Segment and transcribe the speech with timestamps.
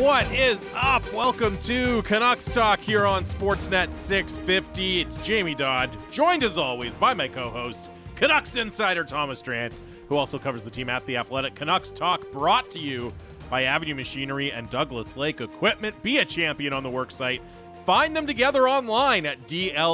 [0.00, 1.04] What is up?
[1.12, 5.02] Welcome to Canucks Talk here on Sportsnet 650.
[5.02, 10.16] It's Jamie Dodd, joined as always by my co host, Canucks insider Thomas Drance, who
[10.16, 11.54] also covers the team at The Athletic.
[11.54, 13.12] Canucks Talk brought to you
[13.50, 16.02] by Avenue Machinery and Douglas Lake Equipment.
[16.02, 17.42] Be a champion on the worksite.
[17.84, 19.92] Find them together online at dleamc.com.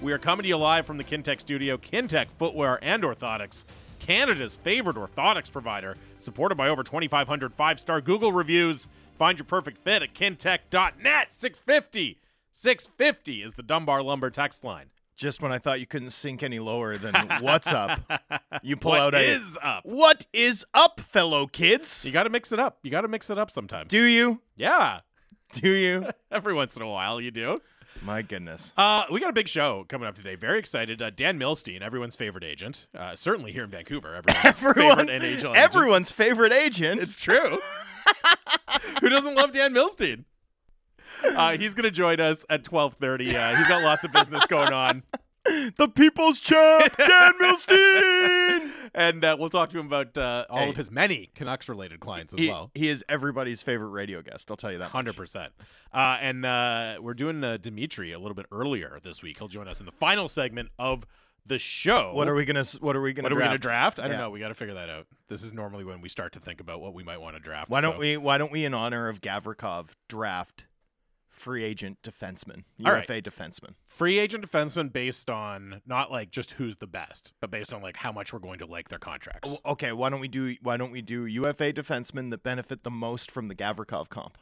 [0.00, 3.66] We are coming to you live from the Kintec studio, Kintec Footwear and Orthotics,
[3.98, 8.88] Canada's favorite orthotics provider, supported by over 2,500 five star Google reviews.
[9.16, 11.34] Find your perfect fit at kintec.net.
[11.34, 12.18] 650.
[12.52, 14.86] 650 is the Dunbar Lumber text line.
[15.16, 18.00] Just when I thought you couldn't sink any lower than what's up,
[18.62, 19.82] you pull What out a is up?
[19.84, 22.04] What is up, fellow kids?
[22.04, 22.78] You got to mix it up.
[22.84, 23.88] You got to mix it up sometimes.
[23.90, 24.40] Do you?
[24.56, 25.00] Yeah.
[25.52, 26.06] Do you?
[26.30, 27.60] Every once in a while, you do.
[28.04, 28.72] My goodness.
[28.76, 30.34] Uh, we got a big show coming up today.
[30.34, 31.02] Very excited.
[31.02, 34.14] Uh, Dan Milstein, everyone's favorite agent, uh, certainly here in Vancouver.
[34.14, 35.56] Everyone's, favorite NHL agent.
[35.56, 37.00] everyone's favorite agent.
[37.00, 37.58] It's true.
[39.00, 40.24] Who doesn't love Dan Milstein?
[41.24, 43.36] Uh, he's going to join us at twelve thirty.
[43.36, 45.02] Uh, he's got lots of business going on,
[45.76, 48.37] the people's champ, Dan Milstein.
[48.94, 50.68] And uh, we'll talk to him about uh, all Hey.
[50.70, 52.70] of his many Canucks-related clients as he, well.
[52.74, 54.50] he is everybody's favorite radio guest.
[54.50, 54.90] I'll tell you that.
[54.90, 55.52] Hundred percent.
[55.92, 59.38] Uh, and uh, we're doing uh, Dimitri a little bit earlier this week.
[59.38, 61.04] He'll join us in the final segment of
[61.46, 62.12] the show.
[62.14, 62.64] What are we gonna?
[62.80, 63.24] What are we gonna?
[63.26, 63.48] What are we draft?
[63.48, 63.98] going to draft?
[63.98, 64.18] I don't Yeah.
[64.18, 64.30] know.
[64.30, 65.06] We got to figure that out.
[65.28, 67.70] This is normally when we start to think about what we might want to draft.
[67.70, 68.16] Why don't so- we?
[68.18, 70.66] Why don't we, in honor of Gavrikov, draft
[71.38, 73.08] free agent defenseman, All right.
[73.08, 73.74] UFA defenseman?
[73.86, 77.96] free agent defenseman based on not like just who's the best, but based on like
[77.96, 79.56] how much we're going to like their contracts.
[79.64, 83.30] Okay, why don't we do why don't we do UFA defensemen that benefit the most
[83.30, 84.38] from the Gavrikov comp?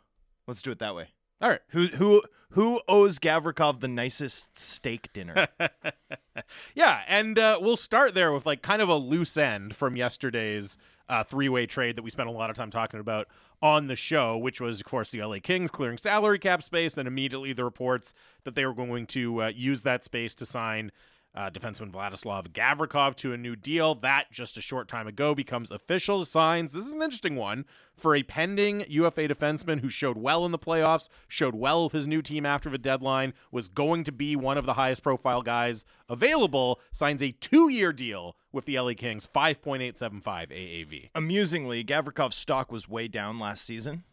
[0.46, 1.08] Let's do it that way.
[1.40, 1.60] All right.
[1.68, 5.48] Who who who owes Gavrikov the nicest steak dinner?
[6.74, 10.78] yeah, and uh, we'll start there with like kind of a loose end from yesterday's
[11.08, 13.28] uh, three-way trade that we spent a lot of time talking about
[13.62, 17.06] on the show, which was, of course, the LA Kings clearing salary cap space, and
[17.08, 18.12] immediately the reports
[18.44, 20.90] that they were going to uh, use that space to sign
[21.36, 23.94] uh, defenseman Vladislav Gavrikov to a new deal.
[23.94, 26.24] That just a short time ago becomes official.
[26.24, 26.72] Signs.
[26.72, 27.64] This is an interesting one
[27.94, 32.06] for a pending UFA defenseman who showed well in the playoffs, showed well with his
[32.06, 35.84] new team after the deadline, was going to be one of the highest profile guys
[36.08, 36.80] available.
[36.90, 41.10] Signs a two-year deal with the LA Kings, 5.875 AAV.
[41.14, 44.04] Amusingly, Gavrikov's stock was way down last season.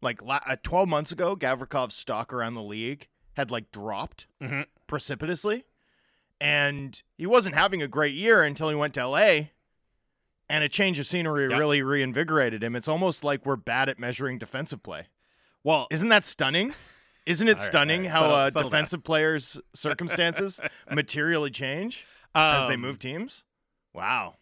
[0.00, 4.66] Like la- uh, 12 months ago, Gavrikov's stock around the league had like dropped Mhm.
[4.86, 5.64] precipitously,
[6.42, 9.48] and he wasn't having a great year until he went to LA.
[10.50, 11.58] And a change of scenery Yep.
[11.58, 12.76] really reinvigorated him.
[12.76, 15.06] It's almost like we're bad at measuring defensive play.
[15.64, 16.74] Well, Isn't that stunning?
[17.24, 18.70] Isn't it right, stunning right, how settle- uh, settle down.
[18.70, 20.60] defensive players' circumstances
[20.90, 23.44] materially change as they um, move teams?
[23.94, 24.34] Wow.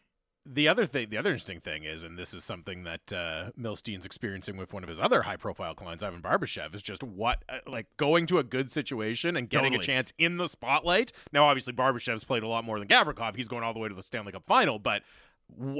[0.46, 4.06] The other thing, the other interesting thing is, and this is something that uh, Milstein's
[4.06, 7.86] experiencing with one of his other high-profile clients, Ivan Barbashev, is just what uh, like
[7.96, 9.84] going to a good situation and getting Totally.
[9.84, 11.12] a chance in the spotlight.
[11.32, 13.36] Now, obviously, Barbashev's played a lot more than Gavrikov.
[13.36, 15.02] He's going all the way to the Stanley Cup final, but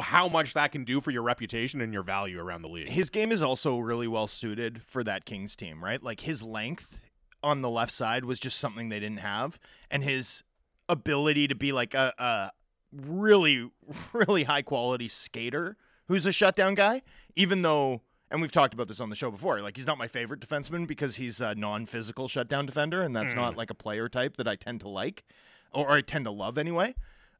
[0.02, 2.88] how much that can do for your reputation and your value around the league.
[2.88, 6.02] His game is also really well suited for that Kings team, right?
[6.02, 6.98] Like his length
[7.42, 9.58] on the left side was just something they didn't have,
[9.90, 10.42] and his
[10.88, 12.50] ability to be like a, a
[12.92, 13.70] really,
[14.12, 15.76] really high quality skater
[16.08, 17.02] who's a shutdown guy,
[17.36, 18.02] even though.
[18.32, 19.60] And we've talked about this on the show before.
[19.60, 23.56] Like he's not my favorite defenseman because he's a non-physical shutdown defender, and that's not
[23.56, 25.24] like a player type that I tend to like,
[25.72, 26.94] or, or I tend to love anyway.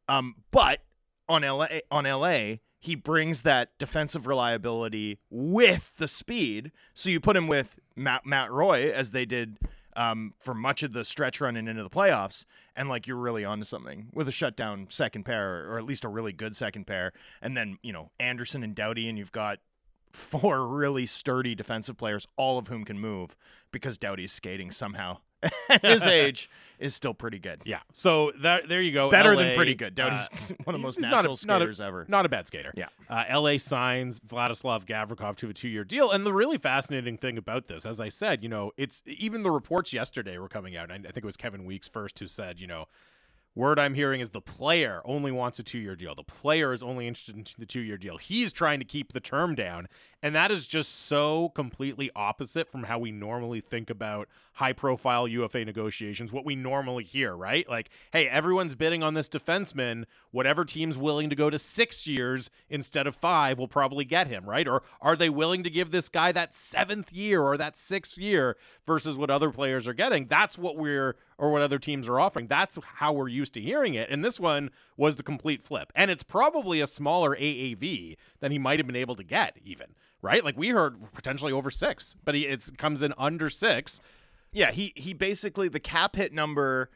[0.09, 0.81] Um, but
[1.29, 6.73] on LA on LA, he brings that defensive reliability with the speed.
[6.93, 9.59] So you put him with Matt Matt Roy as they did
[9.95, 12.45] um, for much of the stretch run and into the playoffs,
[12.81, 16.09] and like you're really onto something with a shutdown second pair, or at least a
[16.09, 19.59] really good second pair, and then you know Anderson and Doughty, and you've got
[20.13, 23.37] four really sturdy defensive players, all of whom can move
[23.71, 25.19] because Doughty's skating somehow
[25.69, 27.61] at his age is still pretty good.
[27.67, 29.11] yeah, so that there you go.
[29.11, 29.95] Better LA, than pretty good.
[29.95, 32.07] Doughty's uh, one of the most not a- natural not a- skaters ever.
[32.09, 32.73] Not a bad skater.
[32.77, 32.87] Yeah.
[33.09, 37.67] Uh, LA signs Vladislav Gavrikov to a two-year deal, and the really fascinating thing about
[37.69, 40.91] this, as I said, you know, it's even the reports yesterday were coming out.
[40.91, 42.87] And I think it was Kevin Weeks first who said, you know,
[43.55, 46.15] word I'm hearing is the player only wants a two-year deal.
[46.15, 48.17] The player is only interested in the two-year deal.
[48.17, 49.89] He's trying to keep the term down,
[50.23, 55.65] and that is just so completely opposite from how we normally think about high-profile UFA
[55.65, 56.31] negotiations.
[56.31, 57.69] What we normally hear, right?
[57.69, 60.05] Like, hey, everyone's bidding on this defenseman.
[60.31, 64.49] Whatever team's willing to go to six years instead of five will probably get him,
[64.49, 64.69] right?
[64.69, 68.57] Or are they willing to give this guy that seventh year or that sixth year
[68.87, 70.27] versus what other players are getting?
[70.27, 72.47] That's what we're or what other teams are offering.
[72.47, 74.11] That's how we're used to hearing it.
[74.11, 75.91] And this one was the complete flip.
[75.97, 79.95] And it's probably a smaller AAV than he might have been able to get, even
[80.23, 80.45] right?
[80.45, 84.03] Like we heard potentially over six, but he it comes in under six.
[84.53, 86.91] Yeah, he he basically the cap hit number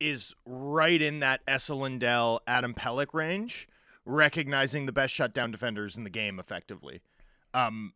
[0.00, 3.68] is right in that Esa Lindell, Adam Pelech range,
[4.06, 7.02] recognizing the best shutdown defenders in the game effectively.
[7.52, 7.92] Um,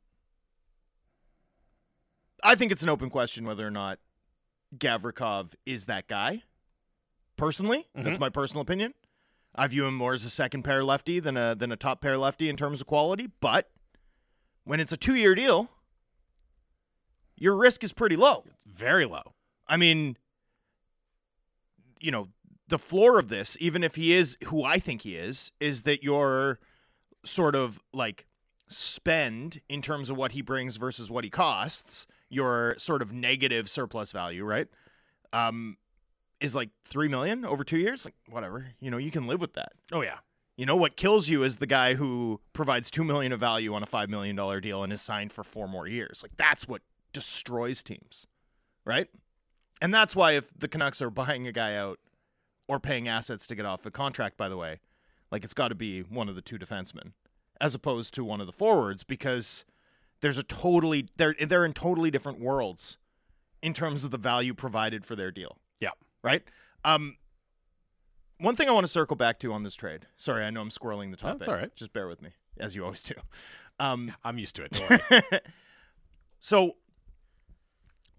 [2.42, 3.98] I think it's an open question whether or not
[4.78, 6.42] Gavrikov is that guy.
[7.36, 8.20] Personally, that's Mhm.
[8.20, 8.94] my personal opinion.
[9.54, 12.18] I view him more as a second pair lefty than a than a top pair
[12.18, 13.28] lefty in terms of quality.
[13.40, 13.70] But
[14.64, 15.70] when it's a two year deal,
[17.36, 18.44] your risk is pretty low.
[18.50, 19.34] It's very low.
[19.66, 20.16] I mean,
[22.00, 22.28] you know,
[22.68, 26.02] the floor of this, even if he is who I think he is, is that
[26.02, 26.58] your
[27.24, 28.26] sort of like
[28.68, 33.68] spend in terms of what he brings versus what he costs, your sort of negative
[33.68, 34.68] surplus value, right?
[35.32, 35.76] Um,
[36.40, 38.04] is like three million over two years.
[38.04, 39.72] Like whatever, you know, you can live with that.
[39.92, 40.18] Oh yeah.
[40.56, 43.82] You know what kills you is the guy who provides two million of value on
[43.82, 46.20] a five million dollar deal and is signed for four more years.
[46.22, 46.82] Like that's what
[47.12, 48.26] destroys teams,
[48.84, 49.08] right?
[49.80, 51.98] And that's why if the Canucks are buying a guy out
[52.68, 54.80] or paying assets to get off the contract, by the way,
[55.30, 57.12] like it's got to be one of the two defensemen
[57.60, 59.64] as opposed to one of the forwards because
[60.24, 62.96] there's a totally they're they're in totally different worlds
[63.60, 65.58] in terms of the value provided for their deal.
[65.80, 65.90] Yeah.
[66.22, 66.42] Right?
[66.82, 67.18] Um
[68.38, 70.06] one thing I want to circle back to on this trade.
[70.16, 71.40] Sorry, I know I'm squirreling the topic.
[71.40, 71.74] That's all right.
[71.76, 73.14] Just bear with me, as you always do.
[73.78, 75.44] Um, I'm used to it.
[76.40, 76.76] So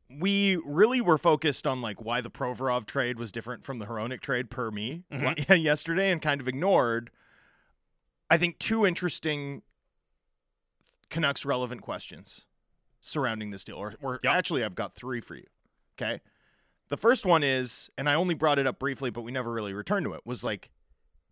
[0.09, 4.21] we really were focused on like why the Provorov trade was different from the Hronek
[4.21, 5.63] trade per me Mhm.
[5.63, 7.09] yesterday and kind of ignored
[8.29, 9.61] I think two interesting
[11.09, 12.45] Canucks relevant questions
[13.01, 14.33] surrounding this deal or, or Yep.
[14.33, 15.45] actually I've got 3 for you.
[15.97, 16.21] Okay?
[16.89, 19.73] The first one is and I only brought it up briefly but we never really
[19.73, 20.69] returned to it was like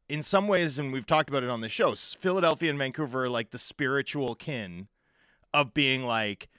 [0.10, 3.30] in some ways and we've talked about it on the show Philadelphia and Vancouver are
[3.30, 4.88] like the spiritual kin
[5.54, 6.50] of being like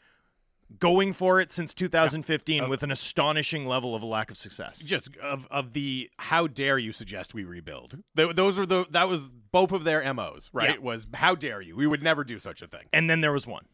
[0.78, 4.80] going for it since 2015 Of- with an astonishing level of a lack of success.
[4.80, 8.02] Just of of the how dare you suggest we rebuild?
[8.16, 10.70] Th- those are the that was both of their MOs, right?
[10.70, 10.78] Yeah.
[10.78, 11.76] Was how dare you?
[11.76, 12.86] We would never do such a thing.
[12.92, 13.66] And then there was one.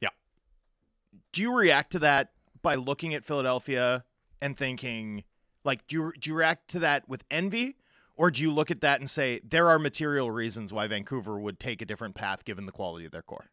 [0.00, 0.10] Yeah.
[1.32, 2.32] Do you react to that
[2.62, 4.04] by looking at Philadelphia
[4.40, 5.24] and thinking
[5.64, 7.76] like do you do you react to that with envy
[8.16, 11.60] or do you look at that and say there are material reasons why Vancouver would
[11.60, 13.46] take a different path given the quality of their core?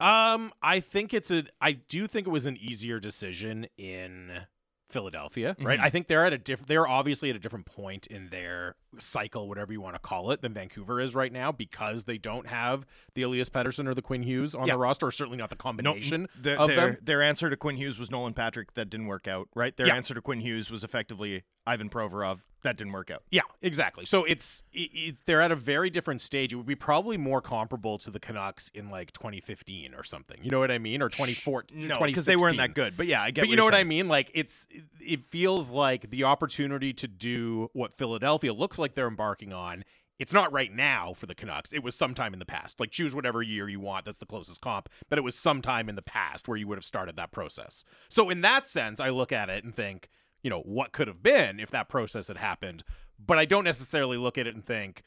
[0.00, 1.44] Um, I think it's a.
[1.60, 4.42] I do think it was an easier decision in
[4.90, 5.78] Philadelphia, right?
[5.80, 5.82] Mhm.
[5.82, 6.68] I think they're at a different.
[6.68, 10.42] They're obviously at a different point in their cycle, whatever you want to call it,
[10.42, 14.22] than Vancouver is right now because they don't have the Elias Pettersson or the Quinn
[14.22, 14.74] Hughes on Yeah.
[14.74, 16.96] the roster, or certainly not the No, combination the- of their them.
[17.02, 19.76] their answer to Quinn Hughes was Nolan Patrick that didn't work out, right?
[19.76, 19.96] Their Yeah.
[19.96, 23.22] answer to Quinn Hughes was effectively Ivan Provorov that didn't work out.
[23.30, 24.04] Yeah, exactly.
[24.06, 26.52] So it's it, it's they're at a very different stage.
[26.52, 30.38] It would be probably more comparable to the Canucks in like 2015 or something.
[30.42, 31.00] You know what I mean?
[31.02, 31.88] Or 2014?
[31.88, 32.96] No, because they weren't that good.
[32.96, 33.42] But yeah, I get.
[33.42, 34.08] But you know what I mean?
[34.08, 34.66] Like it's
[35.00, 39.84] it feels like the opportunity to do what Philadelphia looks like they're embarking on.
[40.18, 41.72] It's not right now for the Canucks.
[41.72, 42.80] It was sometime in the past.
[42.80, 44.06] Like choose whatever year you want.
[44.06, 44.88] That's the closest comp.
[45.10, 47.84] But it was sometime in the past where you would have started that process.
[48.08, 50.08] So in that sense, I look at it and think,
[50.42, 52.82] you know, what could have been if that process had happened.
[53.18, 55.02] But I don't necessarily look at it and think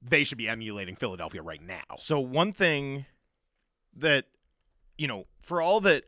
[0.00, 1.96] they should be emulating Philadelphia right now.
[1.98, 3.04] So one thing
[3.94, 4.26] that
[4.98, 6.04] you know, for all that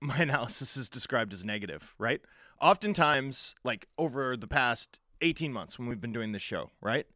[0.00, 2.20] my analysis is described as negative, right?
[2.60, 7.06] Oftentimes, like over the past 18 months when we've been doing this show, right?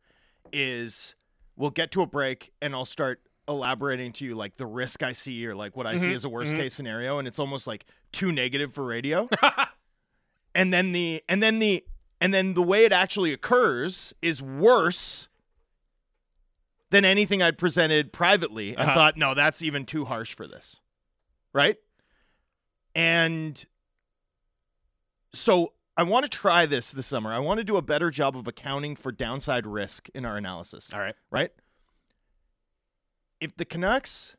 [0.53, 1.15] Is
[1.57, 5.13] we'll get to a break and I'll start elaborating to you like the risk I
[5.13, 6.57] see or like what I see Mhm, as a worst mhm.
[6.59, 9.29] case scenario and it's almost like too negative for radio.
[10.55, 11.85] and then the and then the
[12.21, 15.29] and then the way it actually occurs is worse
[16.91, 18.95] than anything I'd presented privately and Uh-huh.
[18.95, 20.81] thought, no, that's even too harsh for this.
[21.53, 21.77] Right?
[22.95, 23.65] And
[25.33, 27.33] so I want to try this this summer.
[27.33, 30.91] I want to do a better job of accounting for downside risk in our analysis,
[30.93, 31.15] All right.
[31.31, 31.51] right?
[33.41, 34.37] If the Canucks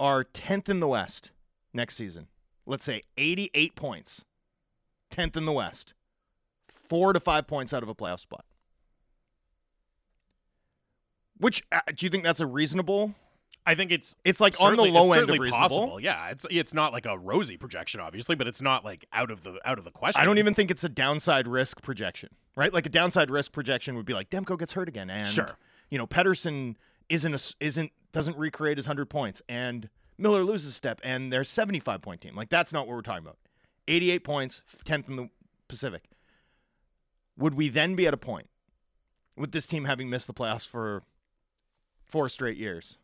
[0.00, 1.30] are 10th in the West
[1.72, 2.28] next season,
[2.66, 4.24] let's say 88 points,
[5.10, 5.94] 10th in the West,
[6.68, 8.44] four to five points out of a playoff spot.
[11.38, 13.14] Which uh, do you think that's a reasonable?
[13.68, 15.58] I think it's It's like on the low end of reasonable.
[15.58, 16.00] Possible.
[16.00, 19.42] Yeah, it's it's not like a rosy projection, obviously, but it's not like out of
[19.42, 20.22] the out of the question.
[20.22, 22.72] I don't even think it's a downside risk projection, right?
[22.72, 25.58] Like a downside risk projection would be like Demko gets hurt again, and Sure.
[25.90, 26.76] you know Pettersson
[27.10, 31.44] isn't a, isn't doesn't recreate his hundred points, and Miller loses a step, and they're
[31.44, 32.34] seventy five point team.
[32.34, 33.36] Like that's not what we're talking about.
[33.86, 35.28] Eighty eight points, tenth in the
[35.68, 36.04] Pacific.
[37.36, 38.48] Would we then be at a point
[39.36, 41.02] with this team having missed the playoffs for
[42.02, 42.96] four straight years?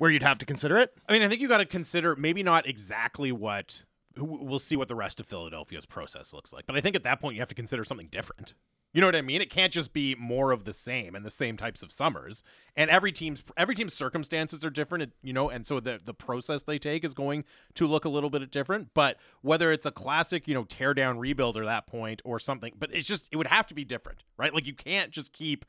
[0.00, 0.94] Where you'd have to consider it.
[1.06, 3.84] I mean, I think you got to consider maybe not exactly what
[4.16, 7.20] we'll see what the rest of Philadelphia's process looks like, but I think at that
[7.20, 8.54] point you have to consider something different.
[8.94, 9.42] You know what I mean?
[9.42, 12.42] It can't just be more of the same and the same types of summers.
[12.74, 16.62] And every team's every team's circumstances are different, you know, and so the the process
[16.62, 18.94] they take is going to look a little bit different.
[18.94, 22.72] But whether it's a classic, you know, tear down rebuild or that point or something,
[22.78, 24.54] but it's just it would have to be different, right?
[24.54, 25.66] Like you can't just keep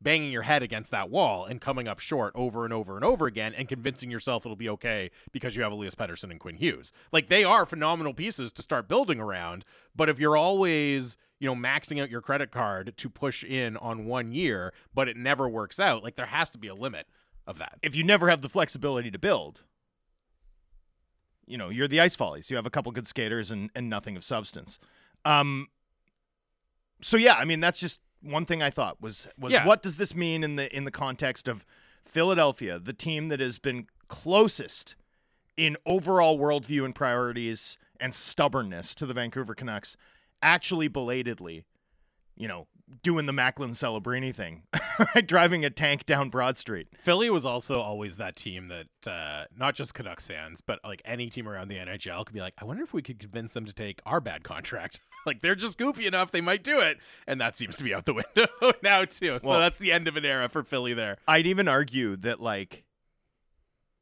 [0.00, 3.26] banging your head against that wall and coming up short over and over and over
[3.26, 6.92] again and convincing yourself it'll be okay because you have Elias Pettersson and Quinn Hughes.
[7.12, 9.64] Like they are phenomenal pieces to start building around,
[9.96, 14.06] but if you're always, you know, maxing out your credit card to push in on
[14.06, 17.06] one year, but it never works out, like there has to be a limit
[17.46, 17.78] of that.
[17.82, 19.62] If you never have the flexibility to build,
[21.46, 22.50] you know, you're the ice follies.
[22.50, 24.78] You have a couple good skaters and, and nothing of substance.
[25.24, 25.68] Um
[27.00, 29.66] so yeah, I mean that's just one thing I thought was was Yeah.
[29.66, 31.64] what does this mean in the in the context of
[32.04, 34.96] Philadelphia, the team that has been closest
[35.56, 39.96] in overall worldview and priorities and stubbornness to the Vancouver Canucks,
[40.40, 41.64] actually belatedly,
[42.36, 42.66] you know,
[43.02, 44.62] doing the Macklin Celebrini thing?
[45.26, 46.88] Driving a tank down Broad Street.
[46.98, 51.28] Philly was also always that team that uh, not just Canucks fans, but like any
[51.28, 53.72] team around the NHL could be like, I wonder if we could convince them to
[53.72, 55.00] take our bad contract.
[55.26, 58.04] like they're just goofy enough, they might do it, and that seems to be out
[58.06, 58.48] the window
[58.82, 59.38] now too.
[59.40, 61.16] So Well- that's the end of an era for Philly there.
[61.26, 62.84] I'd even argue that like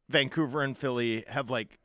[0.08, 1.78] Vancouver and Philly have like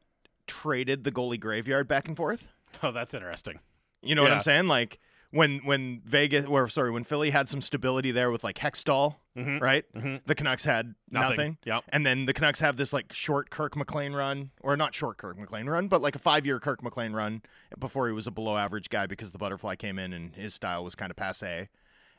[0.47, 2.47] traded the goalie graveyard back and forth.
[2.83, 3.59] Oh, that's interesting.
[4.01, 4.67] You know what I'm saying?
[4.67, 4.99] Like
[5.31, 9.61] when when Vegas or sorry, when Philly had some stability there with like Hextall, Mhm.
[9.61, 9.85] right?
[9.93, 10.21] Mhm.
[10.25, 11.29] The Canucks had Nothing.
[11.37, 11.57] nothing.
[11.65, 11.83] Yep.
[11.89, 15.37] And then the Canucks have this like short Kirk McLean run, or not short Kirk
[15.37, 17.41] McLean run, but like a five year Kirk McLean run
[17.79, 20.83] before he was a below average guy because the butterfly came in and his style
[20.83, 21.69] was kind of passe.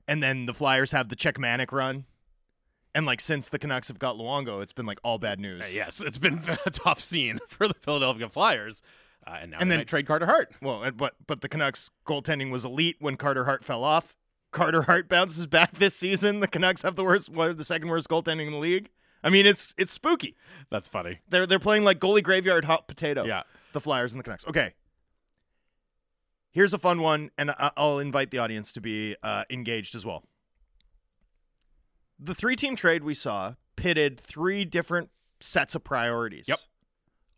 [0.09, 2.07] And then the Flyers have the Cechmanek run.
[2.95, 5.75] And like since the Canucks have got Luongo, it's been like all bad news.
[5.75, 8.83] Yes, it's been a tough scene for the Philadelphia Flyers,
[9.26, 10.52] uh, and now And then- trade Carter Hart.
[10.60, 14.14] Well, but but the Canucks goaltending was elite when Carter Hart fell off.
[14.50, 16.40] Carter Hart bounces back this season.
[16.40, 18.90] The Canucks have the worst, what, the second worst goaltending in the league.
[19.24, 20.36] I mean, it's it's spooky.
[20.70, 21.20] That's funny.
[21.28, 23.24] They're they're playing like goalie graveyard hot potato.
[23.24, 23.42] Yeah.
[23.72, 24.46] the Flyers and the Canucks.
[24.46, 24.74] Okay.
[26.50, 30.22] Here's a fun one, and I'll invite the audience to be uh, engaged as well.
[32.18, 35.08] The three team trade we saw pitted three different
[35.40, 36.46] sets of priorities.
[36.48, 36.58] Yep.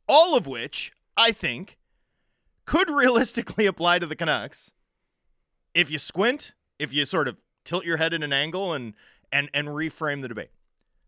[0.08, 1.78] All of which I think
[2.66, 4.72] could realistically apply to the Canucks
[5.74, 8.94] if you squint, if you sort of tilt your head in an angle and
[9.32, 10.50] and and reframe the debate.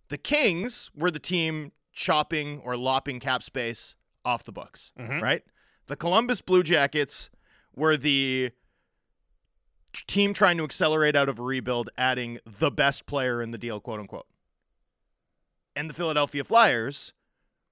[0.09, 3.95] The Kings were the team chopping or lopping cap space
[4.25, 5.21] off the books, Mhm.
[5.23, 5.45] right?
[5.87, 7.31] The Columbus Blue Jackets
[7.75, 8.51] were the
[10.07, 13.81] team trying to accelerate out of a rebuild, adding the best player in the deal,
[13.81, 14.27] quote unquote.
[15.75, 17.13] And the Philadelphia Flyers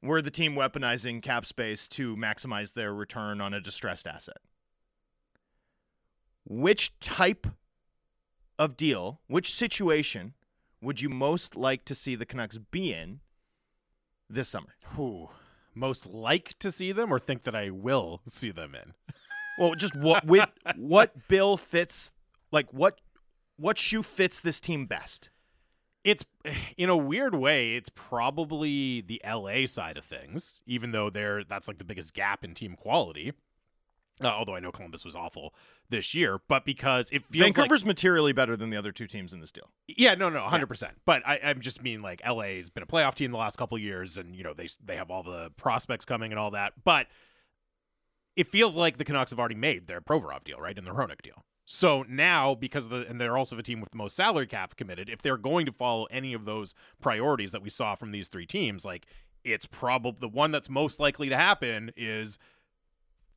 [0.05, 4.37] were the team weaponizing cap space to maximize their return on a distressed asset.
[6.45, 7.47] Which type
[8.59, 10.35] of deal, which situation
[10.83, 13.21] would you most like to see the Canucks be in
[14.29, 14.75] this summer?
[14.95, 15.31] Who
[15.75, 18.93] most like to see them, or think that I will see them in?
[19.57, 22.11] Well, just what with, what bill fits
[22.51, 23.01] like what
[23.57, 25.31] what shoe fits this team best?
[26.05, 26.25] It's
[26.77, 31.67] in a weird way it's probably the LA side of things even though they're that's
[31.69, 33.33] like the biggest gap in team quality.
[34.23, 35.53] Uh, although I know Columbus was awful
[35.91, 39.33] this year but because it feels like Vancouver's materially better than the other two teams
[39.33, 39.71] in this deal.
[39.89, 43.33] yeah no no 100% but I, I'm just mean like LA's been a playoff team
[43.33, 46.31] the last couple of years and you know they they have all the prospects coming
[46.31, 47.09] and all that but
[48.37, 51.21] it feels like the Canucks have already made their Provorov deal right and the Hronek
[51.23, 54.47] deal so now, because of the and they're also the team with the most salary
[54.47, 58.13] cap committed, if they're going to follow any of those priorities that we saw from
[58.13, 59.07] these three teams, like
[59.45, 62.39] it's probably the one that's most likely to happen is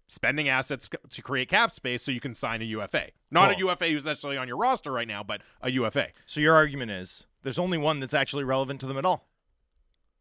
[0.07, 3.07] spending assets to create cap space so you can sign a UFA.
[3.29, 3.69] Not a oh.
[3.69, 6.07] UFA who's necessarily on your roster right now, but a UFA.
[6.25, 9.27] So your argument is there's only one that's actually relevant to them at all.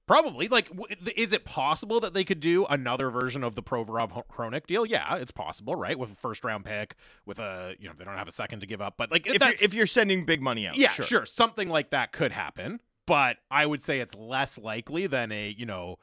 [0.07, 0.47] Probably.
[0.49, 4.25] Like, w- th- is it possible that they could do another version of the Provorov
[4.29, 4.87] Hronek deal?
[4.87, 5.99] Yeah, it's possible, right?
[5.99, 6.95] With a first round pick,
[7.25, 9.41] with a you know they don't have a second to give up, but like If
[9.41, 11.05] you're, if you're sending big money out, yeah, sure.
[11.05, 11.27] sure.
[11.27, 15.67] Something like that could happen, but I would say it's less likely than a, you
[15.67, 15.99] know,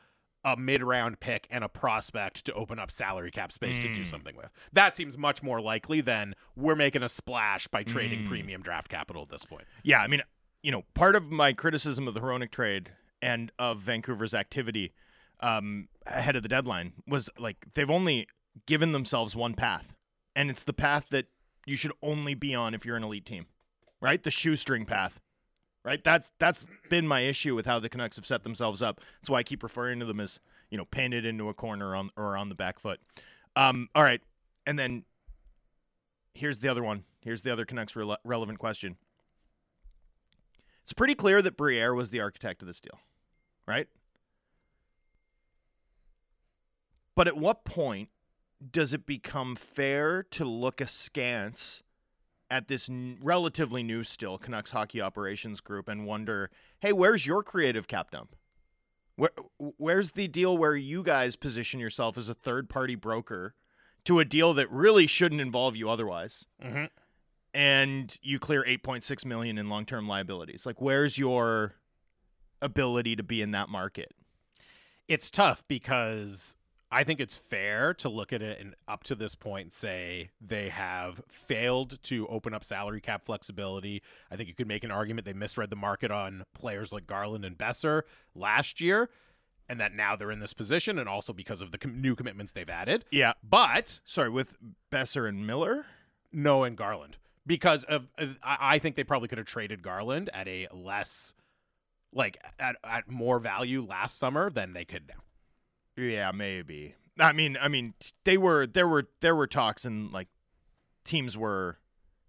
[0.45, 4.07] a mid-round pick and a prospect to open up salary cap space to do Mm.
[4.07, 4.49] something with.
[4.73, 8.27] That seems much more likely than we're making a splash by trading Mm.
[8.27, 9.63] premium draft capital at this point.
[9.83, 10.21] Yeah, I mean,
[10.61, 12.91] you know, part of my criticism of the Hronek trade
[13.23, 14.93] and of Vancouver's activity
[15.39, 18.27] um, ahead of the deadline was like they've only
[18.65, 19.95] given themselves one path,
[20.35, 21.25] and it's the path that
[21.65, 23.45] you should only be on if you're an elite team,
[24.01, 24.21] right?
[24.21, 25.19] The shoestring path.
[25.85, 26.03] right?
[26.03, 28.99] That's that's been my issue with how the Canucks have set themselves up.
[29.21, 30.39] That's why I keep referring to them as
[30.69, 32.99] you know painted into a corner on or on the back foot.
[33.55, 34.21] Um, all right,
[34.65, 35.05] and then
[36.33, 37.03] here's the other one.
[37.21, 38.97] Here's the other Canucks rele- relevant question.
[40.83, 42.99] It's pretty clear that Briere was the architect of this deal,
[43.67, 43.87] right?
[47.15, 48.09] But at what point
[48.71, 51.83] does it become fair to look askance
[52.49, 57.43] at this n- relatively new still Canucks hockey operations group and wonder, hey, where's your
[57.43, 58.35] creative cap dump?
[59.15, 59.31] Where,
[59.77, 63.53] where's the deal where you guys position yourself as a third party broker
[64.05, 66.45] to a deal that really shouldn't involve you otherwise?
[66.63, 66.85] Mm-hmm.
[67.53, 71.75] and you clear 8.6 million in long-term liabilities like where's your
[72.63, 74.11] ability to be in that market
[75.07, 76.55] It's tough because
[76.91, 80.69] I think it's fair to look at it and up to this point say they
[80.69, 84.03] have failed to open up salary cap flexibility.
[84.29, 87.45] I think you could make an argument they misread the market on players like Garland
[87.45, 88.03] and Boeser
[88.35, 89.09] last year,
[89.67, 92.51] and that now they're in this position, and also because of the com- new commitments
[92.53, 93.05] they've added.
[93.09, 94.55] yeah But sorry with
[94.91, 95.85] boeser and miller
[96.31, 100.29] no, and Garland because of uh, I I think they probably could have traded Garland
[100.31, 101.33] at a less
[102.13, 106.03] like at, at more value last summer than they could now.
[106.03, 107.93] yeah maybe i mean i mean
[108.23, 110.27] they were there were there were talks and like
[111.03, 111.77] teams were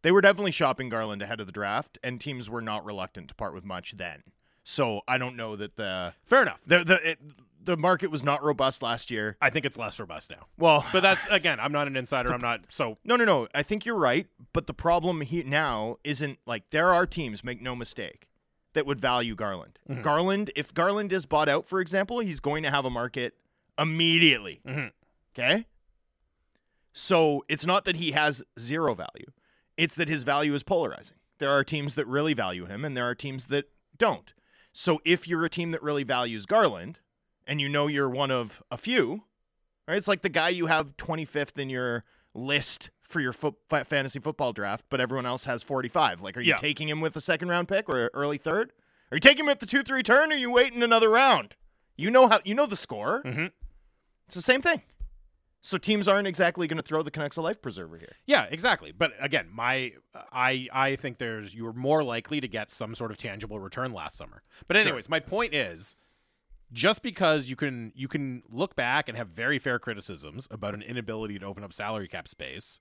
[0.03, 3.35] they were definitely shopping garland ahead of the draft and teams were not reluctant to
[3.35, 4.23] part with much then
[4.63, 6.61] so i don't know that the Fair enough.
[6.67, 7.19] the the it,
[7.63, 10.49] the market was not robust last year I think it's less robust now.
[10.59, 12.31] well But that's again, I'm not an insider.
[12.35, 13.49] I'm not so No, no, no.
[13.55, 17.63] I think you're right, but the problem he now isn't like there are teams, make
[17.63, 18.29] no mistake,
[18.75, 19.79] that would value Garland.
[19.89, 20.03] Mm-hmm.
[20.03, 23.35] Garland, if Garland is bought out, for example, he's going to have a market
[23.79, 24.61] immediately.
[24.67, 24.93] Mhm.
[25.37, 25.67] Okay?
[26.93, 29.31] So it's not that he has zero value.
[29.77, 31.17] It's that his value is polarizing.
[31.39, 33.69] There are teams that really value him and there are teams that
[33.99, 34.33] don't.
[34.73, 36.99] So if you're a team that really values Garland
[37.47, 39.25] and you know you're one of a few,
[39.89, 39.97] right?
[39.97, 44.53] It's like the guy you have 25th in your list for your fo- fantasy football
[44.53, 46.23] draft, but everyone else has 45.
[46.23, 46.57] Like, are you Yeah.
[46.57, 48.73] taking him with a second round pick or early third?
[49.13, 51.57] Are you taking him at the 2 3 turn or are you waiting another round?
[51.97, 53.23] You know how you know the score.
[53.25, 53.53] Mhm.
[54.27, 54.83] It's the same thing.
[55.61, 58.17] So teams aren't exactly going to throw the Canucks a life preserver here.
[58.27, 58.93] yeah, exactly.
[58.93, 59.93] But again, my
[60.33, 64.17] I I think there's you're more likely to get some sort of tangible return last
[64.17, 64.43] summer.
[64.67, 64.87] But Sure.
[64.89, 65.97] anyways, my point is
[66.73, 70.83] just because you can you can look back and have very fair criticisms about an
[70.83, 72.81] inability to open up salary cap space,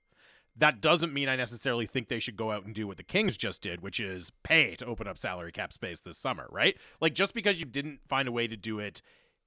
[0.56, 3.36] that doesn't mean I necessarily think they should go out and do what the Kings
[3.36, 6.76] just did, which is pay to open up salary cap space this summer, right?
[7.00, 9.02] Like just because you didn't find a way to do it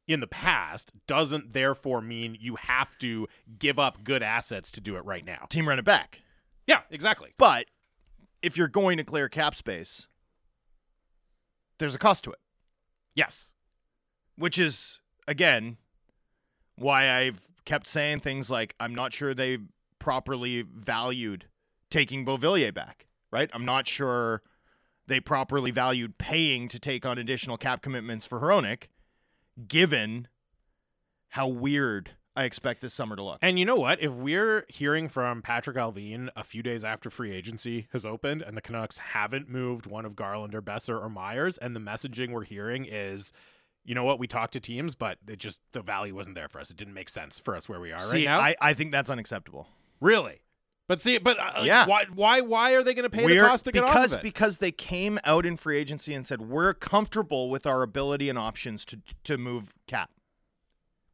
[0.08, 3.28] in the past doesn't therefore mean you have to
[3.60, 5.46] give up good assets to do it right now.
[5.50, 6.22] Team run it back.
[6.66, 7.34] Yeah, exactly.
[7.38, 7.66] But
[8.42, 10.08] if you're going to clear cap space,
[11.78, 12.40] there's a cost to it,
[13.16, 13.54] Yes.
[14.36, 15.78] which is again
[16.76, 19.58] why I've kept saying things like I'm not sure they
[20.00, 21.46] properly valued
[21.90, 23.50] taking Beauvillier back, right?
[23.54, 24.42] I'm not sure
[25.08, 28.88] they properly valued paying to take on additional cap commitments for Hronek,
[29.68, 30.28] given
[31.30, 33.40] how weird I expect this summer to look.
[33.42, 34.02] And you know what?
[34.02, 38.56] If we're hearing from Patrik Allvin a few days after free agency has opened and
[38.56, 42.44] the Canucks haven't moved one of Garland or Boeser or Myers, and the messaging we're
[42.44, 43.34] hearing is,
[43.84, 46.60] you know what, we talked to teams, but it just the value wasn't there for
[46.60, 46.70] us.
[46.70, 48.40] It didn't make sense for us where we are See, right now.
[48.40, 49.68] I, I think that's unacceptable.
[50.00, 50.42] Really?
[50.88, 51.86] But see, but uh, Yeah.
[51.86, 54.20] why why why are they going to pay We're- the cost to get because off
[54.20, 54.24] of it?
[54.24, 58.40] because they came out in free agency and said we're comfortable with our ability and
[58.40, 60.12] options to to move cap.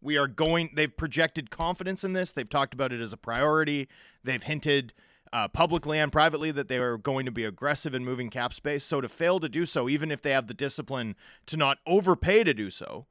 [0.01, 0.71] We are going.
[0.75, 2.31] They've projected confidence in this.
[2.31, 3.87] They've talked about it as a priority.
[4.23, 4.93] They've hinted
[5.31, 8.83] uh, publicly and privately that they are going to be aggressive in moving cap space.
[8.83, 11.15] So to fail to do so, even if they have the discipline
[11.47, 13.07] to not overpay to do so,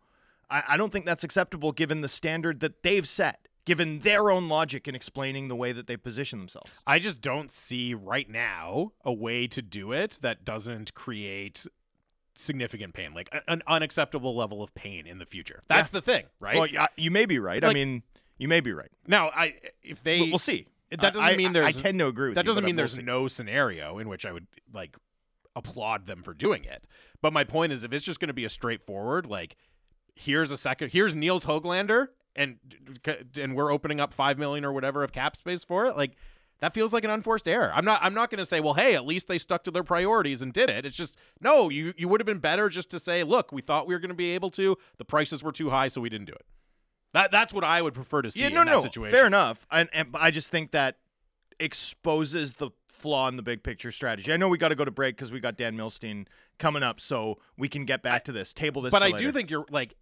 [0.51, 4.49] I, I don't think that's acceptable given the standard that they've set, given their own
[4.49, 6.71] logic in explaining the way that they position themselves.
[6.87, 11.67] I just don't see right now a way to do it that doesn't create
[12.35, 15.63] significant pain, like an unacceptable level of pain in the future.
[15.69, 16.57] That's the thing, right?
[16.57, 17.63] Well, yeah, you may be right.
[17.65, 18.03] I mean,
[18.39, 18.91] you may be right.
[19.07, 20.67] now, I if they We'll, we'll see.
[20.91, 22.95] That doesn't I- mean there's I tend to agree with that you, doesn't mean there's
[22.95, 23.03] see.
[23.03, 24.97] no scenario in which I would like
[25.55, 26.85] applaud them for doing it.
[27.21, 29.57] But my point is, if it's just going to be a straightforward, like
[30.15, 32.59] here's a second, here's Nils Hoglander, and
[33.39, 36.13] and we're opening up five million or whatever of cap space for it, like.
[36.61, 37.73] That feels like an unforced error.
[37.75, 37.99] I'm not.
[38.05, 40.53] I'm not going to say, well, hey, at least they stuck to their priorities and
[40.53, 40.87] did it.
[40.87, 41.69] It's just no.
[41.69, 44.11] You you would have been better just to say, look, we thought we were going
[44.11, 44.77] to be able to.
[44.97, 46.47] The prices were too high, so we didn't do it.
[47.15, 49.11] That that's what I would prefer to see Yeah, in no, that no, situation.
[49.13, 49.67] fair enough.
[49.73, 50.99] And, and I just think that
[51.59, 54.33] exposes the flaw in the big picture strategy.
[54.33, 56.27] I know we got to go to break because we got Dan Milstein
[56.59, 58.53] coming up, so we can get back to this.
[58.53, 58.93] Table this.
[58.93, 59.19] But I later.
[59.19, 59.95] do think you're like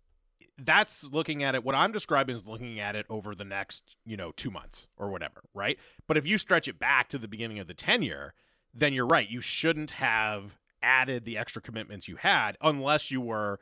[0.65, 4.17] that's looking at it what i'm describing is looking at it over the next you
[4.17, 5.79] know two months or whatever right?
[6.07, 8.35] But if you stretch it back to the beginning of the tenure
[8.75, 13.61] then you're right you shouldn't have added the extra commitments you had unless you were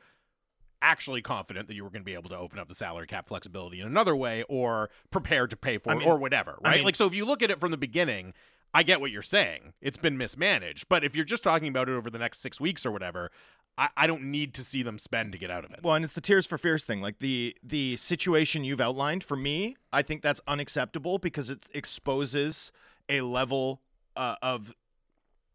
[0.80, 3.26] actually confident that you were going to be able to open up the salary cap
[3.28, 6.74] flexibility in another way or prepared to pay for I it or whatever right?
[6.74, 8.34] I mean- like so if you look at it from the beginning
[8.74, 11.92] i get what you're saying it's been mismanaged but if you're just talking about it
[11.92, 13.30] over the next six weeks or whatever
[13.76, 16.04] i, I don't need to see them spend to get out of it Well, and
[16.04, 17.00] it's the tears for fears thing.
[17.00, 22.72] Like the the situation you've outlined for me, I think that's unacceptable because it exposes
[23.08, 23.80] a level
[24.16, 24.74] uh, of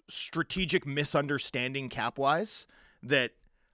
[0.10, 2.67] strategic misunderstanding cap wise
[3.02, 3.32] that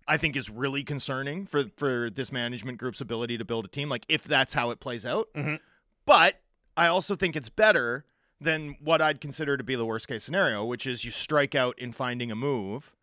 [0.08, 3.89] I think is really concerning for for this management group's ability to build a team.
[3.89, 5.60] Like if that's how it plays out, Mhm.
[6.06, 6.41] but
[6.78, 8.06] I also think it's better
[8.41, 11.78] than what I'd consider to be the worst case scenario, which is you strike out
[11.78, 12.93] in finding a move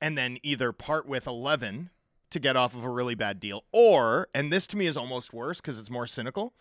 [0.00, 1.90] and then either part with 11
[2.30, 5.32] to get off of a really bad deal or and this to me is almost
[5.32, 6.52] worse cuz it's more cynical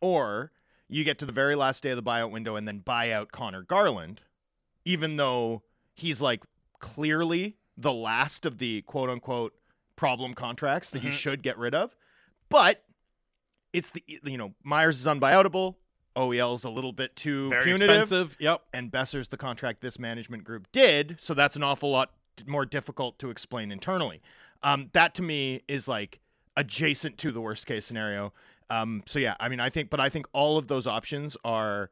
[0.00, 0.52] or
[0.86, 3.32] you get to the very last day of the buyout window and then buy out
[3.32, 4.20] Connor Garland
[4.84, 5.62] even though
[5.94, 6.44] he's like
[6.78, 9.54] clearly the last of the quote unquote
[9.96, 11.12] problem contracts that you Mhm.
[11.14, 11.96] should get rid of
[12.50, 12.84] but
[13.72, 15.76] it's the you know Myers is unbuyoutable
[16.16, 19.98] OEL is a little bit too very punitive expensive yep and Boeser's the contract this
[19.98, 22.10] management group did, so that's an awful lot
[22.46, 24.20] more difficult to explain internally.
[24.62, 26.20] Um, that to me is like
[26.56, 28.32] adjacent to the worst case scenario.
[28.70, 31.90] Um, so yeah, I mean, I think, but I think all of those options are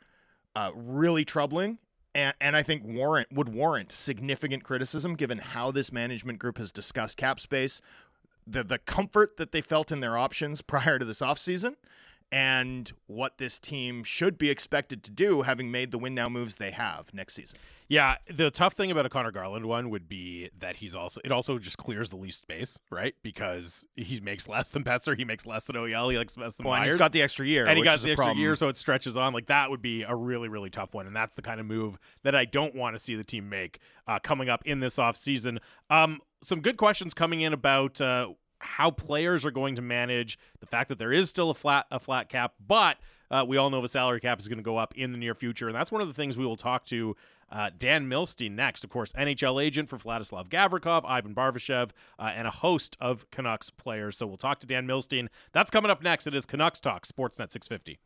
[0.57, 1.79] uh, really troubling,
[2.15, 6.73] and, and I think warrant would warrant significant criticism given how this management group has
[6.73, 7.81] discussed cap space,
[8.47, 11.77] the the comfort that they felt in their options prior to this offseason,
[12.33, 16.55] and what this team should be expected to do, having made the win now moves
[16.55, 17.59] they have next season.
[17.89, 21.31] Yeah, the tough thing about a Connor Garland one would be that he's also it
[21.31, 23.15] also just clears the least space, right?
[23.23, 26.65] Because he makes less than Boeser, he makes less than OEL, he makes less than
[26.65, 28.39] Well, and Myers, he's got the extra year, and he got the extra problem.
[28.39, 29.35] year, so it stretches on.
[29.35, 31.99] Like that would be a really really tough one, and that's the kind of move
[32.23, 35.19] that I don't want to see the team make uh, coming up in this off
[35.19, 35.61] season.
[35.91, 38.01] Um, some good questions coming in about.
[38.01, 38.29] Uh,
[38.63, 41.99] how players are going to manage the fact that there is still a flat a
[41.99, 42.99] flat cap, but
[43.31, 45.35] uh, we all know the salary cap is going to go up in the near
[45.35, 47.17] future, and that's one of the things we will talk to
[47.51, 48.83] uh, Dan Milstein next.
[48.85, 53.71] Of course, NHL agent for Vladislav Gavrikov, Ivan Barbashev, uh, and a host of Canucks
[53.71, 54.17] players.
[54.17, 55.29] So we'll talk to Dan Milstein.
[55.53, 56.27] That's coming up next.
[56.27, 57.99] It is Canucks Talk, Sportsnet 650.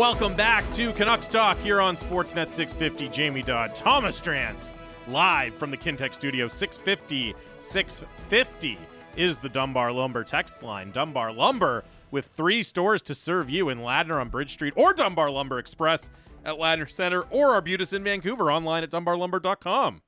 [0.00, 3.10] Welcome back to Canucks Talk here on Sportsnet 650.
[3.10, 4.72] Jamie Dodd, Thomas Drance,
[5.06, 6.48] live from the Kintec studio.
[6.48, 8.78] 650 650
[9.18, 10.90] is the Dunbar Lumber text line.
[10.90, 15.30] Dunbar Lumber with three stores to serve you in Ladner on Bridge Street or Dunbar
[15.30, 16.08] Lumber Express
[16.46, 20.00] at Ladner Center or Arbutus in Vancouver online at dunbarlumber.com.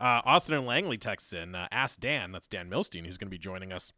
[0.00, 3.30] Uh, Austin and Langley texts in, uh, ask Dan, that's Dan Milstein, who's going to
[3.30, 3.92] be joining us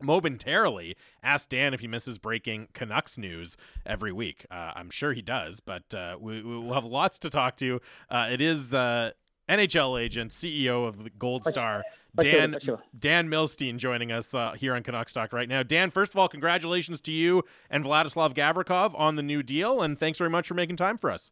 [0.00, 4.46] momentarily ask Dan if he misses breaking Canucks news every week.
[4.50, 7.80] Uh, I'm sure he does, but uh, we, we'll have lots to talk to.
[8.10, 9.12] Uh, it is uh,
[9.48, 12.82] NHL agent, CEO of the Gold Star, For sure, Dan for sure.
[12.98, 15.62] Dan Milstein, joining us uh, here on Canucks Talk right now.
[15.62, 19.98] Dan, first of all, congratulations to you and Vladislav Gavrikov on the new deal, and
[19.98, 21.30] thanks very much for making time for us.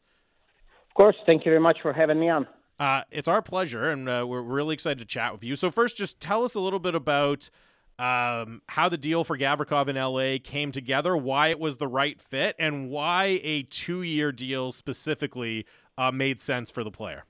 [0.89, 1.17] Of course.
[1.27, 2.47] Thank you very much for having me on.
[2.79, 5.55] Uh, it's our pleasure, and uh, we're really excited to chat with you.
[5.57, 7.51] So, first, just tell us a little bit about
[7.99, 12.21] um, how the deal for Gavrikov in LA came together, why it was the right
[12.21, 17.25] fit, and why a two-year deal specifically uh, made sense for the player.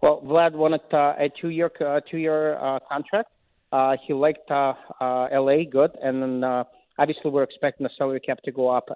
[0.00, 3.30] Well, Vlad wanted uh, a two-year uh, two-year uh, contract.
[3.72, 6.64] Uh, he liked uh, LA good, and then
[6.98, 8.88] obviously we're expecting the salary cap to go up.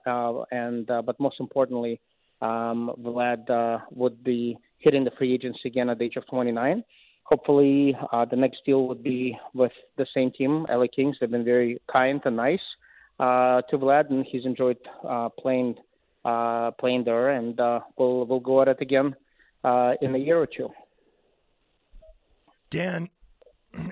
[0.53, 2.01] And but most importantly,
[2.40, 6.85] um, Vlad would be hitting the free agency again at the age of 29.
[7.33, 11.16] Hopefully, uh, the next deal would be with the same team, LA Kings.
[11.18, 12.61] They've been very kind and nice
[13.18, 14.77] uh, to Vlad, and he's enjoyed
[15.09, 15.77] uh, playing
[16.27, 17.31] uh, playing there.
[17.31, 19.16] And uh, we'll we'll go at it again
[19.64, 20.68] uh, in a year or two.
[22.68, 23.09] Dan,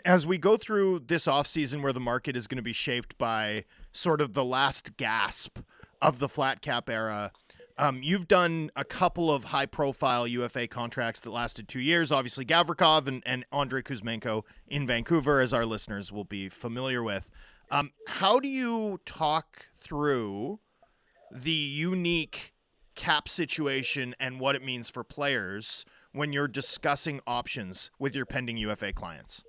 [0.04, 3.64] as we go through this offseason where the market is going to be shaped by
[3.90, 5.60] sort of the last gasp
[6.02, 7.32] of the flat cap era,
[7.80, 12.12] um, you've done a couple of high profile UFA contracts that lasted two years.
[12.12, 17.26] Obviously, Gavrikov and, and Andrei Kuzmenko in Vancouver, as our listeners will be familiar with.
[17.70, 20.60] Um, how do you talk through
[21.32, 22.52] the unique
[22.96, 28.58] cap situation and what it means for players when you're discussing options with your pending
[28.58, 29.42] UFA clients?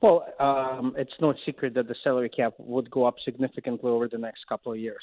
[0.00, 4.18] Well, um, it's no secret that the salary cap would go up significantly over the
[4.18, 5.02] next couple of years.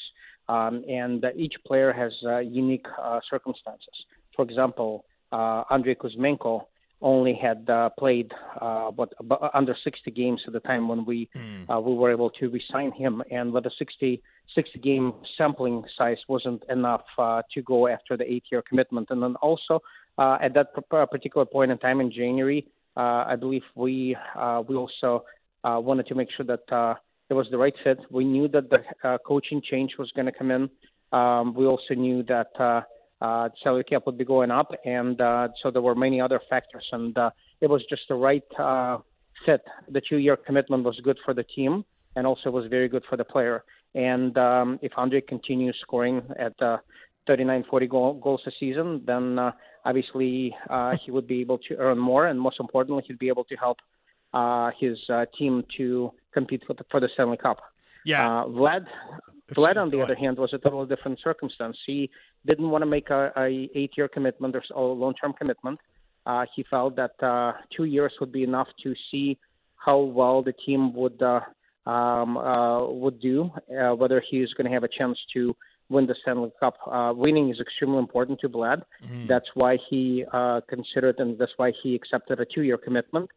[0.49, 3.93] Um, and uh, each player has uh, unique uh, circumstances.
[4.35, 6.65] For example, uh, Andrei Kuzmenko
[7.01, 9.13] only had uh, played uh, what
[9.53, 11.83] under 60 games at the time when we mm.
[11.83, 14.21] we were able to resign him, and with a 60
[14.55, 17.03] 60 game sampling size wasn't enough
[17.53, 19.09] to go after the eight year commitment.
[19.11, 19.81] And then also
[20.17, 20.73] at that
[21.11, 24.15] particular point in time in January, I believe we
[24.67, 25.23] we also
[25.63, 26.97] wanted to make sure that
[27.29, 27.99] it was the right fit.
[28.09, 30.69] We knew that the uh, coaching change was going to come in.
[31.11, 32.81] Um, we also knew that uh,
[33.21, 36.85] uh, salary cap would be going up, and uh, so there were many other factors,
[36.91, 37.29] and uh,
[37.61, 38.97] it was just the right uh,
[39.45, 39.61] fit.
[39.89, 41.83] The two-year commitment was good for the team,
[42.15, 43.63] and also was very good for the player.
[43.95, 46.77] And um, if Andre continues scoring at uh,
[47.25, 49.51] 39, 40 goal, goals a season, then uh,
[49.85, 53.43] obviously uh, he would be able to earn more, and most importantly, he'd be able
[53.45, 53.77] to help
[54.33, 57.59] uh, his uh, team to compete for the, for the Stanley Cup.
[58.11, 58.23] Yeah.
[58.25, 58.83] Uh, Vlad,
[59.57, 61.77] Vlad, on the other hand, was a totally different circumstance.
[61.89, 61.99] He
[62.49, 63.47] didn't want to make a, a
[63.79, 65.77] eight-year commitment or, or long-term commitment.
[66.31, 69.27] Uh, he felt that uh, two years would be enough to see
[69.85, 71.39] how well the team would uh,
[71.95, 73.37] um, uh, would do,
[73.79, 75.41] uh, whether he's going to have a chance to
[75.93, 76.75] win the Stanley Cup.
[76.97, 78.79] Uh, winning is extremely important to Vlad.
[79.03, 79.27] Mm-hmm.
[79.31, 80.01] That's why he
[80.39, 83.27] uh, considered and that's why he accepted a two-year commitment,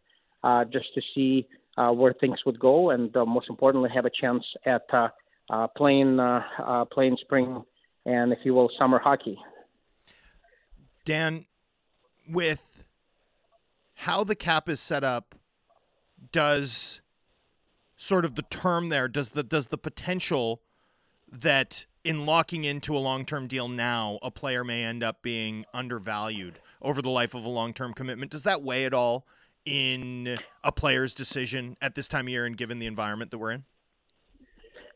[0.42, 1.32] uh, just to see
[1.80, 5.08] uh, where things would go, and uh, most importantly, have a chance at uh,
[5.48, 7.62] uh, playing uh, uh, playing spring
[8.04, 9.38] and, if you will, summer hockey.
[11.04, 11.46] Dan,
[12.28, 12.84] with
[13.94, 15.34] how the cap is set up,
[16.32, 17.00] does
[17.96, 20.62] sort of the term there does the does the potential
[21.30, 26.58] that in locking into a long-term deal now a player may end up being undervalued
[26.80, 29.26] over the life of a long-term commitment does that weigh at all
[29.64, 33.52] in a player's decision at this time of year and given the environment that we're
[33.52, 33.64] in?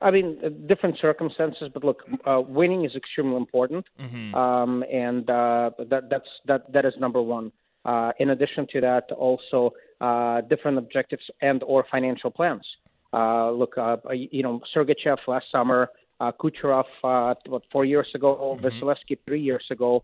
[0.04, 4.34] I mean, uh, different circumstances, but look, uh, winning is extremely important, mm-hmm.
[4.34, 7.52] um, and uh, that that's that that is number one.
[7.84, 12.66] Uh, in addition to that, also uh, different objectives and or financial plans.
[13.12, 13.76] Uh, look,
[14.12, 15.88] you know, Sergachev last summer,
[16.20, 16.84] Kucherov
[17.46, 18.66] what four years ago, mm-hmm.
[18.66, 20.02] Vasilevskiy three years ago.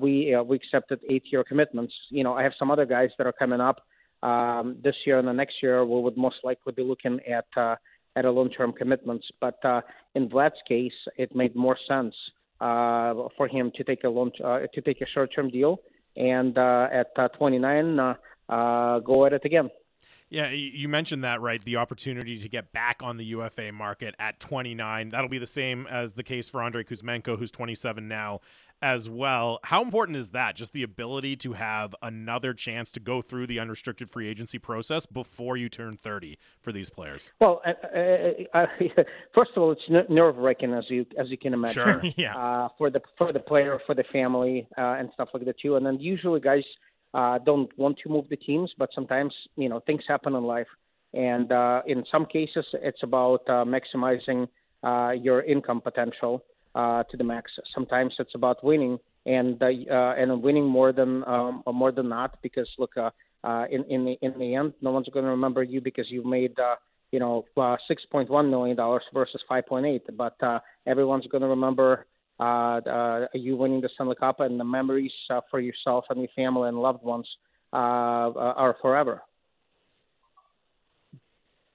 [0.00, 1.94] we we accepted eight-year commitments.
[2.10, 3.82] You know, I have some other guys that are coming up
[4.22, 7.76] um, this year and the next year, we would most likely be looking at uh,
[8.14, 9.26] at a long-term commitments.
[9.40, 9.80] But uh,
[10.14, 12.14] in Vlad's case, it made more sense
[12.60, 15.80] uh, for him to take a long uh, to take a short-term deal,
[16.16, 18.14] and uh, at uh, 29, uh,
[18.48, 19.70] uh, go at it again.
[20.30, 21.62] Yeah, you mentioned that, right?
[21.62, 25.10] The opportunity to get back on the UFA market at 29.
[25.10, 28.40] That'll be the same as the case for Andrei Kuzmenko, who's 27 now
[28.82, 29.60] as well.
[29.62, 30.56] How important is that?
[30.56, 35.06] Just the ability to have another chance to go through the unrestricted free agency process
[35.06, 37.30] before you turn 30 for these players.
[37.40, 38.66] Well, uh, uh, uh
[39.34, 41.84] first of all, it's nerve wracking as you as you can imagine.
[41.84, 42.02] Sure.
[42.16, 42.36] yeah.
[42.36, 45.76] Uh, for the for the player, for the family, uh, and stuff like that too.
[45.76, 46.64] And then usually guys
[47.14, 50.68] uh, don't want to move the teams, but sometimes you know things happen in life.
[51.14, 51.52] And
[51.86, 54.48] in some cases, it's about maximizing
[55.22, 56.42] your income potential
[56.74, 57.52] uh, to the max.
[57.74, 62.38] Sometimes it's about winning and uh, uh, and winning more than um, more than not
[62.42, 63.10] because look, uh,
[63.44, 66.24] uh, in in the in the end, no one's going to remember you because you
[66.24, 66.58] made.
[66.58, 66.76] Uh,
[67.12, 71.26] you know, uh, six point one million dollars versus five point eight, but uh, everyone's
[71.26, 72.06] going to remember
[72.40, 76.30] uh, uh, you winning the Stanley Cup, and the memories uh, for yourself and your
[76.34, 77.28] family and loved ones
[77.72, 79.22] uh, uh are forever.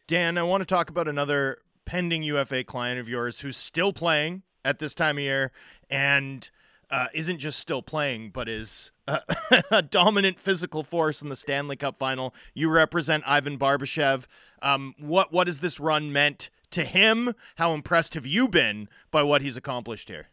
[0.07, 4.41] Dan, I want to talk about another pending UFA client of yours who's still playing
[4.67, 5.51] at this time of year
[5.89, 6.49] and
[6.89, 8.91] uh, isn't just still playing, but is
[9.71, 12.34] a dominant physical force in the Stanley Cup final.
[12.53, 14.25] You represent Ivan Barbashev.
[14.62, 17.34] Um, what what has this run meant to him?
[17.56, 20.27] How impressed have you been by what he's accomplished here?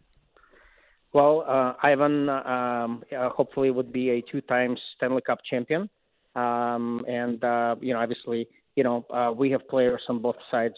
[1.12, 5.88] Well, uh, Ivan um, uh, hopefully would be a two-time Stanley Cup champion,
[6.35, 10.75] um, and uh, you know, obviously, you know, uh, we have players on both sides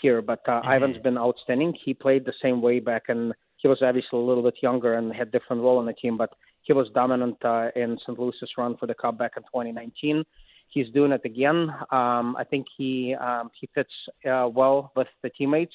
[0.00, 0.22] here.
[0.22, 0.72] But uh, mm-hmm.
[0.72, 1.74] Ivan's been outstanding.
[1.84, 5.12] He played the same way back, and he was obviously a little bit younger and
[5.12, 6.16] had different role in the team.
[6.16, 6.32] But
[6.62, 8.18] he was dominant uh, in St.
[8.18, 10.24] Louis's run for the Cup back in 2019.
[10.68, 11.68] He's doing it again.
[11.90, 13.90] Um, I think he um, he fits
[14.24, 15.74] uh, well with the teammates.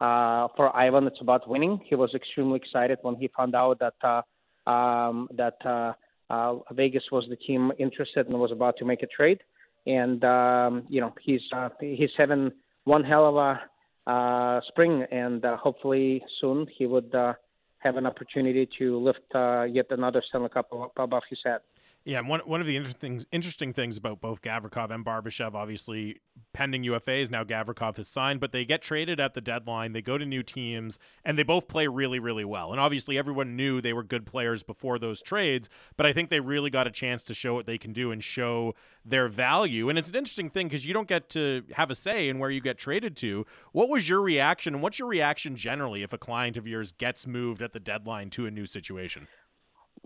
[0.00, 1.80] Uh, for Ivan, it's about winning.
[1.84, 5.94] He was extremely excited when he found out that uh, um, that uh,
[6.30, 9.40] uh, Vegas was the team interested and was about to make a trade.
[9.86, 12.52] And um, you know he's uh, he's having
[12.86, 17.34] one hell of a uh, spring, and uh, hopefully soon he would uh,
[17.78, 21.60] have an opportunity to lift uh, yet another Stanley Cup above his head.
[22.06, 26.20] Yeah, one one of the interesting interesting things about both Gavrikov and Barbashev, obviously
[26.52, 29.92] pending UFAs now Gavrikov has signed, but they get traded at the deadline.
[29.92, 32.70] They go to new teams, and they both play really really well.
[32.70, 36.38] And obviously, everyone knew they were good players before those trades, but I think they
[36.38, 39.88] really got a chance to show what they can do and show their value.
[39.88, 42.50] And it's an interesting thing because you don't get to have a say in where
[42.50, 43.44] you get traded to.
[43.72, 47.26] What was your reaction, and what's your reaction generally if a client of yours gets
[47.26, 49.26] moved at the deadline to a new situation?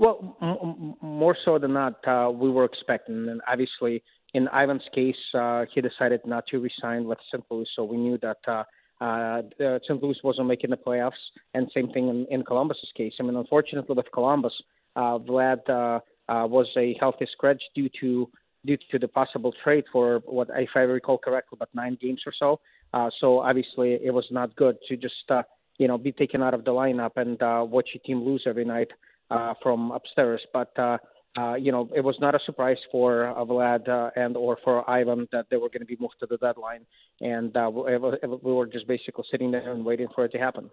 [0.00, 3.28] Well, m- more so than not, uh, we were expecting.
[3.28, 7.44] And obviously, in Ivan's case, uh, he decided not to resign with St.
[7.50, 8.64] Louis, so we knew that uh,
[9.04, 10.02] uh, St.
[10.02, 11.20] Louis wasn't making the playoffs.
[11.52, 13.12] And same thing in, in Columbus's case.
[13.20, 14.54] I mean, unfortunately, with Columbus,
[14.96, 16.00] uh, Vlad uh,
[16.32, 18.30] uh, was a healthy scratch due to
[18.64, 22.32] due to the possible trade for what, if I recall correctly, about nine games or
[22.38, 22.60] so.
[22.94, 25.42] Uh, so obviously, it was not good to just uh,
[25.78, 28.64] you know be taken out of the lineup and uh, watch your team lose every
[28.64, 28.88] night
[29.31, 30.40] uh, from upstairs.
[30.53, 30.99] But uh,
[31.38, 34.88] uh, you know, it was not a surprise for uh, Vlad uh, and or for
[34.90, 36.85] Ivan that they were going to be moved to the deadline,
[37.21, 37.97] and uh, we,
[38.43, 40.71] we were just basically sitting there and waiting for it to happen.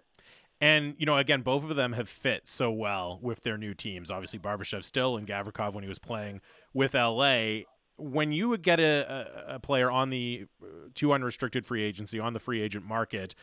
[0.60, 4.10] And you know, again, both of them have fit so well with their new teams.
[4.10, 6.40] Obviously, Barbashev still, and Gavrikov when he was playing
[6.74, 7.60] with LA.
[7.96, 12.18] When you would get a, a, a player on the uh, to unrestricted free agency
[12.18, 13.36] on the free agent market,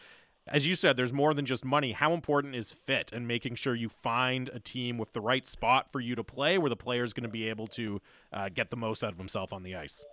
[0.48, 1.94] as you said, there's more than just money.
[1.94, 5.92] How important is fit and making sure you find a team with the right spot
[5.92, 8.00] for you to play, where the player is going to be able to
[8.32, 10.06] uh, get the most out of himself on the ice?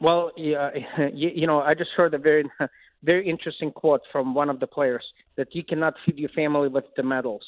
[0.00, 0.70] Well, yeah,
[1.12, 2.44] you, know, I just heard a very,
[3.04, 5.04] very interesting quote from one of the players
[5.36, 7.44] that you cannot feed your family with the medals.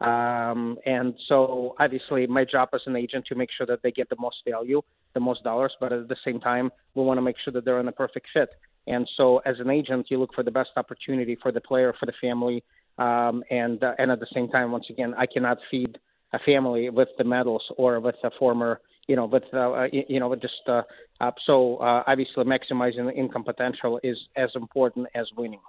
[0.00, 4.08] Um, and so, obviously, my job as an agent to make sure that they get
[4.08, 4.82] the most value,
[5.14, 7.80] the most dollars, but at the same time, we want to make sure that they're
[7.80, 8.50] in a perfect fit.
[8.86, 12.06] And so, as an agent, you look for the best opportunity for the player, for
[12.06, 12.62] the family,
[12.98, 15.98] um, and uh, and at the same time, once again, I cannot feed
[16.32, 20.34] a family with the medals or with a former, you know, with uh, you know,
[20.34, 20.82] just uh,
[21.20, 25.60] uh, so uh, obviously maximizing the income potential is as important as winning.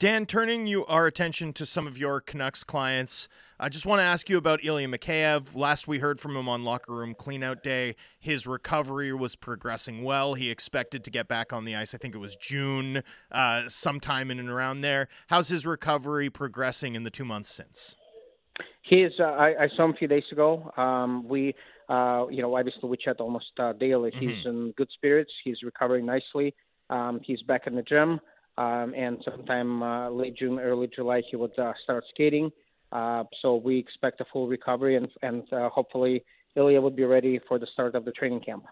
[0.00, 3.26] Dan, turning you our attention to some of your Canucks clients,
[3.58, 5.56] I just want to ask you about Ilya Mikheyev.
[5.56, 10.34] Last we heard from him on Locker Room Cleanout Day, his recovery was progressing well.
[10.34, 11.96] He expected to get back on the ice.
[11.96, 15.08] I think it was June, uh, sometime in and around there.
[15.26, 17.96] How's his recovery progressing in the two months since?
[18.82, 19.14] He is.
[19.18, 20.70] Uh, I, I, saw him a few days ago.
[20.76, 21.56] Um, we,
[21.88, 24.12] uh, you know, obviously we chat almost uh, daily.
[24.12, 24.20] Mm-hmm.
[24.20, 25.32] He's in good spirits.
[25.42, 26.54] He's recovering nicely.
[26.88, 28.20] Um, he's back in the gym
[28.58, 32.50] um, and sometime uh, late June, early July, he would uh, start skating.
[32.90, 36.24] Uh, so we expect a full recovery, and and uh, hopefully
[36.56, 38.64] Ilya would be ready for the start of the training camp.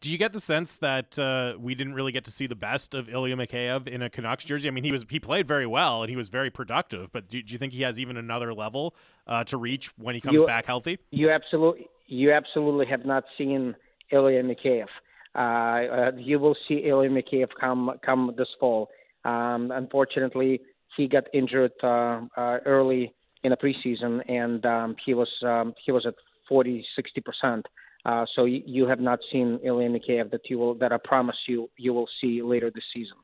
[0.00, 2.94] Do you get the sense that uh, we didn't really get to see the best
[2.94, 4.68] of Ilya Mikheyev in a Canucks jersey?
[4.68, 7.42] I mean, he was he played very well and he was very productive, but do,
[7.42, 8.94] do you think he has even another level
[9.26, 10.98] uh, to reach when he comes you, back healthy?
[11.10, 13.74] You absolutely you absolutely have not seen
[14.12, 16.16] Ilya Mikheyev.
[16.16, 18.88] you will see Ilya Mikheyev come come this fall.
[19.24, 20.60] Um, unfortunately,
[20.96, 25.92] he got injured uh, uh, early in the preseason, and um, he was um, he
[25.92, 26.14] was at
[26.48, 27.66] 40, 60 percent.
[28.04, 31.36] Uh, so you, you, have not seen Ilya Mikheyev that you will that I promise
[31.46, 33.16] you you will see later this season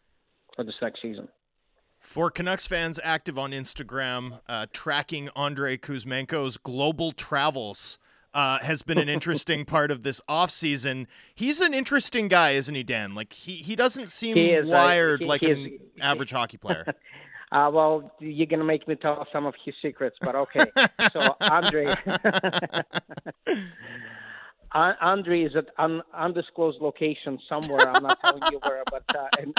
[0.59, 1.29] or this next season.
[1.99, 7.99] For Canucks fans active on Instagram, uh, tracking Andre Kuzmenko's global travels
[8.37, 11.07] uh, has been an interesting part of this offseason.
[11.35, 13.15] He's an interesting guy, isn't he, Dan?
[13.15, 16.31] Like he, he doesn't seem he is, wired uh, he, like he an is, average
[16.31, 16.85] hockey player.
[17.53, 20.67] Uh, well, you're gonna make me tell some of his secrets, but okay.
[21.13, 21.95] so Andre,
[24.73, 27.89] Andre is at an undisclosed location somewhere.
[27.89, 29.55] I'm not telling you where, but uh, in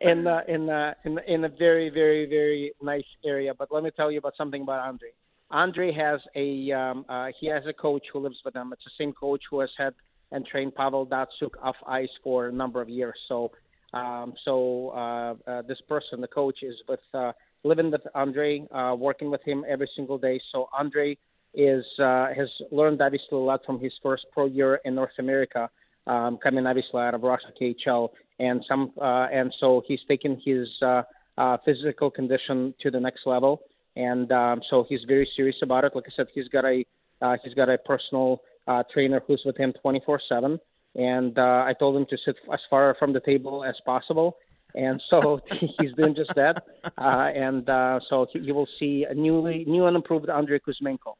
[0.00, 3.54] in, uh, in, uh, in in a very very very nice area.
[3.54, 5.10] But let me tell you about something about Andre.
[5.52, 8.72] Andre has a um, uh, he has a coach who lives with him.
[8.72, 9.94] It's the same coach who has had
[10.32, 13.14] and trained Pavel Datsyuk off ice for a number of years.
[13.28, 13.52] So
[13.92, 17.32] um, so uh, uh, this person, the coach, is with uh,
[17.64, 20.40] living with Andre, uh, working with him every single day.
[20.50, 21.18] So Andre
[21.54, 25.68] is uh, has learned obviously a lot from his first pro year in North America,
[26.06, 28.08] um, coming obviously out of Russia KHL,
[28.38, 31.02] and some uh, and so he's taken his uh,
[31.36, 33.60] uh, physical condition to the next level
[33.96, 35.92] and um, so he's very serious about it.
[35.94, 36.84] Like I said, he's got a
[37.20, 40.58] uh, he's got a personal uh, trainer who's with him 24/7,
[40.94, 44.36] and uh, I told him to sit as far from the table as possible,
[44.74, 45.40] and so
[45.80, 46.64] he's doing just that.
[46.98, 51.14] Uh, and uh, so you will see a newly new and improved Andrei Kuzmenko.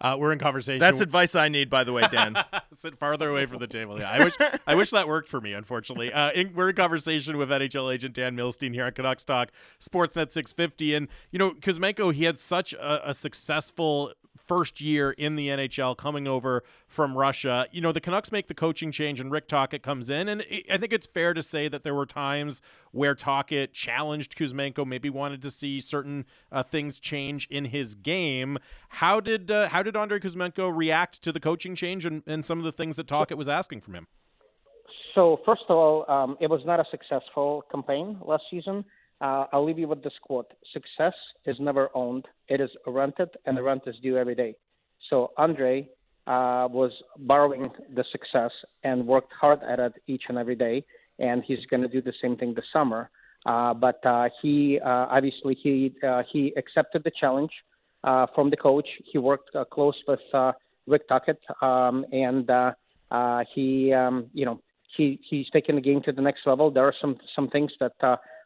[0.00, 0.78] Uh, we're in conversation.
[0.78, 2.36] That's advice I need, by the way, Dan.
[2.72, 3.98] Sit farther away from the table.
[3.98, 4.34] Yeah, I wish
[4.66, 5.54] I wish that worked for me.
[5.54, 9.50] Unfortunately, uh, in, we're in conversation with NHL agent Dan Milstein here on Canucks Talk,
[9.80, 14.12] Sportsnet 650, and you know Kuzmenko, he had such a, a successful
[14.46, 17.66] first year in the NHL coming over from Russia.
[17.72, 20.28] You know, the Canucks make the coaching change and Rick Tocchet comes in.
[20.28, 24.86] And I think it's fair to say that there were times where Tocchet challenged Kuzmenko,
[24.86, 28.58] maybe wanted to see certain uh, things change in his game.
[28.88, 32.58] How did uh, how did Andrei Kuzmenko react to the coaching change and, and some
[32.58, 34.06] of the things that Tocchet was asking from him?
[35.14, 38.84] So, first of all, um, it was not a successful campaign last season.
[39.20, 41.14] Uh, I'll leave you with this quote Success
[41.46, 44.54] is never owned, it is rented, and the rent is due every day.
[45.08, 45.88] So, Andre
[46.26, 48.50] uh, was borrowing the success
[48.82, 50.84] and worked hard at it each and every day,
[51.18, 53.10] and he's going to do the same thing this summer.
[53.46, 57.52] Uh, but uh, he uh, obviously he uh, he accepted the challenge
[58.34, 58.88] from the coach.
[59.12, 60.20] He worked close with
[60.86, 62.50] Rick Tocchet, um, and
[63.54, 64.60] he um, you know
[64.96, 66.72] he he's taken the game to the next level.
[66.72, 67.92] There are some some things that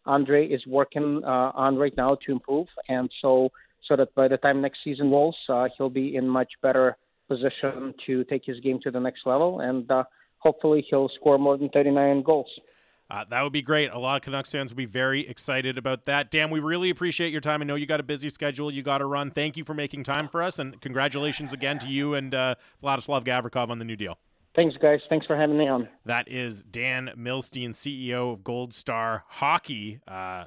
[0.06, 3.50] Andre is working uh, on right now to improve, and so
[3.88, 6.96] so that by the time next season rolls, uh, he'll be in much better
[7.28, 10.04] position to take his game to the next level, and uh,
[10.38, 12.48] hopefully he'll score more than 39 goals.
[13.10, 13.90] Uh, that would be great.
[13.90, 16.30] A lot of Canucks fans would be very excited about that.
[16.30, 17.60] Dan, we really appreciate your time.
[17.60, 18.70] I know you got a busy schedule.
[18.70, 19.32] You got to run.
[19.32, 23.24] Thank you for making time for us, and congratulations again to you and uh, Vladislav
[23.24, 24.18] Gavrikov on the new deal.
[24.60, 25.00] Thanks, guys.
[25.08, 25.88] Thanks for having me on.
[26.04, 30.00] That is Dan Milstein, CEO of Gold Star Hockey.
[30.06, 30.44] Uh,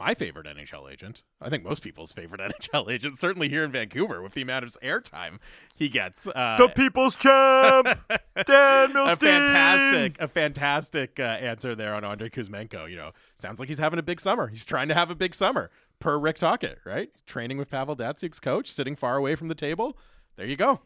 [0.00, 1.24] my favorite NHL agent.
[1.38, 2.40] I think most people's favorite
[2.72, 5.40] NHL agent, certainly here in Vancouver, with the amount of airtime
[5.76, 6.26] he gets.
[6.26, 9.12] Uh, the people's champ, Dan Milstein.
[9.12, 12.88] A fantastic, a fantastic uh, answer there on Andre Kuzmenko.
[12.90, 14.48] You know, sounds like he's having a big summer.
[14.48, 17.10] He's trying to have a big summer, per Rick Tocchet, right?
[17.26, 19.98] Training with Pavel Datsyuk's coach, sitting far away from the table.
[20.36, 20.80] There you go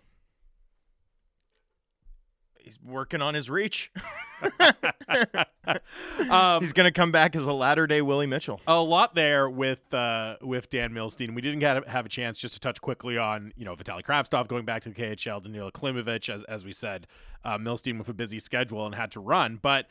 [2.65, 3.91] he's working on his reach.
[6.31, 8.61] um, he's going to come back as a latter day Willie Mitchell.
[8.67, 11.35] A lot there with uh, with Dan Milstein.
[11.35, 14.49] We didn't have, have a chance just to touch quickly on you know Vitaly Kravtsov
[14.49, 17.07] going back to the KHL, Danila Klimovich, as as we said,
[17.45, 19.87] uh, Milstein with a busy schedule and had to run, but.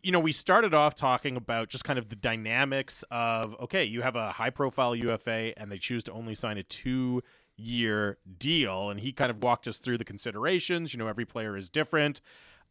[0.00, 4.02] You know, we started off talking about just kind of the dynamics of okay, you
[4.02, 7.24] have a high profile UFA and they choose to only sign a two
[7.58, 8.88] year deal.
[8.88, 10.94] And he kind of walked us through the considerations.
[10.94, 12.20] You know, every player is different.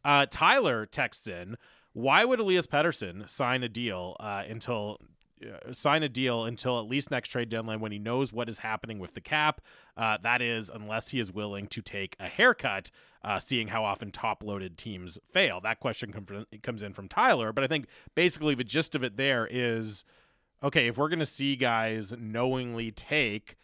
[0.04, 1.56] Uh, Tyler texts in,
[1.92, 4.98] why would Elias Pettersson sign a deal uh, until
[5.42, 8.58] uh, sign a deal until at least next trade deadline when he knows what is
[8.58, 9.60] happening with the cap.
[9.96, 12.90] Uh, that is, unless he is willing to take a haircut,
[13.22, 15.60] uh, seeing how often top loaded teams fail.
[15.60, 17.52] That question com- comes in from Tyler.
[17.52, 20.04] But I think basically the gist of it there is
[20.62, 23.56] okay, if we're going to see guys knowingly take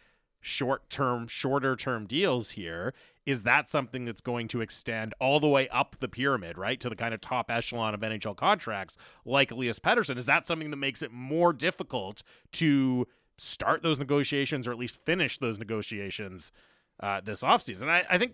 [0.45, 2.93] short term, shorter term deals here,
[3.25, 6.87] is that something that's going to extend all the way up the pyramid, right, to
[6.87, 10.17] the kind of top echelon of NHL contracts like Elias Pettersson?
[10.17, 12.21] Is that something that makes it more difficult
[12.53, 16.51] to start those negotiations or at least finish those negotiations
[16.99, 17.89] uh, this offseason?
[17.89, 18.33] I, I think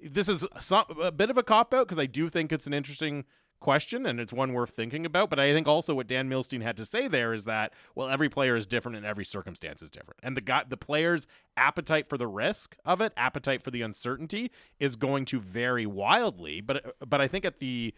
[0.00, 2.72] this is some, a bit of a cop out because I do think it's an
[2.72, 3.24] interesting
[3.62, 5.30] question and it's one worth thinking about.
[5.30, 8.28] But I think also what Dan Milstein had to say there is that well, every
[8.28, 12.18] player is different and every circumstance is different, and the guy, the player's appetite for
[12.18, 16.60] the risk of it, appetite for the uncertainty, is going to vary wildly.
[16.60, 17.94] But but I think at the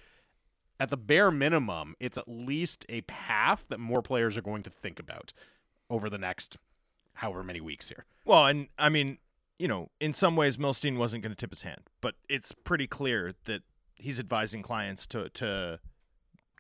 [0.79, 4.71] at the bare minimum, it's at least a path that more players are going to
[4.71, 5.33] think about
[5.89, 6.59] over the next
[7.15, 8.05] however many weeks here.
[8.25, 9.19] Well, and I mean,
[9.59, 12.87] you know, in some ways, Milstein wasn't going to tip his hand, but it's pretty
[12.87, 13.63] clear that
[13.97, 15.81] he's advising clients to to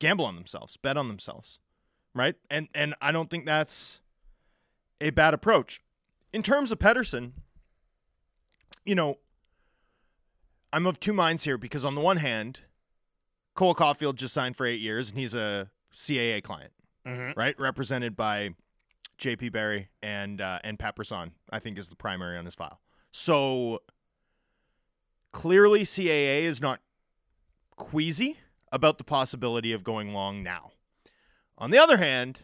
[0.01, 1.59] gamble on themselves, bet on themselves,
[2.15, 2.37] right?
[2.51, 4.01] And and I don't think that's
[5.01, 5.81] a bad approach.
[6.33, 7.33] In terms of Pettersson,
[8.85, 9.19] you know,
[10.73, 12.61] I'm of two minds here because on the one hand,
[13.55, 16.73] Cole Caufield just signed for eight years and he's a CAA client,
[17.07, 17.39] mm-hmm.
[17.39, 17.59] right?
[17.59, 18.51] Represented by
[19.19, 22.81] JP Barry and uh, and Pat Brisson, I think is the primary on his file.
[23.13, 23.83] So
[25.33, 26.81] clearly CAA is not
[27.77, 28.39] queasy
[28.73, 30.73] about the possibility of going long now.
[31.57, 32.41] On the other hand,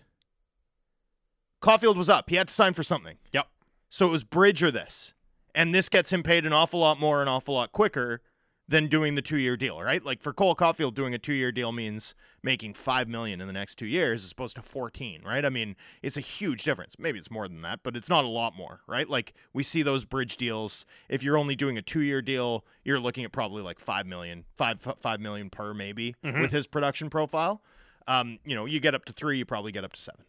[1.61, 2.31] Caufield was up.
[2.31, 3.17] He had to sign for something.
[3.33, 3.47] Yep.
[3.89, 5.15] So it was bridge or this.
[5.55, 8.23] And this gets him paid an awful lot more, an awful lot quicker
[8.71, 10.03] than doing the two year deal, right?
[10.05, 13.53] Like for Cole Caufield, doing a two year deal means making five million in the
[13.53, 15.45] next two years as opposed to fourteen, right?
[15.45, 16.95] I mean, it's a huge difference.
[16.97, 19.11] Maybe it's more than that, but it's not a lot more, right?
[19.11, 20.87] Like we see those bridge deals.
[21.09, 24.45] If you're only doing a two year deal, you're looking at probably like five million,
[24.57, 26.41] five five million per maybe mm-hmm.
[26.41, 27.63] with his production profile.
[28.07, 30.25] Um, you know, you get up to three, you probably get up to seven,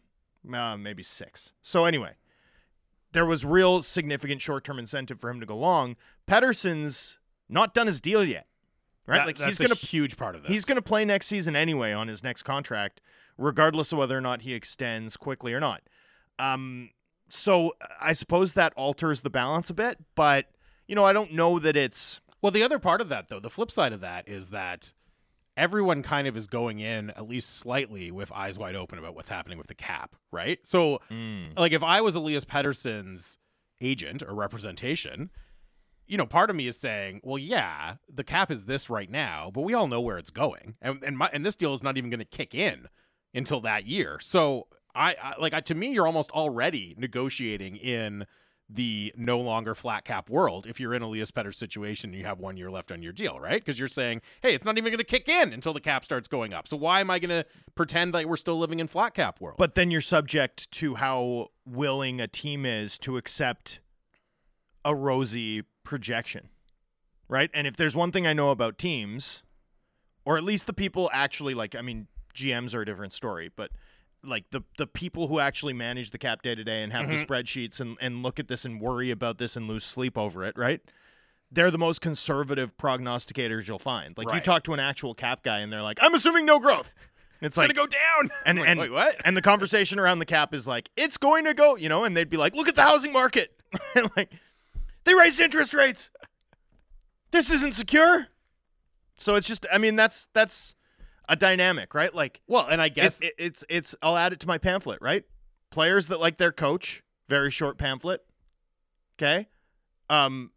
[0.52, 1.52] uh, maybe six.
[1.62, 2.14] So anyway,
[3.12, 5.96] there was real significant short-term incentive for him to go long.
[6.28, 7.18] Pettersson's
[7.48, 8.46] not done his deal yet,
[9.06, 9.18] right?
[9.18, 10.50] That- like he's gonna a huge part of this.
[10.50, 13.00] he's gonna play next season anyway on his next contract,
[13.38, 15.82] regardless of whether or not he extends quickly or not.
[16.38, 16.90] Um,
[17.28, 20.46] so I suppose that alters the balance a bit, but
[20.86, 23.50] you know I don't know that it's Well, the other part of that, though, the
[23.50, 24.92] flip side of that is that
[25.56, 29.28] everyone kind of is going in at least slightly with eyes wide open about what's
[29.28, 30.58] happening with the cap, right?
[30.66, 31.00] So,
[31.56, 33.38] like, if I was Elias Pettersson's
[33.80, 35.30] agent or representation,
[36.12, 39.50] you know, part of me is saying, well, yeah, the cap is this right now,
[39.50, 41.96] but we all know where it's going, and and my, and this deal is not
[41.96, 42.88] even going to kick in
[43.32, 44.18] until that year.
[44.20, 48.26] So, I, I like, I, to me, you're almost already negotiating in
[48.68, 52.58] the no longer flat cap world if you're in Elias Petter's situation you have one
[52.58, 53.62] year left on your deal, right?
[53.62, 56.28] Because you're saying, hey, it's not even going to kick in until the cap starts
[56.28, 56.68] going up.
[56.68, 59.56] So why am I going to pretend like we're still living in flat cap world?
[59.58, 63.80] But then you're subject to how willing a team is to accept
[64.84, 66.48] a rosy projection,
[67.28, 67.50] right?
[67.54, 69.42] And if there's one thing I know about teams,
[70.24, 73.70] or at least the people actually like, I mean, GMs are a different story, but
[74.24, 77.14] like the the people who actually manage the cap day to day and have the
[77.14, 77.32] mm-hmm.
[77.32, 80.56] spreadsheets and, and look at this and worry about this and lose sleep over it,
[80.56, 80.80] right?
[81.50, 84.16] They're the most conservative prognosticators you'll find.
[84.16, 86.90] Like you talk to an actual cap guy and they're like, I'm assuming no growth.
[87.42, 88.30] And it's like going to go down.
[88.46, 89.16] and like, and wait, what?
[89.24, 92.16] And the conversation around the cap is like, it's going to go, you know, and
[92.16, 93.60] they'd be like, look at the housing market.
[94.16, 94.32] like,
[95.04, 96.10] they raised interest rates.
[97.30, 98.26] This isn't secure.
[99.16, 100.74] So it's just, I mean, that's that's
[101.28, 102.14] a dynamic, right?
[102.14, 103.94] Like, well, and I guess it's, it, it's it's.
[104.02, 105.24] I'll add it to my pamphlet, right?
[105.70, 108.20] Players that like their coach, very short pamphlet.
[109.18, 109.48] Okay,
[110.10, 110.50] um,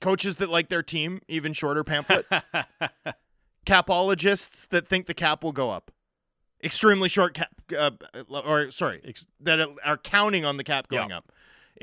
[0.00, 2.26] coaches that like their team, even shorter pamphlet.
[3.66, 5.92] Capologists that think the cap will go up,
[6.64, 7.92] extremely short cap, uh,
[8.28, 11.18] or sorry, Ex- that are counting on the cap going Yeah.
[11.18, 11.32] up.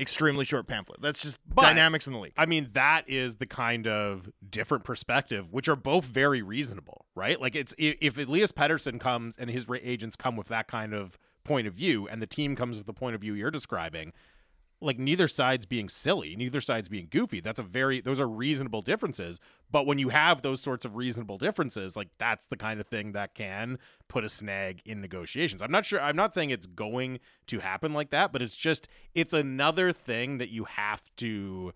[0.00, 1.00] Extremely short pamphlet.
[1.02, 2.32] That's just But- dynamics in the league.
[2.36, 7.40] I mean, that is the kind of different perspective, which are both very reasonable, right?
[7.40, 11.66] Like, it's if Elias Pettersson comes and his agents come with that kind of point
[11.66, 14.12] of view, and the team comes with the point of view you're describing,
[14.80, 17.40] like neither side's being silly, neither side's being goofy.
[17.40, 19.40] That's a very those are reasonable differences.
[19.70, 23.12] But when you have those sorts of reasonable differences, like that's the kind of thing
[23.12, 23.78] that can
[24.08, 25.60] put a snag in negotiations.
[25.60, 28.88] I'm not sure I'm not saying it's going to happen like that, but it's just
[29.14, 31.72] it's another thing that you have to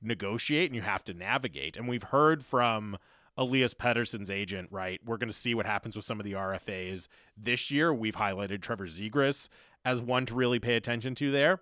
[0.00, 1.76] negotiate and you have to navigate.
[1.76, 2.96] And we've heard from
[3.36, 5.00] Elias Pettersson's agent, right?
[5.04, 7.92] We're going to see what happens with some of the RFAs this year.
[7.92, 9.48] We've highlighted Trevor Zegras
[9.84, 11.60] as one to really pay attention to there.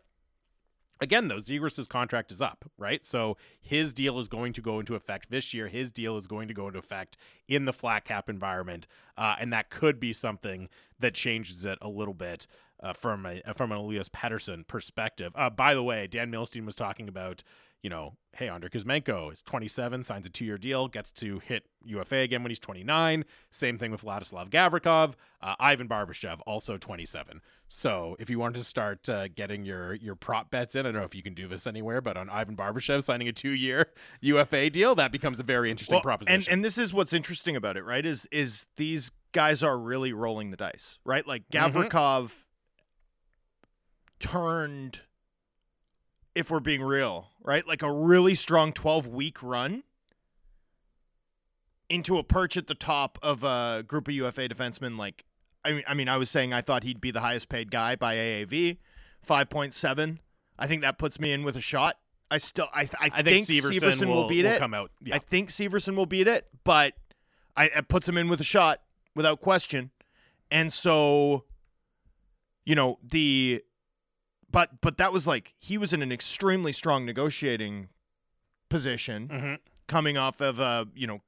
[1.01, 3.05] Again, though, Zegras' contract is up, right?
[3.05, 5.69] So his deal is going to go into effect this year.
[5.69, 7.17] His deal is going to go into effect
[7.49, 8.87] in the flat cap environment,
[9.19, 10.69] uh, and that could be something
[11.01, 12.47] that changes it a little bit
[12.81, 15.33] uh, from a from an Elias Pettersson perspective.
[15.35, 17.43] Uh, by the way, Dan Milstein was talking about,
[17.85, 21.67] you know, hey, Andre Kuzmenko is 27, signs a two year deal, gets to hit
[21.85, 23.27] UFA again when he's 29.
[23.51, 25.13] Same thing with Vladislav Gavrikov.
[25.43, 27.43] Uh, Ivan Barbashev, also 27.
[27.69, 31.01] So if you wanted to start uh, getting your your prop bets in, I don't
[31.03, 33.89] know if you can do this anywhere, but on Ivan Barbashev signing a two year
[34.23, 36.37] UFA deal, that becomes a very interesting Well, proposition.
[36.37, 38.07] And and this is what's interesting about it, right?
[38.07, 41.27] Is is these guys are really rolling the dice, right?
[41.27, 42.33] Like Gavrikov
[44.21, 45.03] turned
[46.35, 47.67] if we're being real, right?
[47.67, 49.85] Like a really strong 12 week run
[51.89, 55.25] into a perch at the top of a group of UFA defensemen like
[55.65, 57.95] I mean I mean I was saying I thought he'd be the highest paid guy
[57.97, 58.79] by AAV,
[59.27, 60.19] 5.7.
[60.59, 61.99] I think that puts me in with a shot.
[62.31, 64.59] I still I I, I think, Severson, Severson will, beat will it.
[64.59, 64.91] come out.
[65.03, 65.17] Yeah.
[65.17, 66.95] I think Severson will beat it, but
[67.57, 68.81] I it puts him in with a shot
[69.15, 69.91] without question.
[70.51, 71.45] And so,
[72.65, 73.63] you know, the
[74.55, 77.89] but but that was like he was in an extremely strong negotiating
[78.71, 79.59] position Mhm.
[79.87, 81.21] coming off of a, you know,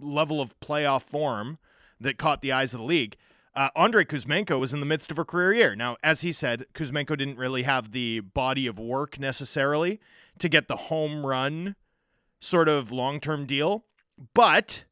[0.00, 1.58] level of playoff form
[2.00, 3.16] that caught the eyes of the league.
[3.54, 5.76] Uh, Andrei Kuzmenko was in the midst of a career year.
[5.76, 10.00] Now, as he said, Kuzmenko didn't really have the body of work necessarily
[10.38, 11.76] to get the home run
[12.40, 13.84] sort of long term deal.
[14.34, 14.84] But,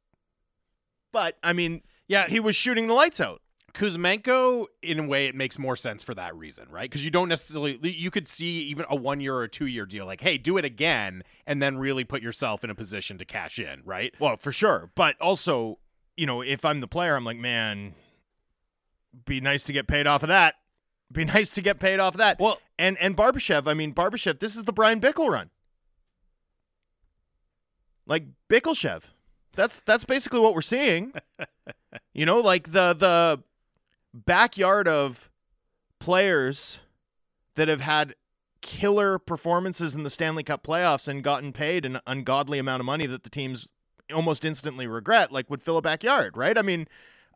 [1.13, 3.41] but I mean, Yeah, he was shooting the lights out.
[3.75, 6.91] Kuzmenko, in a way, it makes more sense for that reason, right?
[6.91, 9.87] Because you don't necessarily, you could see even a one year or a two year
[9.87, 13.25] deal, like, hey, do it again, and then really put yourself in a position to
[13.25, 14.15] cash in, right?
[14.19, 14.91] Well, for sure.
[14.95, 15.79] But also,
[16.17, 17.95] you know, if I'm the player, I'm like, man,
[19.25, 20.57] be nice to get paid off of that.
[21.13, 22.39] Be nice to get paid off of that.
[22.41, 25.51] Well, And and Barbashev, I mean Barbashev, this is the Bryan Bickell run.
[28.07, 29.05] Like Bickleshev.
[29.55, 31.13] That's that's basically what we're seeing.
[32.13, 33.43] you know, like the the
[34.15, 35.31] backyard of
[35.99, 36.81] players
[37.55, 38.15] that have had
[38.63, 43.07] killer performances in the Stanley Cup playoffs and gotten paid an ungodly amount of money
[43.07, 43.69] that the teams
[44.13, 46.59] almost instantly regret, like would fill a backyard, right?
[46.59, 46.89] I mean,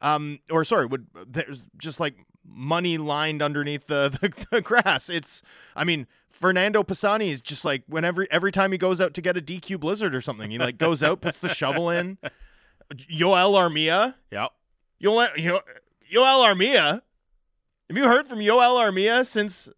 [0.02, 2.16] um, or sorry, would there's just like
[2.46, 5.08] money lined underneath the, the, the grass.
[5.08, 5.40] It's,
[5.76, 9.36] I mean, Fernando Pisani is just like whenever every time he goes out to get
[9.36, 12.18] a DQ Blizzard or something, he like goes out, puts the shovel in.
[12.96, 14.50] Joel Armia, Yep.
[15.02, 15.60] Yoel, Yo-
[16.14, 17.02] Joel Armia.
[17.88, 19.68] Have you heard from Joel Armia since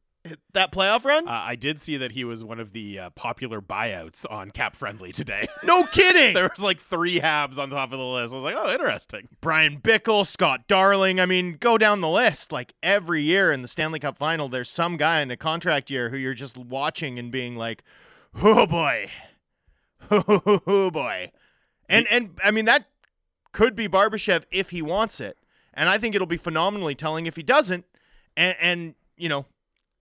[0.52, 1.26] that playoff run?
[1.26, 4.76] Uh, I did see that he was one of the uh, popular buyouts on Cap
[4.76, 5.48] Friendly today.
[5.64, 6.34] no kidding.
[6.34, 8.34] there was like three Habs on top of the list.
[8.34, 9.28] I was like, oh, interesting.
[9.40, 11.20] Bryan Bickell, Scott Darling.
[11.20, 12.52] I mean, go down the list.
[12.52, 16.10] Like every year in the Stanley Cup final, there's some guy in a contract year
[16.10, 17.82] who you're just watching and being like,
[18.42, 19.10] oh boy.
[20.10, 21.32] Oh boy.
[21.88, 22.84] And and I mean that
[23.52, 25.38] could be Barbashev if he wants it.
[25.76, 27.84] And I think it'll be phenomenally telling if he doesn't.
[28.36, 29.46] And and you know,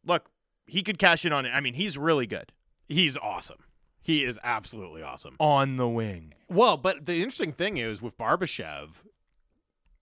[0.05, 0.29] look,
[0.65, 1.49] he could cash in on it.
[1.49, 2.51] I mean, he's really good.
[2.87, 3.63] He's awesome.
[4.01, 5.35] He is absolutely awesome.
[5.39, 6.33] On the wing.
[6.47, 8.89] Well, but the interesting thing is with Barbashev,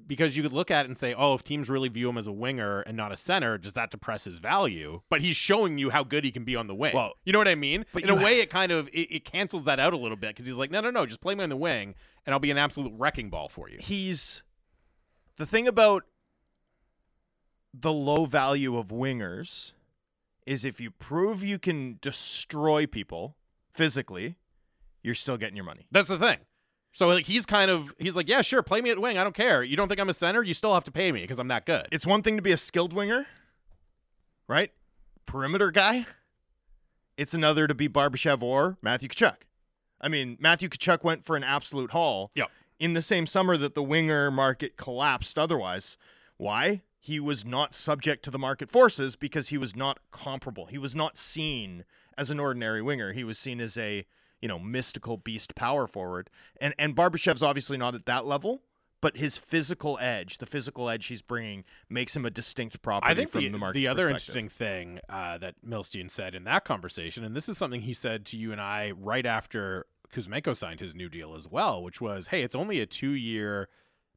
[0.05, 2.27] because you could look at it and say, oh, if teams really view him as
[2.27, 5.01] a winger and not a center, does that depress his value?
[5.09, 6.93] But he's showing you how good he can be on the wing.
[6.93, 7.85] Well, you know what I mean?
[7.93, 10.31] but In a way, it kind of it, it cancels that out a little bit
[10.31, 11.95] because he's like, no, no, no, just play me on the wing,
[12.25, 13.77] and I'll be an absolute wrecking ball for you.
[13.79, 14.43] he's
[15.37, 16.03] the thing about
[17.73, 19.71] the low value of wingers
[20.45, 23.35] is if you prove you can destroy people
[23.73, 24.37] physically,
[25.01, 25.87] you're still getting your money.
[25.91, 26.37] That's the thing.
[26.91, 29.17] So like he's kind of he's like, yeah, sure, play me at wing.
[29.17, 29.63] I don't care.
[29.63, 30.43] You don't think I'm a center?
[30.43, 31.87] You still have to pay me because I'm that good.
[31.91, 33.25] It's one thing to be a skilled winger,
[34.47, 34.71] right?
[35.25, 36.05] Perimeter guy.
[37.17, 39.37] It's another to be Barbashev or Matthew Tkachuk.
[39.99, 42.49] I mean, Matthew Tkachuk went for an absolute haul Yep.
[42.83, 45.95] In the same summer that the winger market collapsed otherwise.
[46.35, 46.81] Why?
[46.99, 50.65] He was not subject to the market forces because he was not comparable.
[50.65, 51.85] He was not seen
[52.17, 53.13] as an ordinary winger.
[53.13, 54.05] He was seen as a,
[54.41, 56.29] you know, mystical beast power forward.
[56.59, 58.63] And and Barbashev's obviously not at that level,
[58.99, 63.15] but his physical edge, the physical edge he's bringing makes him a distinct property I
[63.15, 66.65] think from the, the, market the other interesting thing uh, that Milstein said in that
[66.65, 70.79] conversation, and this is something he said to you and I right after Kuzmenko signed
[70.79, 73.67] his new deal as well, which was, hey, it's only a two year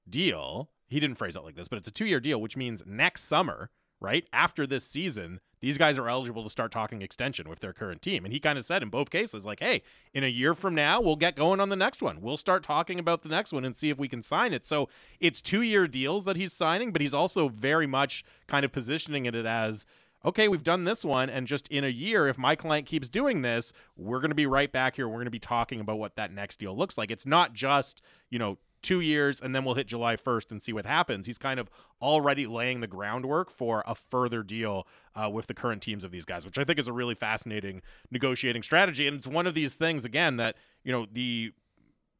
[0.08, 0.70] deal.
[0.88, 3.24] He didn't phrase it like this, but it's a two year deal, which means next
[3.24, 3.70] summer,
[4.00, 8.02] right after this season, these guys are eligible to start talking extension with their current
[8.02, 8.24] team.
[8.24, 9.82] And he kind of said in both cases, like, hey,
[10.12, 12.20] in a year from now, we'll get going on the next one.
[12.20, 14.66] We'll start talking about the next one and see if we can sign it.
[14.66, 14.88] So
[15.18, 19.24] it's two year deals that he's signing, but he's also very much kind of positioning
[19.24, 19.86] it as,
[20.24, 23.42] okay, we've done this one, and just in a year, if my client keeps doing
[23.42, 25.08] this, we're going to be right back here.
[25.08, 27.10] We're going to be talking about what that next deal looks like.
[27.10, 30.72] It's not just, you know, two years and then we'll hit July 1st and see
[30.72, 31.26] what happens.
[31.26, 31.68] He's kind of
[32.00, 34.86] already laying the groundwork for a further deal
[35.16, 37.82] uh, with the current teams of these guys, which I think is a really fascinating
[38.12, 39.08] negotiating strategy.
[39.08, 41.52] And it's one of these things, again, that, you know, the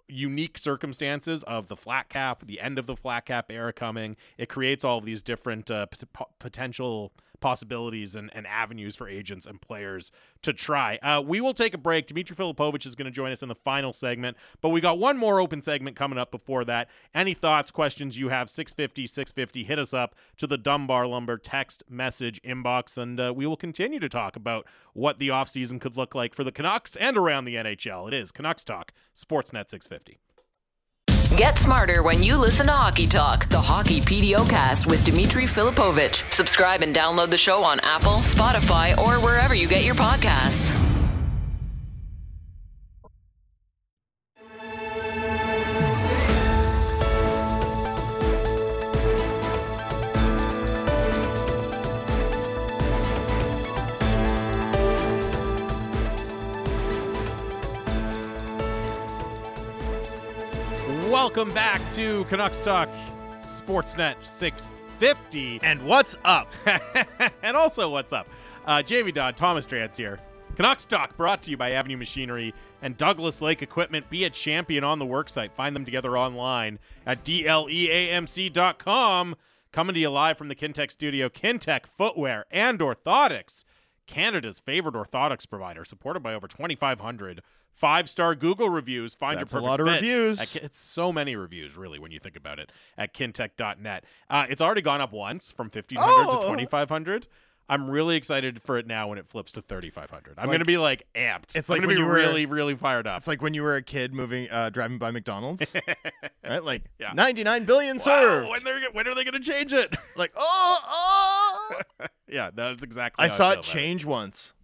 [0.08, 4.16] unique circumstances of the flat cap, the end of the flat cap era coming.
[4.36, 7.12] It creates all of these different uh, p- potential
[7.46, 10.10] possibilities and, and avenues for agents and players
[10.42, 10.98] to try.
[11.00, 12.04] Uh, we will take a break.
[12.04, 15.16] Dimitri Filipovic is going to join us in the final segment, but we got one
[15.16, 16.88] more open segment coming up before that.
[17.14, 21.84] Any thoughts, questions you have, 650, 650, hit us up to the Dunbar Lumber text
[21.88, 26.16] message inbox, and uh, we will continue to talk about what the offseason could look
[26.16, 28.08] like for the Canucks and around the NHL.
[28.08, 30.18] It is Canucks Talk, Sportsnet 650.
[31.36, 36.32] Get smarter when you listen to Hockey Talk, the Hockey PDO cast with Dimitri Filipovic.
[36.32, 40.95] Subscribe and download the show on Apple, Spotify, or wherever you get your podcasts.
[61.36, 62.88] Welcome back to Canucks Talk,
[63.42, 65.60] Sportsnet 650.
[65.62, 66.50] And what's up?
[67.42, 68.26] and also, what's up?
[68.64, 70.18] Uh, Jamie Dodd, Thomas Drance here.
[70.54, 74.08] Canucks Talk brought to you by Avenue Machinery and Douglas Lake Equipment.
[74.08, 75.52] Be a champion on the worksite.
[75.52, 77.76] Find them together online at dleamc.com.
[79.72, 83.64] Coming to you live from the Kintec studio, Kintec Footwear and Orthotics,
[84.06, 87.42] Canada's favorite orthotics provider, supported by over 2,500
[87.72, 89.12] five-star Google reviews.
[89.14, 90.40] Find That's your a perfect lot of fit reviews.
[90.56, 94.04] at it's so many reviews, really, when you think about it, at kintec.net.
[94.30, 96.40] Uh, it's already gone up once from 1,500 Oh.
[96.40, 97.28] to 2,500.
[97.68, 100.34] I'm really excited for it now when it flips to 3,500.
[100.38, 101.56] I'm like- going to be like amped.
[101.56, 103.16] It's I'm like going to be you were- really, really fired up.
[103.18, 105.72] It's like when you were a kid moving, uh, driving by McDonald's,
[106.44, 106.62] right?
[106.62, 107.12] Like Yeah.
[107.14, 108.50] 99 billion Wow, served.
[108.50, 109.94] when, they're, when are they going to change it?
[110.16, 110.78] Like, oh,
[112.00, 112.06] oh.
[112.28, 114.54] yeah, that's exactly I how saw feel it about change once.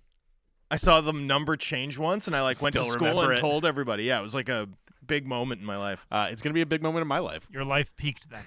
[0.71, 3.39] I saw the number change once, and I like went to school and it.
[3.39, 4.05] told everybody.
[4.05, 4.69] Yeah, it was like a
[5.07, 6.07] big moment in my life.
[6.11, 7.47] Uh, it's going to be a big moment in my life.
[7.51, 8.45] Your life peaked that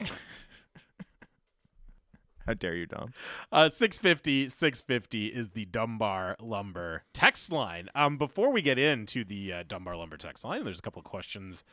[0.00, 0.06] day.
[2.46, 3.12] How dare you, Dom?
[3.50, 7.88] Uh, 650, 650 is the Dunbar Lumber text line.
[7.94, 11.06] Um, before we get into the uh, Dunbar Lumber text line, there's a couple of
[11.06, 11.64] questions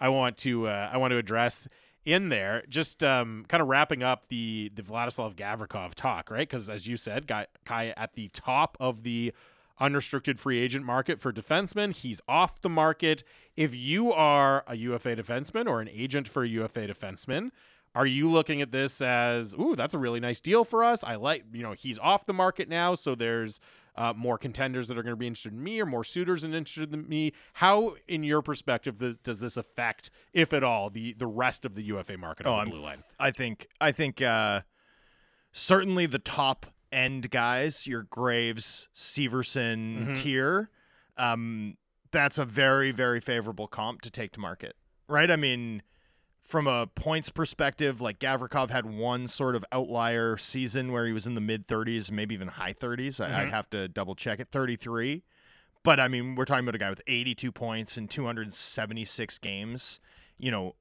[0.00, 1.66] I want to uh, I want to address
[2.04, 2.62] in there.
[2.68, 6.48] Just um, kind of wrapping up the the Vladislav Gavrikov talk, right?
[6.48, 9.32] Because as you said, Guy, Kai at the top of the
[9.80, 11.94] unrestricted free agent market for defensemen.
[11.94, 13.22] He's off the market.
[13.56, 17.50] If you are a UFA defenseman or an agent for a UFA defenseman,
[17.94, 21.02] are you looking at this as, ooh, that's a really nice deal for us?
[21.02, 23.58] I like, you know, he's off the market now, so there's
[23.96, 26.54] uh, more contenders that are going to be interested in me or more suitors and
[26.54, 27.32] interested in me.
[27.54, 31.74] How, in your perspective, does, does this affect, if at all, the the rest of
[31.74, 32.98] the UFA market on Oh, the I'm blue line?
[33.18, 34.60] I think I think uh,
[35.52, 40.14] certainly the top end guys, your Graves, Severson Mhm.
[40.14, 40.70] tier,
[41.16, 41.76] um,
[42.10, 44.76] that's a very very favorable comp to take to market,
[45.08, 45.30] right?
[45.30, 45.82] I mean,
[46.48, 51.26] from a points perspective, like Gavrikov had one sort of outlier season where he was
[51.26, 53.22] in the mid 30s, maybe even high 30s.
[53.22, 54.48] I, I'd have to double check it.
[54.50, 55.22] 33.
[55.82, 60.00] But I mean, we're talking about a guy with 82 points in 276 games.
[60.38, 60.74] You know,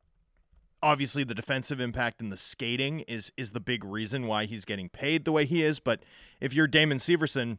[0.82, 4.88] obviously the defensive impact and the skating is is the big reason why he's getting
[4.88, 5.82] paid the way he is.
[5.82, 6.02] But
[6.40, 7.58] if you're Damon Severson,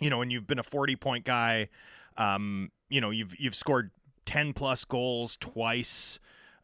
[0.00, 1.68] you know, and you've been a 40 point guy,
[2.16, 3.90] um, you know, you've you've scored
[4.24, 6.18] 10 plus goals twice,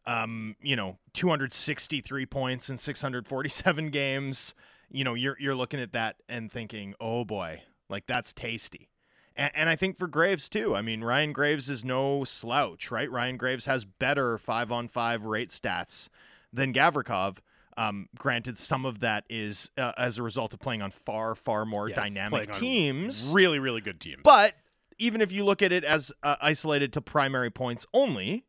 [0.05, 4.55] um, you know, 263 points in 647 games.
[4.91, 8.89] You know, you're you're looking at that and thinking, oh boy, like that's tasty.
[9.35, 10.75] And, and I think for Graves too.
[10.75, 13.09] I mean, Ryan Graves is no slouch, right?
[13.09, 16.09] Ryan Graves has better five on five rate stats
[16.51, 17.37] than Gavrikov.
[17.77, 21.65] Um, granted, some of that is uh, as a result of playing on far, far
[21.65, 23.31] more Yes, dynamic teams.
[23.33, 24.21] Really, really good teams.
[24.23, 24.55] But
[24.97, 28.45] even if you look at it as uh, isolated to primary points only,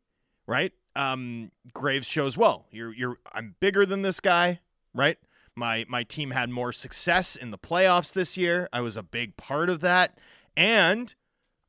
[0.47, 0.73] right?
[0.95, 2.65] Um, Graves shows well.
[2.71, 4.59] You're you're I'm bigger than this guy,
[4.93, 5.17] right?
[5.55, 8.69] My my team had more success in the playoffs this year.
[8.73, 10.17] I was a big part of that,
[10.55, 11.13] and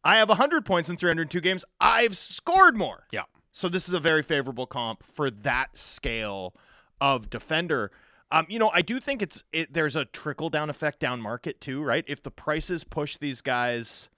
[0.05, 1.65] I have 100 points in 302 games.
[1.81, 3.07] I've scored more.
[3.13, 3.23] Yeah.
[3.53, 6.55] So this is a very favorable comp for that scale
[7.01, 7.91] of defender.
[8.31, 11.61] Um, you know, I do think it's it, there's a trickle down effect down market
[11.61, 12.05] too, right?
[12.09, 14.09] If the prices push these guys,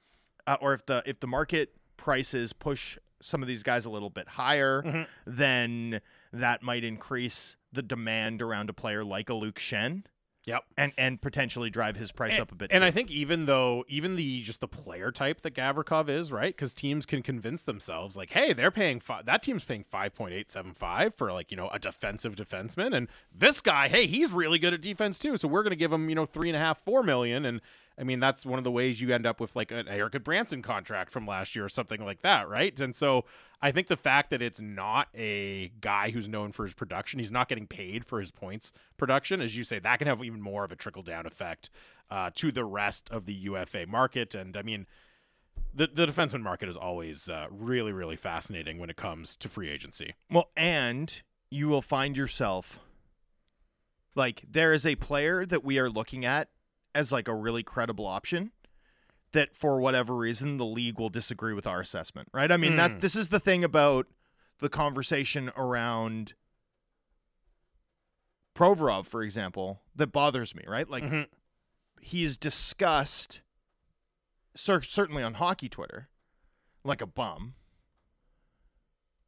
[0.47, 4.11] uh, or if the if the market prices push some of these guys a little
[4.11, 5.07] bit higher, Mhm.
[5.27, 6.01] then
[6.33, 10.05] that might increase the demand around a player like a Luke Schenn,
[10.47, 10.65] Yep.
[10.77, 12.71] and and potentially drive his price and, up a bit.
[12.71, 12.87] And too.
[12.87, 16.55] I think even though even the just the player type that Gavrikov is, right?
[16.55, 20.51] Because teams can convince themselves like, hey, they're paying that team's paying five point eight
[20.51, 24.59] seven five for like you know a defensive defenseman, and this guy, hey, he's really
[24.59, 26.79] good at defense too, so we're gonna give him you know three and a half
[26.85, 27.63] four million, and
[27.99, 30.63] I mean that's one of the ways you end up with like an Erik Gudbranson
[30.63, 32.79] contract from last year or something like that, right?
[32.81, 33.25] And so
[33.63, 37.33] I think the fact that it's not a guy who's known for his production, he's
[37.33, 40.65] not getting paid for his points production, as you say, that can have even more
[40.65, 41.71] of a trickle down effect
[42.11, 44.35] uh, to the rest of the UFA market.
[44.35, 44.87] And I mean,
[45.73, 49.71] the the defenseman market is always uh, really really fascinating when it comes to free
[49.71, 50.15] agency.
[50.31, 52.81] Well, and you will find yourself
[54.15, 56.49] like there is a player that we are looking at
[56.95, 58.53] as like a really credible option
[59.33, 62.53] that for whatever reason the league will disagree with our assessment, right?
[62.53, 62.77] I mean, Hmm.
[62.79, 64.07] that this is the thing about
[64.59, 66.35] the conversation around
[68.57, 70.89] Provorov, for example, that bothers me, right?
[70.89, 71.27] Like Mhm.
[72.01, 73.41] he's discussed
[74.55, 76.09] cer- certainly on hockey Twitter
[76.85, 77.57] like a bum.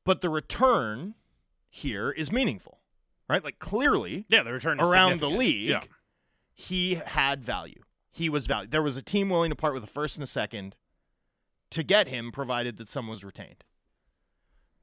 [0.05, 1.17] But the return
[1.69, 2.81] here is meaningful,
[3.29, 3.43] right?
[3.43, 5.83] Like clearly Yeah, the return around the league, Yeah.
[6.59, 7.82] He had value.
[8.11, 8.68] He was value.
[8.68, 10.74] There was a team willing to part with a first and a second
[11.70, 13.62] to get him, provided that someone was retained.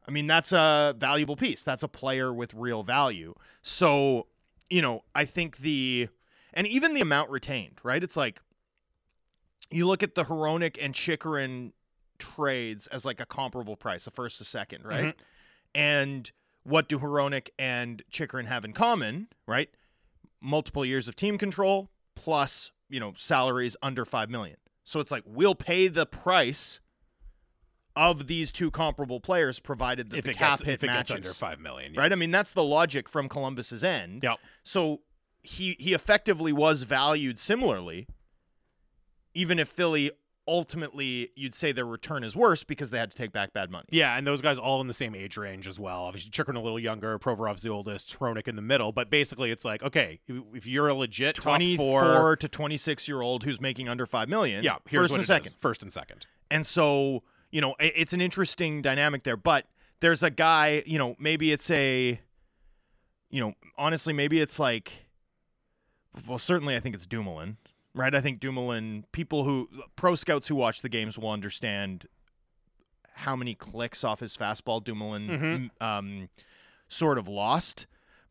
[0.08, 1.64] I mean, that's a valuable piece.
[1.64, 3.34] That's a player with real value.
[3.64, 4.28] So,
[4.70, 6.10] you know, I think the
[6.54, 8.04] and even the amount retained, right?
[8.04, 8.40] It's like
[9.72, 11.74] you look at the Hronek and Chychrun
[12.20, 15.06] trades as like a comparable price, a first, a second, right?
[15.06, 15.22] Mm-hmm.
[15.74, 16.32] And
[16.64, 19.70] what do Hronek and Chychrun have in common, right?
[20.44, 24.58] Multiple years of team control plus, you know, salaries under 5 million.
[24.84, 26.80] So it's like we'll pay the price
[27.96, 31.16] of these two comparable players provided that If the cap gets hit if it matches.
[31.16, 32.02] under five million, yeah.
[32.02, 32.12] Right?
[32.12, 34.24] I mean, that's the logic from Columbus's end.
[34.24, 34.40] Yep.
[34.64, 35.02] So
[35.44, 38.08] he he effectively was valued similarly,
[39.34, 40.12] even if Philly
[40.48, 43.86] ultimately you'd say their return is worse because they had to take back bad money.
[43.92, 46.04] Yeah, and those guys all in the same age range as well.
[46.04, 48.92] Obviously, Chychrun a little younger, Provorov's the oldest, Hronek in the middle.
[48.92, 53.44] But basically, it's like, okay, if- you're a legit 24 four, to 26 year old
[53.44, 54.64] who's making under 5 million.
[54.64, 55.28] yeah, first and it is.
[55.28, 55.56] second.
[55.60, 56.26] first and second.
[56.52, 59.38] And so, you know, it's an interesting dynamic there.
[59.38, 59.66] But
[60.02, 62.20] there's a guy, you know, maybe it's a,
[63.30, 64.92] you know, honestly, maybe it's like,
[66.28, 67.58] well, certainly I think it's Dumoulin,
[67.96, 68.14] right?
[68.14, 72.08] I think Dumoulin, people who, pro scouts who watch the games will understand
[73.16, 75.28] how many clicks off his fastball Dumoulin
[75.80, 75.82] Mhm.
[75.86, 76.30] um,
[76.88, 77.86] sort of lost.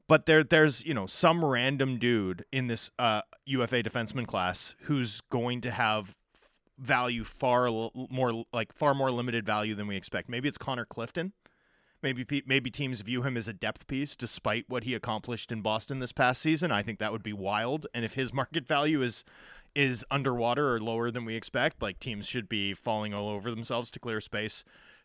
[0.09, 5.21] But there, there's you know some random dude in this uh, UFA defenseman class who's
[5.23, 6.17] going to have
[6.79, 10.29] value far l- more like far more limited value than we expect.
[10.29, 11.33] Maybe it's Connor Clifton.
[12.03, 16.01] Maybe maybe teams view him as a depth piece despite what he accomplished in Boston
[16.01, 16.73] this past season.
[16.73, 17.87] I think that would be wild.
[17.95, 19.25] And if his market value is
[19.75, 23.91] is underwater or lower than we expect, like teams should be falling all over themselves
[23.91, 24.65] to clear space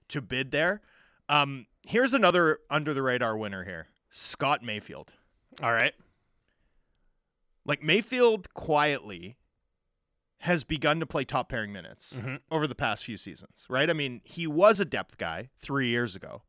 [0.09, 0.81] to bid there.
[1.29, 3.87] Um, here's another under the radar winner here.
[4.09, 5.13] Scott Mayfield.
[5.61, 5.93] All right.
[7.65, 9.37] Like Mayfield quietly
[10.41, 12.39] has begun to play top pairing minutes Mhm.
[12.51, 13.89] over the past few seasons, right?
[13.89, 16.43] I mean, he was a depth guy three years ago,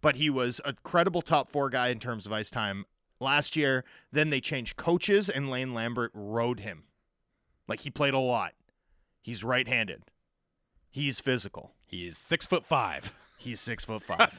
[0.00, 2.84] but he was a credible top four guy in terms of ice time
[3.18, 3.84] last year.
[4.12, 6.84] Then they changed coaches, and Lane Lambert rode him.
[7.70, 8.52] Like he played a lot.
[9.22, 10.02] He's right handed.
[10.90, 11.72] He's physical.
[11.86, 13.14] He's six foot five.
[13.38, 14.36] He's six foot five.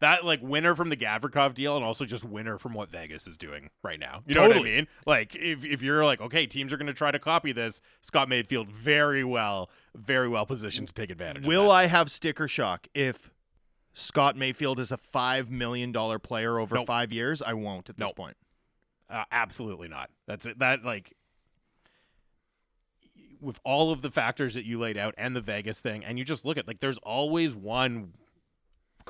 [0.00, 3.36] that like winner from the Gavrikov deal and also just winner from what Vegas is
[3.36, 4.22] doing right now.
[4.26, 4.86] You know what I mean?
[5.06, 8.28] Like if if you're like, okay, teams are going to try to copy this, Scott
[8.28, 11.44] Mayfield very well, very well positioned to take advantage.
[11.46, 11.70] Will.
[11.70, 13.30] I have sticker shock if
[13.92, 16.86] Scott Mayfield is a five million dollar player over Nope.
[16.86, 17.42] five years?
[17.42, 18.16] I won't at this Nope.
[18.16, 18.36] point.
[19.08, 20.10] Uh, absolutely not.
[20.28, 20.58] That's it.
[20.60, 21.12] That like
[23.40, 26.24] with all of the factors that you laid out and the Vegas thing, and you
[26.24, 28.12] just look at like there's always one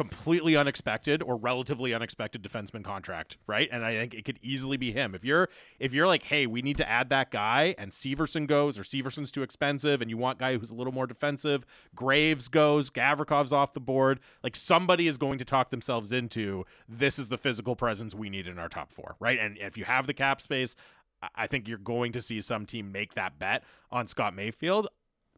[0.01, 3.69] completely unexpected or relatively unexpected defenseman contract, right?
[3.71, 5.15] And I think it could easily be him.
[5.15, 8.79] If you're if you're like, hey, we need to add that guy, and Severson goes,
[8.79, 12.89] or Severson's too expensive, and you want guy who's a little more defensive, Graves goes,
[12.89, 17.39] Gavrikov's off the board, like somebody is going to talk themselves into this is the
[17.39, 19.39] physical presence we need in our top four, right?
[19.39, 20.77] And if you have the cap space,
[21.37, 24.89] I- think you're going to see some team make that bet on Scott Mayfield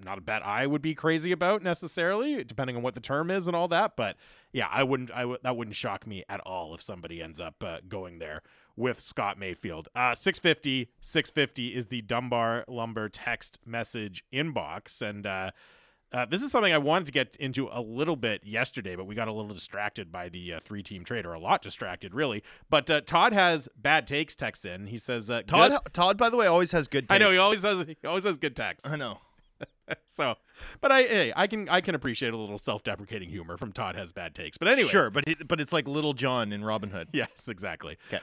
[0.04, 3.46] not a bet I would be crazy about necessarily, depending on what the term is
[3.46, 3.94] and all that.
[3.96, 4.16] But
[4.52, 5.12] yeah, I wouldn't.
[5.12, 8.42] I w- that wouldn't shock me at all if somebody ends up uh, going there
[8.74, 9.88] with Scott Mayfield.
[9.94, 15.50] Uh, 650, 650 is the Dunbar Lumber text message inbox, and uh,
[16.12, 19.14] uh, this is something I wanted to get into a little bit yesterday, but we
[19.14, 22.42] got a little distracted by the uh, three-team trade, or a lot distracted, really.
[22.70, 24.86] But uh, Todd has bad takes text in.
[24.88, 27.06] He says, uh, Todd, good- Todd, by the way, always has good.
[27.10, 27.86] I know he always has.
[27.86, 29.18] He always has good texts I know.
[30.06, 30.34] so
[30.80, 34.12] but i hey, i can i can appreciate a little self-deprecating humor from todd has
[34.12, 37.08] bad takes but anyway Sure, but it, but it's like Little John in Robin Hood.
[37.12, 38.18] yes exactly 'Kay.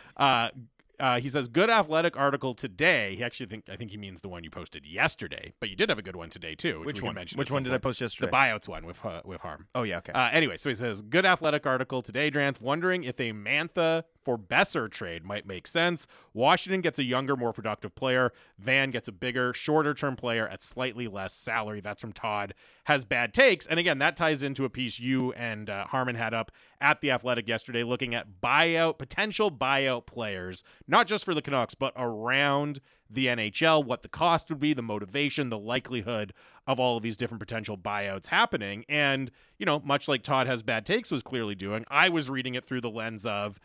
[0.99, 3.15] Uh he says good athletic article today.
[3.15, 5.89] He actually think I think he means the one you posted yesterday, but you did
[5.89, 6.79] have a good one today too.
[6.79, 7.25] Which, Which we one?
[7.35, 8.29] Which one did I post yesterday?
[8.29, 9.67] The buyouts one with uh, with harm.
[9.75, 10.11] oh yeah, okay.
[10.13, 14.37] Uh, anyway, so he says, good athletic article today, Drance, wondering if a Mantha for
[14.37, 16.07] Boeser trade might make sense.
[16.33, 18.31] Washington gets a younger, more productive player.
[18.57, 21.81] Van gets a bigger, shorter term player at slightly less salary.
[21.81, 22.53] That's from Todd.
[22.85, 23.65] Has bad takes.
[23.65, 26.51] And again, that ties into a piece you and uh, Harman had up
[26.81, 31.75] at The Athletic yesterday looking at buyout, potential buyout players, not just for the Canucks,
[31.75, 36.33] but around the NHL, what the cost would be, the motivation, the likelihood
[36.67, 38.85] of all of these different potential buyouts happening.
[38.87, 42.55] And, you know, much like Todd has bad takes was clearly doing, I was reading
[42.55, 43.59] it through the lens of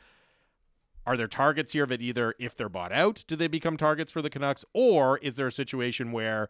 [1.07, 4.23] are there targets here that either if they're bought out, do they become targets for
[4.23, 4.65] the Canucks?
[4.73, 6.49] Or is there a situation where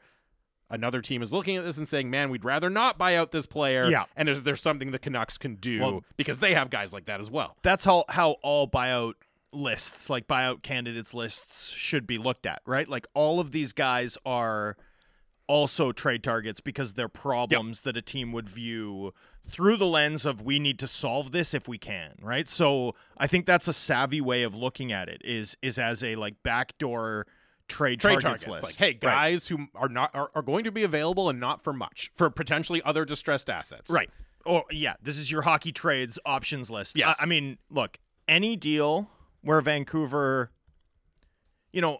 [0.70, 3.46] another team is looking at this and saying, man, we'd rather not buy out this
[3.46, 3.88] player.
[3.90, 4.04] Yeah.
[4.16, 7.20] And is there something the Canucks can do Well- because they have guys like that
[7.20, 7.56] as well?
[7.62, 9.14] That's how how all buyout
[9.52, 12.88] lists, like buyout candidates lists, should be looked at, right?
[12.88, 14.76] Like all of these guys are
[15.46, 19.12] also trade targets because they're problems that a team would view
[19.46, 22.48] through the lens of we need to solve this if we can, right?
[22.48, 26.16] So I think that's a savvy way of looking at it is is as a
[26.16, 27.26] like backdoor
[27.68, 28.64] trade, Trade targets, targets, list.
[28.64, 29.00] like hey, Right.
[29.00, 32.30] guys who are not are, are going to be available and not for much for
[32.30, 33.90] potentially other distressed assets.
[33.90, 34.10] Right.
[34.46, 36.96] Oh yeah, this is your hockey trades options list.
[36.96, 37.16] Yes.
[37.20, 39.08] I, I mean, look, any deal
[39.42, 40.50] where Vancouver,
[41.72, 41.98] you know,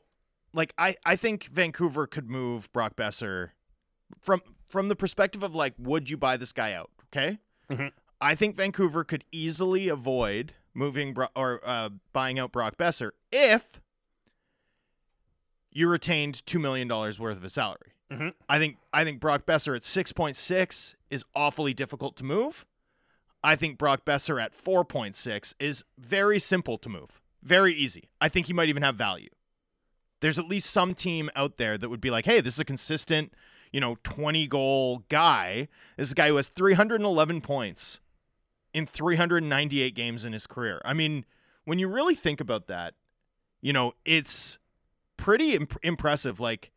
[0.52, 3.50] like I I think Vancouver could move Brock Boeser
[4.18, 6.90] from from the perspective of like, would you buy this guy out?
[7.14, 7.38] Okay.
[7.70, 7.92] Mhm.
[8.20, 13.80] I think Vancouver could easily avoid moving Bro- or uh, buying out Brock Boeser if
[15.70, 17.92] you retained two million dollars worth of his salary.
[18.10, 18.34] Mhm.
[18.48, 22.64] I think I think Brock Boeser at six point six is awfully difficult to move.
[23.42, 28.08] I think Brock Boeser at four point six is very simple to move, very easy.
[28.20, 29.28] I think he might even have value.
[30.20, 32.64] There's at least some team out there that would be like, hey, this is a
[32.64, 33.34] consistent,
[33.74, 35.66] you know, 20 goal guy.
[35.96, 37.98] This guy who has 311 points
[38.72, 40.80] in 398 games in his career.
[40.84, 41.24] I mean,
[41.64, 42.94] when you really think about that,
[43.60, 44.58] you know, it's
[45.16, 46.38] pretty imp- impressive.
[46.38, 46.70] Like,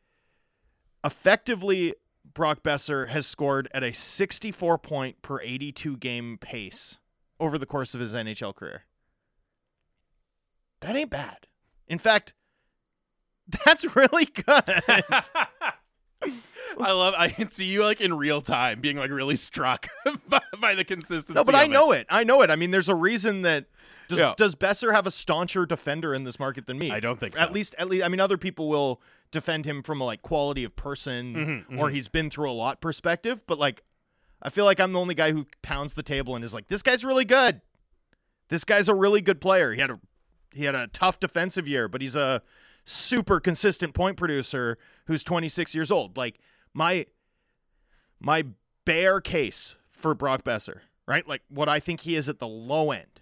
[1.03, 1.93] effectively,
[2.33, 6.97] Brock Boeser has scored at a 64 point per 82 game pace
[7.39, 8.85] over the course of his NHL career.
[10.79, 11.45] That ain't bad.
[11.87, 12.33] In fact,
[13.65, 14.63] that's really good.
[16.79, 17.13] I love.
[17.17, 19.87] I can see you like in real time being like really struck
[20.29, 21.33] by, by the consistency.
[21.33, 21.69] no, but I it.
[21.69, 22.05] know it.
[22.09, 22.49] I know it.
[22.51, 23.65] I mean, there's a reason that
[24.07, 24.33] does, Yeah.
[24.37, 26.91] does Boeser have a stauncher defender in this market than me?
[26.91, 27.53] I don't think At so.
[27.53, 29.01] least, at least, I mean, other people will
[29.31, 32.79] defend him from a like quality of person Mhm, or he's been through a lot
[32.81, 33.41] perspective.
[33.47, 33.83] But like,
[34.41, 36.83] I feel like I'm the only guy who pounds the table and is like, this
[36.83, 37.61] guy's really good.
[38.49, 39.73] This guy's a really good player.
[39.73, 39.99] He had a
[40.53, 42.41] he had a tough defensive year, but he's a
[42.89, 44.77] super consistent point producer
[45.07, 46.15] who's 26 years old.
[46.17, 46.39] Like
[46.73, 47.05] my
[48.19, 48.45] my
[48.85, 51.27] bare case for Brock Boeser, right?
[51.27, 53.21] Like what I think he is at the low end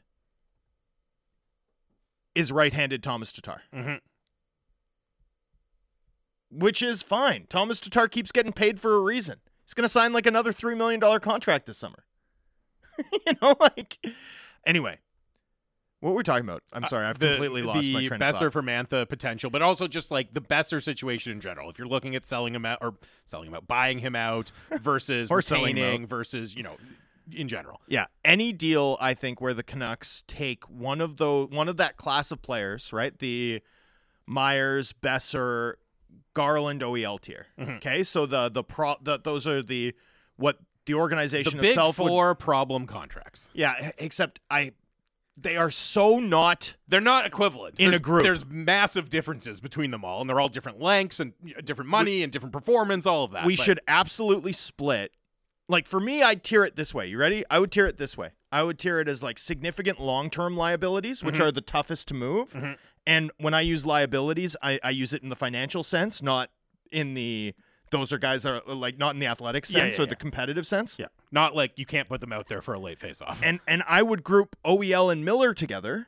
[2.36, 3.64] is right-handed Thomas Tatar.
[3.74, 4.00] Mhm.
[6.52, 7.48] Which is fine.
[7.50, 9.40] Thomas Tatar keeps getting paid for a reason.
[9.66, 12.06] He's going to sign like another 3 million dollar contract this summer.
[13.28, 13.98] you know like
[14.66, 15.00] anyway,
[16.06, 16.62] what were we talking about?
[16.72, 18.54] I'm sorry, I've Uh, The- completely lost my train Boeser of thought.
[18.54, 21.70] for Mantha potential, but also just like the Boeser situation in general.
[21.70, 22.96] If you're looking at selling him out or
[23.26, 24.52] selling him out, buying him out
[24.82, 26.10] versus Or selling him retaining out.
[26.10, 26.78] versus you know,
[27.32, 27.82] in general.
[27.88, 31.98] Yeah, any deal I think where the Canucks take one of the one of that
[31.98, 33.18] class of players, right?
[33.18, 33.62] The
[34.28, 35.74] Myers, Boeser,
[36.34, 37.48] Garland, OEL tier.
[37.60, 37.78] Mhm.
[37.78, 39.94] Okay, so the the pro the, those are the
[40.36, 43.50] what the The organization big itself would problem contracts.
[43.54, 44.74] Yeah, except I
[45.38, 48.24] they are so not They're not equivalent In a group.
[48.24, 51.34] There's massive differences between them all, and they're all different lengths and
[51.64, 53.06] different money and different performance.
[53.06, 53.46] All of that.
[53.46, 55.12] we but- should absolutely split.
[55.68, 57.08] Like for me, I'd tier it this way.
[57.08, 57.44] You ready?
[57.50, 58.30] I would tier it this way.
[58.52, 61.44] I would tier it as like significant long-term liabilities, which Mm-hmm.
[61.44, 62.56] are the toughest to move.
[63.08, 66.50] And when I use liabilities, I, I use it in the financial sense, not
[66.92, 67.54] in the
[67.92, 70.16] those are guys that are uh, like not in the athletic sense yeah, or the
[70.16, 70.98] competitive sense.
[71.00, 73.42] Yeah, not like you can't put them out there for a late face-off.
[73.44, 76.08] And and I would group OEL and Miller together,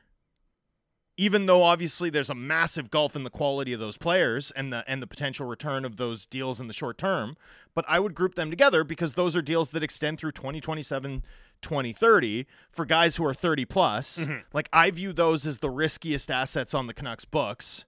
[1.16, 4.84] even though obviously there's a massive gulf in the quality of those players and the
[4.86, 7.36] and the potential return of those deals in the short term.
[7.74, 11.22] But I would group them together because those are deals that extend through 2027,
[11.62, 14.18] 2030 for guys who are 30 plus.
[14.18, 14.38] Mm-hmm.
[14.52, 17.84] Like I view those as the riskiest assets on the Canucks books,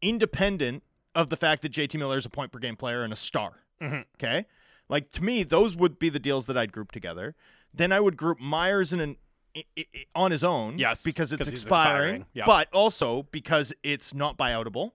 [0.00, 0.84] independent
[1.18, 3.60] of the fact that JT Miller is a point per game player and a star.
[3.82, 4.04] Mhm.
[4.14, 4.46] Okay.
[4.88, 7.34] Like to me, those would be the deals that I'd group together.
[7.74, 9.16] Then I would group Myers in an
[9.56, 12.44] i- i- i- on his own, Yes, because it's expiring, expiring, yeah.
[12.46, 14.92] but also because it's not buyoutable,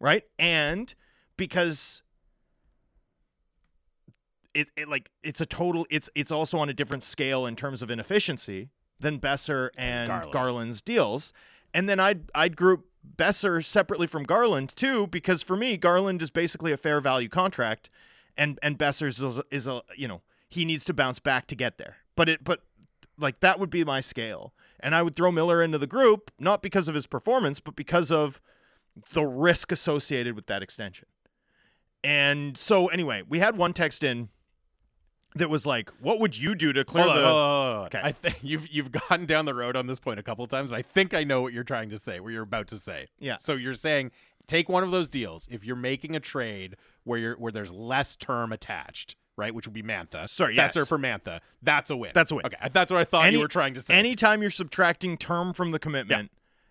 [0.00, 0.24] right?
[0.38, 0.92] And
[1.36, 2.02] because
[4.54, 7.82] it, it like it's a total it's it's also on a different scale in terms
[7.82, 10.32] of inefficiency than Boeser and Garland.
[10.32, 11.32] Garland's deals.
[11.72, 12.86] And then I'd I'd group
[13.16, 17.90] Boeser separately from Garland too, because for me, Garland is basically a fair value contract,
[18.36, 21.78] and and Boeser's is, is a you know he needs to bounce back to get
[21.78, 21.96] there.
[22.16, 22.62] But it but
[23.18, 26.62] like that would be my scale, and I would throw Miller into the group not
[26.62, 28.40] because of his performance, but because of
[29.12, 31.06] the risk associated with that extension.
[32.02, 34.30] And so anyway, we had one text in
[35.36, 37.78] that was like, "What would you do to clear Hold on, the?" hold on, hold
[37.80, 37.86] on.
[37.86, 38.00] Okay.
[38.02, 40.72] I think you've you've gotten down the road on this point a couple of times.
[40.72, 42.20] And I think I know what you're trying to say.
[42.20, 43.08] What you're about to say.
[43.18, 43.36] Yeah.
[43.38, 44.10] So you're saying
[44.46, 48.16] take one of those deals if you're making a trade where you're where there's less
[48.16, 49.54] term attached, right?
[49.54, 50.28] Which would be Mantha.
[50.28, 50.74] Sorry, yes.
[50.76, 51.40] Boeser for Mantha.
[51.62, 52.10] That's a win.
[52.14, 52.46] That's a win.
[52.46, 53.94] Okay, that's what I thought Any- you were trying to say.
[53.94, 56.30] Anytime you're subtracting term from the commitment,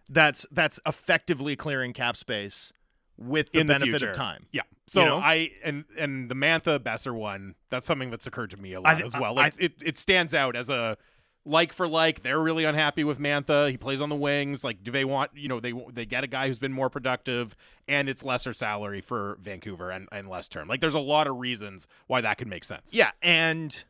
[0.10, 2.74] that's that's effectively clearing cap space
[3.20, 4.10] with the in the benefit future.
[4.12, 4.46] of time.
[4.52, 4.62] Yeah.
[4.88, 5.18] So know?
[5.18, 9.02] I and and the Mantha Boeser one, that's something that's occurred to me a lot
[9.04, 9.38] as well.
[9.38, 10.98] I- Like it, it stands out as a
[11.46, 12.22] like for like.
[12.24, 13.70] They're really unhappy with Mantha.
[13.72, 14.64] He plays on the wings.
[14.64, 17.56] Like, do they want you know they they get a guy who's been more productive
[17.88, 20.68] and it's lesser salary for Vancouver and and less term.
[20.68, 22.94] Like, there's a lot of reasons why that could make sense.
[22.94, 23.84] Yeah, and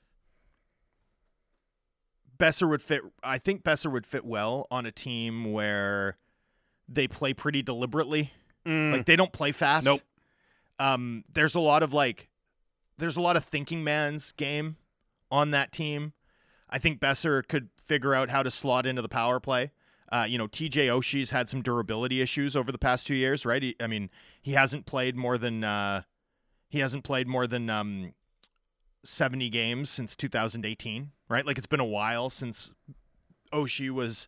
[2.37, 3.01] Boeser would fit.
[3.23, 6.17] I think Boeser would fit well on a team where
[6.87, 8.31] they play pretty deliberately.
[8.65, 9.85] Mm, Like they don't play fast.
[9.85, 10.01] Nope.
[10.79, 12.29] Um, there's a lot of like,
[12.97, 14.77] there's a lot of thinking man's game
[15.31, 16.13] on that team.
[16.69, 19.71] I think Boeser could figure out how to slot into the power play.
[20.11, 23.61] Uh, you know, TJ Oshie's had some durability issues over the past two years, right?
[23.61, 24.09] He, I mean,
[24.41, 26.01] he hasn't played more than uh,
[26.69, 28.13] He hasn't played more than um,
[29.03, 31.45] 70 games since 2018, right?
[31.45, 32.71] Like it's been a while since
[33.53, 34.27] Oshie was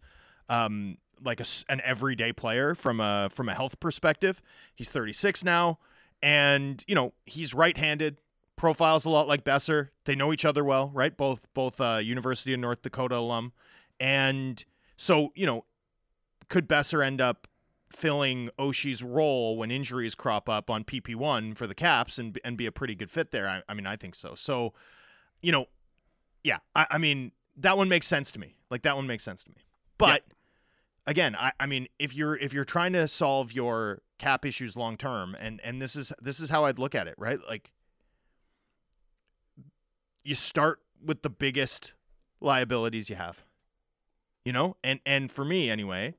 [0.49, 4.41] um, like a, an everyday player from a from a health perspective.
[4.75, 5.79] He's 36 now,
[6.21, 8.17] and you know he's right-handed.
[8.55, 9.89] Profiles a lot like Boeser.
[10.05, 11.15] They know each other well, right?
[11.15, 13.53] Both both uh, University of North Dakota alum,
[13.99, 14.63] and
[14.97, 15.65] so you know,
[16.49, 17.47] could Boeser end up
[17.91, 22.65] filling Oshie's role when injuries crop up on PP1 for the Caps and and be
[22.65, 23.47] a pretty good fit there?
[23.49, 24.35] I, I mean, I think so.
[24.35, 24.73] So,
[25.41, 25.65] you know,
[26.43, 28.55] yeah, I, I mean that one makes sense to me.
[28.69, 29.57] Like that one makes sense to me.
[29.97, 30.23] But
[31.05, 34.97] again, I, I mean, if you're if you're trying to solve your cap issues long
[34.97, 37.39] term, and and this is this is how I'd look at it, right?
[37.47, 37.71] Like
[40.23, 41.93] you start with the biggest
[42.39, 43.43] liabilities you have,
[44.45, 46.15] you know, and and for me anyway,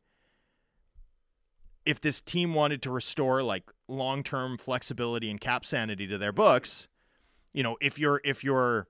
[1.87, 6.33] if this team wanted to restore like long term flexibility and cap sanity to their
[6.33, 6.89] books,
[7.53, 8.87] you know, if you're if you're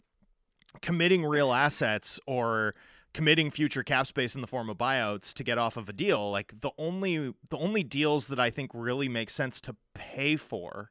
[0.80, 2.74] committing real assets or
[3.14, 6.30] committing future cap space in the form of buyouts to get off of a deal
[6.30, 10.90] like the only the only deals that i think really make sense to pay for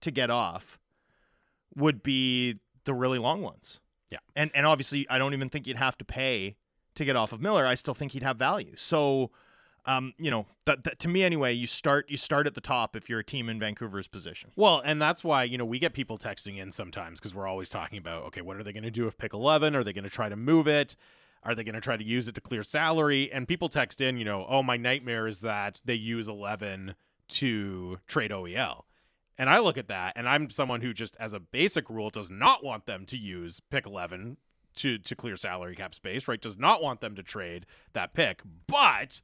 [0.00, 0.78] to get off
[1.74, 4.18] would be the really long ones Yeah.
[4.34, 6.56] and and obviously i don't even think you'd have to pay
[6.94, 9.30] to get off of miller i still think he'd have value so
[9.86, 12.94] um, you know, that, that to me anyway, you start you start at the top
[12.94, 14.50] if you're a team in Vancouver's position.
[14.54, 17.70] Well, and that's why, you know, we get people texting in sometimes because we're always
[17.70, 19.74] talking about, okay, what are they going to do with pick 11?
[19.74, 20.94] Are they going to try to move it?
[21.42, 23.30] Are they going to try to use it to clear salary?
[23.32, 26.94] And people text in, you know, oh, my nightmare is that they use 11
[27.28, 28.82] to trade OEL.
[29.38, 32.28] And I look at that, and I'm someone who just, as a basic rule, does
[32.28, 34.36] not want them to use pick 11
[34.76, 36.40] to, to clear salary cap space, right?
[36.40, 38.42] Does not want them to trade that pick.
[38.66, 39.20] But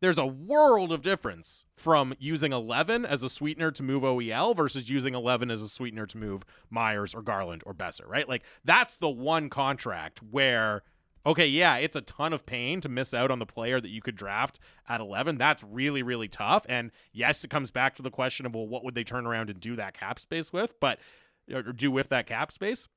[0.00, 4.88] there's a world of difference from using 11 as a sweetener to move OEL versus
[4.88, 8.28] using 11 as a sweetener to move Myers or Garland or Boeser, right?
[8.28, 10.82] Like that's the one contract where
[11.24, 14.00] okay, yeah, it's a ton of pain to miss out on the player that you
[14.00, 14.58] could draft
[14.88, 15.38] at 11.
[15.38, 16.66] That's really really tough.
[16.68, 19.50] And yes, it comes back to the question of well, what would they turn around
[19.50, 20.78] and do that cap space with?
[20.80, 20.98] But
[21.52, 22.88] or do with that cap space?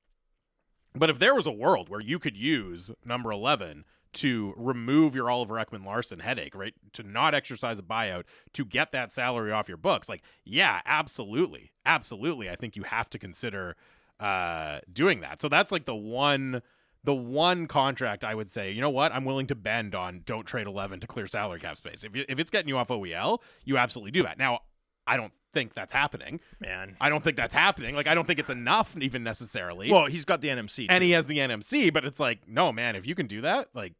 [0.94, 5.28] But if there was a world where you could use number 11 to remove your
[5.28, 6.74] Oliver Ekman Larsson headache, right?
[6.92, 10.08] To not exercise a buyout, to get that salary off your books.
[10.08, 11.72] Like, yeah, absolutely.
[11.84, 12.48] Absolutely.
[12.48, 13.76] I think you have to consider
[14.20, 15.42] uh doing that.
[15.42, 16.62] So that's like the one
[17.04, 19.12] the one contract I would say, you know what?
[19.12, 22.02] I'm willing to bend on don't trade 11 to clear salary cap space.
[22.02, 24.38] If if it's getting you off OEL, you absolutely do that.
[24.38, 24.60] Now,
[25.06, 26.40] I don't think that's happening.
[26.60, 26.96] Man.
[27.00, 27.94] I don't think that's happening.
[27.94, 29.90] Like I don't think it's enough even necessarily.
[29.90, 30.86] Well, he's got the NMC.
[30.88, 33.68] and he has the NMC, but it's like, no, man, if you can do that,
[33.74, 33.92] like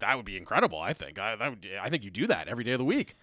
[0.00, 0.78] that would be incredible.
[0.78, 1.18] I think.
[1.18, 3.14] I that would, I think you do that every day of the week.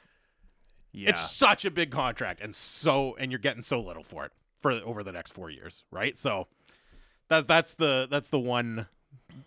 [0.92, 1.10] yeah.
[1.10, 4.72] It's such a big contract, and so and you're getting so little for it for
[4.72, 6.18] over the next four years, right?
[6.18, 6.48] So
[7.30, 8.88] that that's the that's the one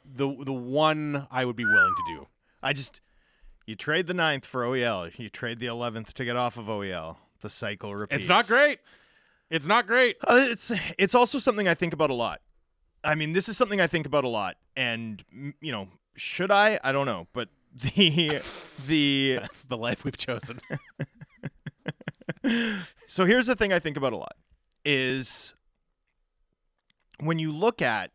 [0.05, 2.27] the the one I would be willing to do.
[2.63, 3.01] I just
[3.67, 5.19] you trade the ninth for OEL.
[5.19, 7.17] You trade the eleventh to get off of OEL.
[7.41, 8.25] The cycle repeats.
[8.25, 8.81] It's not great.
[9.51, 10.17] It's not great.
[10.23, 12.41] Uh, it's it's also something I think about a lot.
[13.05, 15.25] I mean, this is something I think about a lot, and
[15.61, 16.79] you know, should I?
[16.83, 17.49] I don't know, but
[17.97, 18.41] the
[18.87, 20.61] the That's the life we've chosen.
[23.07, 24.37] so here's the thing I think about a lot
[24.85, 25.55] is
[27.21, 28.11] when you look at,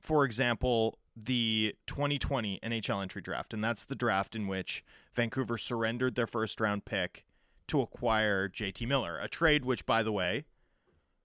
[0.00, 6.14] for example, the 2020 NHL entry draft, and that's the draft in which Vancouver surrendered
[6.14, 7.24] their first round pick
[7.66, 10.44] to acquire JT Miller, a trade which, by the way,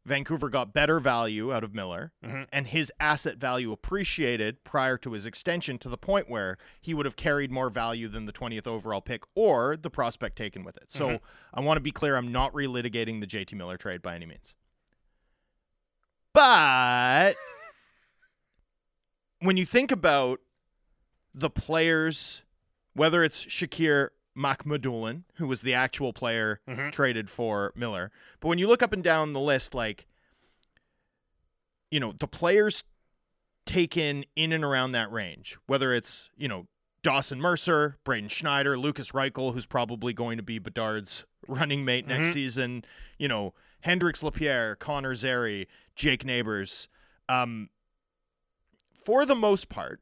[0.06, 2.48] Vancouver got better value out of Miller, Mhm.
[2.52, 7.06] and his asset value appreciated prior to his extension to the point where he would
[7.06, 10.92] have carried more value than the 20th overall pick or the prospect taken with it.
[10.92, 11.22] So
[11.54, 14.56] I want to be clear I'm not relitigating the JT Miller trade by any means.
[16.34, 17.36] But
[19.40, 20.40] when you think about
[21.34, 22.42] the players,
[22.94, 26.92] whether it's Shakir Mukhamadullin, who was the actual player Mhm.
[26.92, 30.08] traded for Miller, but when you look up and down the list, like,
[31.92, 32.84] you know, the players
[33.66, 36.68] taken in and around that range, whether it's, you know,
[37.04, 42.30] Dawson Mercer, Braden Schneider, Lukas Reichel, who's probably going to be Bedard's running mate next
[42.30, 42.34] Mhm.
[42.34, 42.86] season,
[43.20, 43.54] you know,
[43.84, 46.88] Hendrix Lapierre, Connor Zary, Jake Neighbours.
[47.28, 47.70] Um,
[49.06, 50.02] for the most part,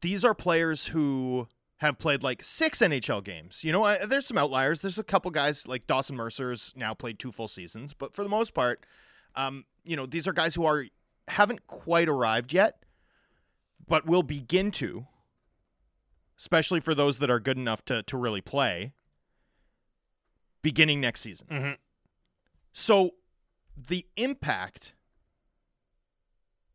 [0.00, 1.48] these are players who
[1.78, 3.64] have played like six NHL games.
[3.64, 4.80] You know, I, there's some outliers.
[4.80, 8.28] There's a couple guys like Dawson Mercer's now played two full seasons, but for the
[8.28, 8.86] most part,
[9.34, 10.84] um, you know, these are guys who are
[11.26, 12.84] haven't quite arrived yet,
[13.86, 15.06] but will begin to,
[16.38, 18.92] especially for those that are good enough to to really play,
[20.62, 21.46] beginning next season.
[21.50, 21.76] Mhm.
[22.78, 23.14] So
[23.76, 24.94] the impact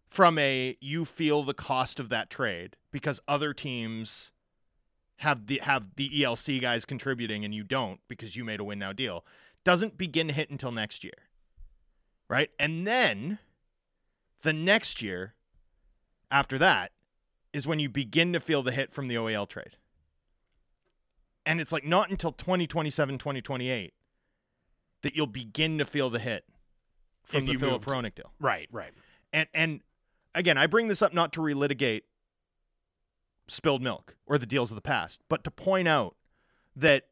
[0.09, 4.34] from a you feel the cost of that trade because other teams
[5.19, 8.80] have the have the ELC guys contributing and you don't because you made a win
[8.80, 9.23] now deal
[9.63, 11.30] doesn't begin to hit until next year.
[12.27, 12.49] Right?
[12.59, 13.39] And then
[14.41, 15.35] the next year
[16.30, 16.91] after that
[17.53, 19.77] is when you begin to feel the hit from the OEL trade.
[21.45, 23.93] And it's like not until 2027, 2028
[25.03, 26.45] that you'll begin to feel the hit
[27.23, 27.85] from If the Filip.
[27.85, 28.31] Hronek deal.
[28.39, 28.91] Right, right.
[29.31, 29.81] And and
[30.34, 32.01] again, I bring this up not to relitigate
[33.47, 36.15] spilled milk or the deals of the past, but to point out
[36.75, 37.03] that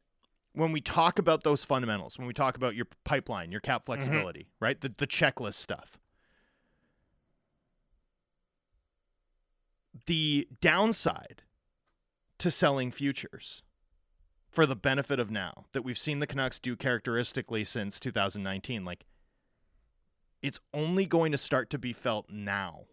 [0.53, 3.88] when we talk about those fundamentals, when we talk about your pipeline, your cap mm-hmm.
[3.88, 4.80] flexibility, right?
[4.80, 5.97] The the checklist stuff.
[10.07, 11.43] The downside
[12.39, 13.61] to selling futures
[14.52, 19.06] for the benefit of now that we've seen the Canucks do characteristically since 2019 like
[20.41, 22.86] it's only going to start to be felt now.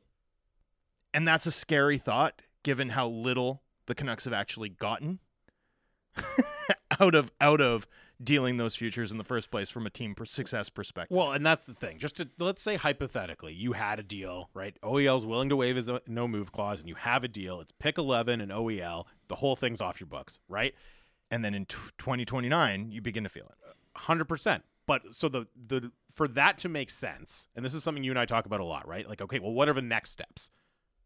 [1.14, 5.18] And that's a scary thought given how little the Canucks have actually gotten
[7.00, 7.86] out of out of
[8.22, 11.16] dealing those futures in the first place from a team success perspective.
[11.16, 11.98] Well, and that's the thing.
[11.98, 14.76] Just to let's say hypothetically, you had a deal, right?
[14.82, 17.60] OEL's willing to waive his uh, no move clause, and you have a deal.
[17.60, 19.04] It's pick eleven and OEL.
[19.28, 20.74] The whole thing's off your books, right?
[21.30, 23.74] And then in t- 2029 you begin to feel it.
[23.96, 24.64] Hundred percent.
[24.86, 28.18] But so the the for that to make sense, and this is something you and
[28.18, 29.08] I talk about a lot, right?
[29.08, 30.50] Like, okay, well, what are the next steps?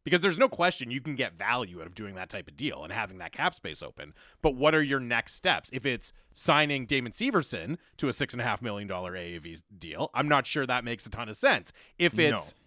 [0.05, 2.83] Because there's no question you can get value out of doing that type of deal
[2.83, 4.15] and having that cap space open.
[4.41, 5.71] But what are your next steps?
[5.73, 10.11] If it's signing Damon Severson to a six and a half million dollar AAV deal,
[10.13, 11.73] I'm not sure that makes a ton of sense.
[11.99, 12.59] If it's No.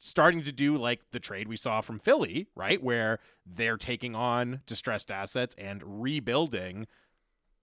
[0.00, 4.60] starting to do like the trade we saw from Philly, right, where they're taking on
[4.66, 6.86] distressed assets and rebuilding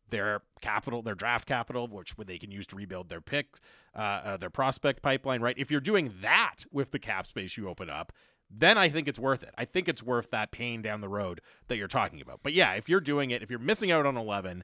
[0.10, 3.60] their capital, their draft capital, which they can use to rebuild their picks,
[3.96, 5.56] uh, uh, their prospect pipeline, right?
[5.58, 8.12] If you're doing that with the cap space you open up,
[8.50, 9.54] then I think it's worth it.
[9.58, 12.40] I think it's worth that pain down the road that you're talking about.
[12.42, 14.64] But yeah, if you're doing it, if you're missing out on 11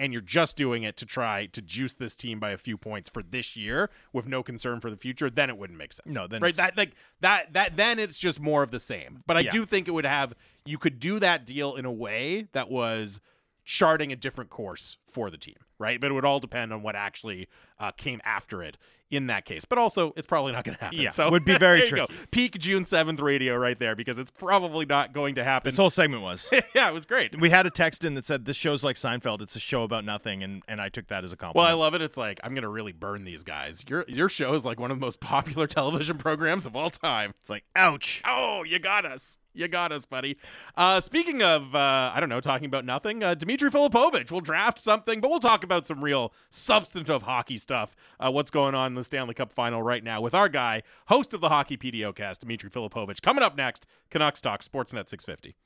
[0.00, 3.10] and you're just doing it to try to juice this team by a few points
[3.10, 6.14] for this year with no concern for the future, then it wouldn't make sense.
[6.14, 6.50] No, then right?
[6.50, 9.24] it's- That like that that then it's just more of the same.
[9.26, 9.50] But I Yeah.
[9.50, 10.34] do think it would have
[10.64, 13.20] you could do that deal in a way that was
[13.68, 16.00] charting a different course for the team, right?
[16.00, 18.78] But it would all depend on what actually uh, came after it
[19.10, 19.66] in that case.
[19.66, 20.98] But also, it's probably not going to happen.
[20.98, 22.06] Yeah, so would be very there you go.
[22.06, 22.26] tricky.
[22.30, 25.68] Peak June seventh radio right there because it's probably not going to happen.
[25.68, 26.48] This whole segment was.
[26.74, 27.38] yeah, it was great.
[27.38, 29.42] we had a text in that said this show's like Seinfeld.
[29.42, 31.66] It's a show about nothing, and and I took that as a compliment.
[31.66, 31.78] Well.
[31.78, 32.00] I love it.
[32.00, 33.84] It's like I'm gonna really burn these guys.
[33.86, 37.34] Your your show is like one of the most popular television programs of all time.
[37.40, 38.22] It's like ouch.
[38.26, 39.36] Oh, you got us.
[39.58, 40.38] You got us, buddy.
[40.76, 44.78] Uh, speaking of, uh, I don't know, talking about nothing, uh, Dimitri Filipovic will draft
[44.78, 47.96] something, but we'll talk about some real substantive hockey stuff.
[48.20, 51.34] Uh, what's going on in the Stanley Cup final right now with our guy, host
[51.34, 53.20] of the Hockey PDO cast, Dimitri Filipovic.
[53.20, 55.56] Coming up next, Canucks Talk, Sportsnet 650.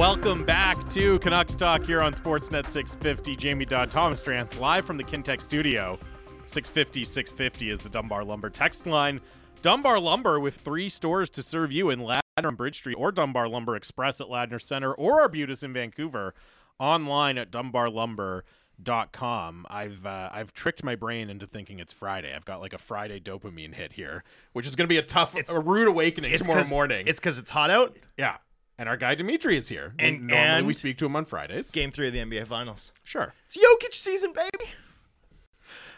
[0.00, 3.36] Welcome back to Canucks Talk here on Sportsnet 650.
[3.36, 5.98] Jamie Dodd, Thomas Drance, live from the Kintec studio.
[6.46, 9.20] 650 650 is the Dunbar Lumber text line.
[9.60, 13.46] Dunbar Lumber with three stores to serve you in Ladner on Bridge Street or Dunbar
[13.46, 16.32] Lumber Express at Ladner Center or Arbutus in Vancouver.
[16.78, 19.66] Online at dunbarlumber.com.
[19.68, 22.34] I've uh, I've tricked my brain into thinking it's Friday.
[22.34, 24.24] I've got like a Friday dopamine hit here,
[24.54, 27.06] which is going to be a tough, it's, a rude awakening tomorrow morning.
[27.06, 27.98] It's because it's hot out.
[28.16, 28.36] Yeah.
[28.80, 29.92] And our guy Dimitri is here.
[29.98, 31.70] And- normally and- we speak to him on Fridays.
[31.70, 32.94] Game three of the NBA Finals.
[33.04, 33.34] Sure.
[33.44, 34.70] It's Jokic season, baby.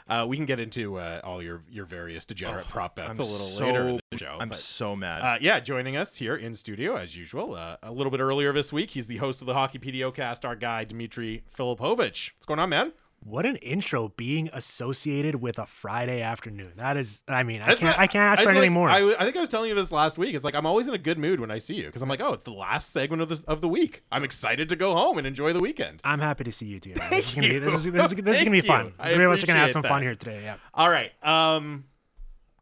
[0.09, 3.23] Uh, we can get into uh, all your your various degenerate prop bets I'm a
[3.23, 4.37] little so, later in the show.
[4.41, 5.23] I'm but, so mad.
[5.23, 7.55] uh, yeah, joining us here in studio as usual.
[7.55, 10.45] Uh, a little bit earlier this week, he's the host of the Hockey PDO cast,
[10.45, 12.33] our guy Dimitri Filipovic.
[12.35, 12.93] What's going on, man?
[13.25, 16.73] What an intro being associated with a Friday afternoon.
[16.77, 18.91] That is, I mean, I That's can't, not- I can't ask for anything like- more.
[18.91, 20.35] I, I think I was telling you this last week.
[20.35, 22.21] It's like I'm always in a good mood when I see you because I'm like,
[22.21, 24.03] oh, it's the last segment of the of the week.
[24.11, 26.01] I'm excited to go home and enjoy the weekend.
[26.03, 26.95] I'm happy to see you too.
[27.11, 27.93] This is gonna be this is, you.
[27.93, 28.93] this is, this is gonna be fun.
[28.99, 30.41] The I three of us are gonna have some fun here today.
[30.43, 30.57] Yeah.
[30.75, 31.13] All right.
[31.23, 31.85] Um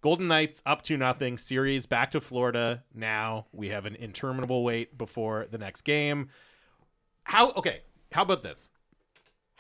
[0.02, 1.38] Golden Knights up to nothing.
[1.38, 2.84] Series back to Florida.
[2.94, 6.28] Now we have an interminable wait before the next game.
[7.24, 7.80] How okay,
[8.12, 8.70] how about this?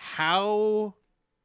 [0.02, 0.94] How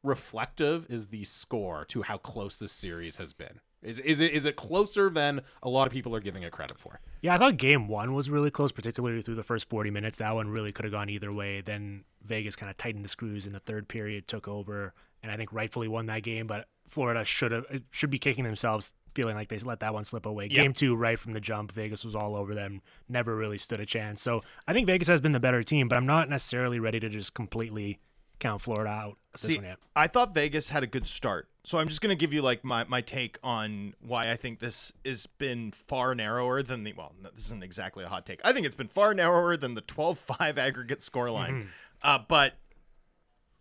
[0.01, 3.59] reflective is the score to how close this series has been?
[3.81, 6.79] Is is it is it closer than a lot of people are giving it credit
[6.79, 7.01] for?
[7.21, 10.15] Yeah, I thought game one was really close, particularly through the first 40 minutes.
[10.17, 11.59] That one really could have gone either way.
[11.59, 15.35] Then Vegas kind of tightened the screws in the third period, took over, and I
[15.35, 16.47] think rightfully won that game.
[16.47, 20.25] But Florida should have should be kicking themselves, feeling like they let that one slip
[20.25, 20.47] away.
[20.49, 20.61] Yeah.
[20.61, 22.81] Game two, right from the jump, Vegas was all over them.
[23.09, 24.21] Never really stood a chance.
[24.21, 27.09] So I think Vegas has been the better team, but I'm not necessarily ready to
[27.09, 27.99] just completely
[28.39, 29.17] count Florida out.
[29.33, 29.61] This See.
[29.95, 31.49] I thought Vegas had a good start.
[31.63, 34.59] So I'm just going to give you like my, my take on why I think
[34.59, 38.39] this has been far narrower than the well, no, this isn't exactly a hot take.
[38.43, 41.49] I think it's been far narrower than the 12-5 aggregate scoreline.
[41.49, 41.67] Mm-hmm.
[42.03, 42.53] Uh, but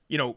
[0.09, 0.37] you know,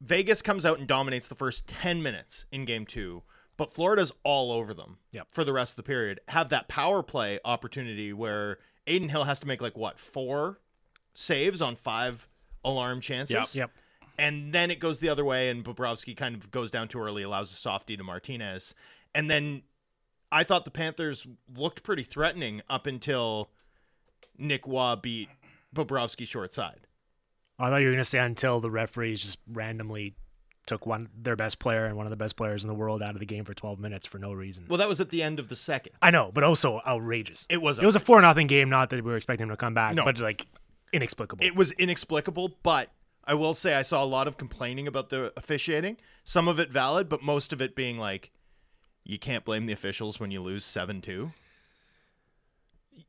[0.00, 3.22] Vegas comes out and dominates the first 10 minutes in game 2,
[3.56, 5.28] but Florida's all over them Yep.
[5.30, 6.20] for the rest of the period.
[6.28, 10.58] Have that power play opportunity where Adin Hill has to make like what, 4
[11.14, 12.26] saves on 5
[12.64, 13.56] alarm chances?
[13.56, 13.70] Yep.
[13.70, 13.70] yep.
[14.18, 17.22] and then it goes the other way, and Bobrovsky kind of goes down too early,
[17.22, 18.74] allows a softie to Martinez,
[19.14, 19.62] and then
[20.30, 23.50] I thought the Panthers looked pretty threatening up until
[24.38, 25.28] Nick Roy beat
[25.74, 26.86] Bobrovsky short side.
[27.58, 30.14] I thought you were going to say until the referees just randomly
[30.66, 33.14] took one their best player and one of the best players in the world out
[33.14, 34.64] of the game for 12 minutes for no reason.
[34.68, 35.92] Well, that was at the end of the second.
[36.00, 37.46] I know, but also outrageous.
[37.50, 38.68] It was It was a four nothing game.
[38.70, 40.04] Not that we were expecting him to come back, No.
[40.04, 40.46] but like
[40.92, 41.44] inexplicable.
[41.44, 42.90] It was inexplicable, but
[43.24, 45.96] I will say I saw a lot of complaining about the officiating.
[46.24, 48.30] Some of it valid, but most of it being like,
[49.04, 51.32] you can't blame the officials when you lose seven two.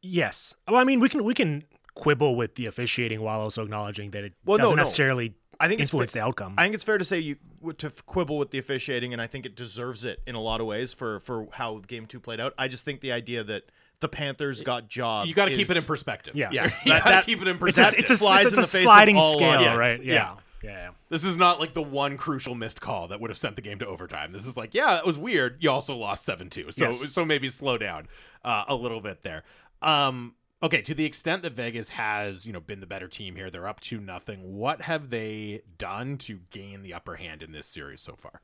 [0.02, 0.56] yes.
[0.68, 1.64] Well, I mean, we can we can
[1.96, 4.82] quibble with the officiating while also acknowledging that it Well, no, doesn't no.
[4.84, 6.56] necessarily I think influence fa- the outcome.
[6.58, 7.36] I think it's fair to say you
[7.78, 10.68] to quibble with the officiating, and I think it deserves it in a lot of
[10.68, 12.54] ways for for how game two played out.
[12.58, 13.64] I just think the idea that
[14.04, 15.26] the Panthers got job.
[15.26, 16.36] You got to keep it in perspective.
[16.36, 16.50] Yeah.
[16.52, 18.00] Yeah, you that- gotta keep it in it's a, perspective.
[18.00, 19.78] it's a, it's in a the face of sliding scale, logic.
[19.80, 20.04] right?
[20.04, 20.14] Yeah.
[20.14, 20.36] Yeah.
[20.64, 20.70] yeah.
[20.72, 20.90] yeah.
[21.10, 23.80] This is not like the one crucial missed call that would have sent the game
[23.80, 24.32] to overtime.
[24.34, 25.58] This is like, yeah, that was weird.
[25.64, 27.10] You also lost seven two, so Yes.
[27.12, 28.08] so maybe slow down
[28.44, 29.44] uh, a little bit there.
[29.82, 33.50] Um, okay, to the extent that Vegas has you know been the better team here,
[33.50, 34.58] they're up to nothing.
[34.58, 38.42] What have they done to gain the upper hand in this series so far?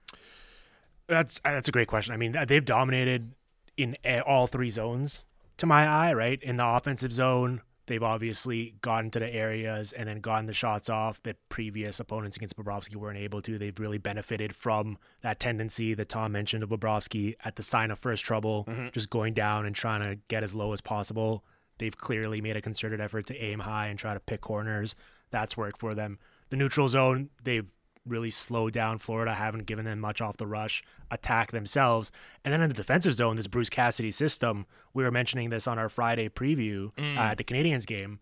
[1.08, 2.14] That's that's a great question.
[2.14, 3.34] I mean, they've dominated
[3.78, 3.96] in
[4.28, 5.24] all three zones
[5.60, 6.42] to my eye, right?
[6.42, 10.90] In the offensive zone, they've obviously gotten to the areas and then gotten the shots
[10.90, 13.58] off that previous opponents against Bobrovsky weren't able to.
[13.58, 18.00] They've really benefited from that tendency that Tom mentioned of Bobrovsky at the sign of
[18.00, 18.88] first trouble, mm-hmm.
[18.92, 21.44] just going down and trying to get as low as possible.
[21.78, 24.96] They've clearly made a concerted effort to aim high and try to pick corners.
[25.32, 26.20] That's worked for them.
[26.50, 27.72] The neutral zone, they've
[28.06, 32.12] really slow down Florida, haven't given them much off the rush, attack themselves.
[32.44, 35.78] And then in the defensive zone, this Bruce Cassidy system, we were mentioning this on
[35.80, 38.20] our Friday preview uh, at the Canadians game,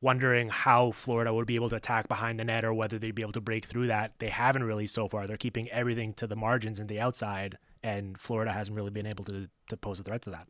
[0.00, 3.22] wondering how Florida would be able to attack behind the net or whether they'd be
[3.22, 4.12] able to break through that.
[4.18, 5.26] They haven't really so far.
[5.26, 9.24] They're keeping everything to the margins and the outside, and Florida hasn't really been able
[9.24, 10.46] to, to pose a threat to that.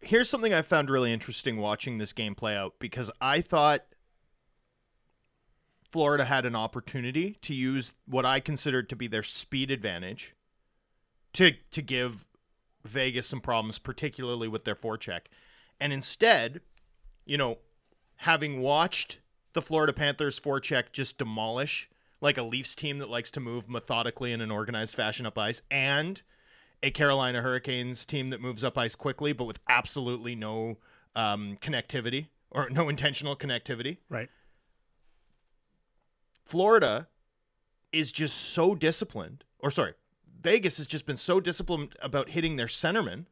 [0.00, 3.84] Here's something I found really interesting watching this game play out because I thought
[5.90, 10.34] Florida had an opportunity to use what I considered to be their speed advantage
[11.34, 12.26] to to give
[12.84, 15.22] Vegas some problems, particularly with their forecheck.
[15.80, 16.60] And instead,
[17.24, 17.58] you know,
[18.16, 19.18] having watched
[19.52, 21.88] the Florida Panthers forecheck just demolish
[22.20, 25.62] like a Leafs team that likes to move methodically in an organized fashion up ice
[25.70, 26.22] and
[26.82, 30.78] a Carolina Hurricanes team that moves up ice quickly but with absolutely no
[31.14, 33.98] um, connectivity or no intentional connectivity.
[34.08, 34.28] Right.
[36.48, 37.08] Florida
[37.92, 39.92] is just so disciplined, or sorry,
[40.40, 43.26] Vegas has just been so disciplined about hitting their centerman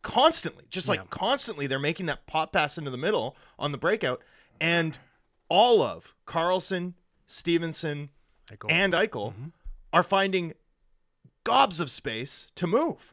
[0.00, 1.06] constantly, just like Yeah.
[1.10, 1.66] constantly.
[1.66, 4.22] They're making that pop pass into the middle on the breakout,
[4.58, 4.98] and
[5.50, 6.94] all of Karlsson,
[7.26, 8.08] Stephenson,
[8.46, 8.70] Eichel.
[8.70, 9.48] and Eichel mm-hmm.
[9.92, 10.54] are finding
[11.44, 13.12] gobs of space to move.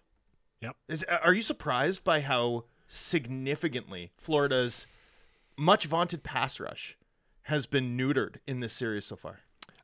[0.61, 0.77] Yep.
[0.87, 4.87] Is, are you surprised by how significantly Florida's
[5.57, 6.97] much vaunted pass rush
[7.51, 9.39] has been neutered in this series so far?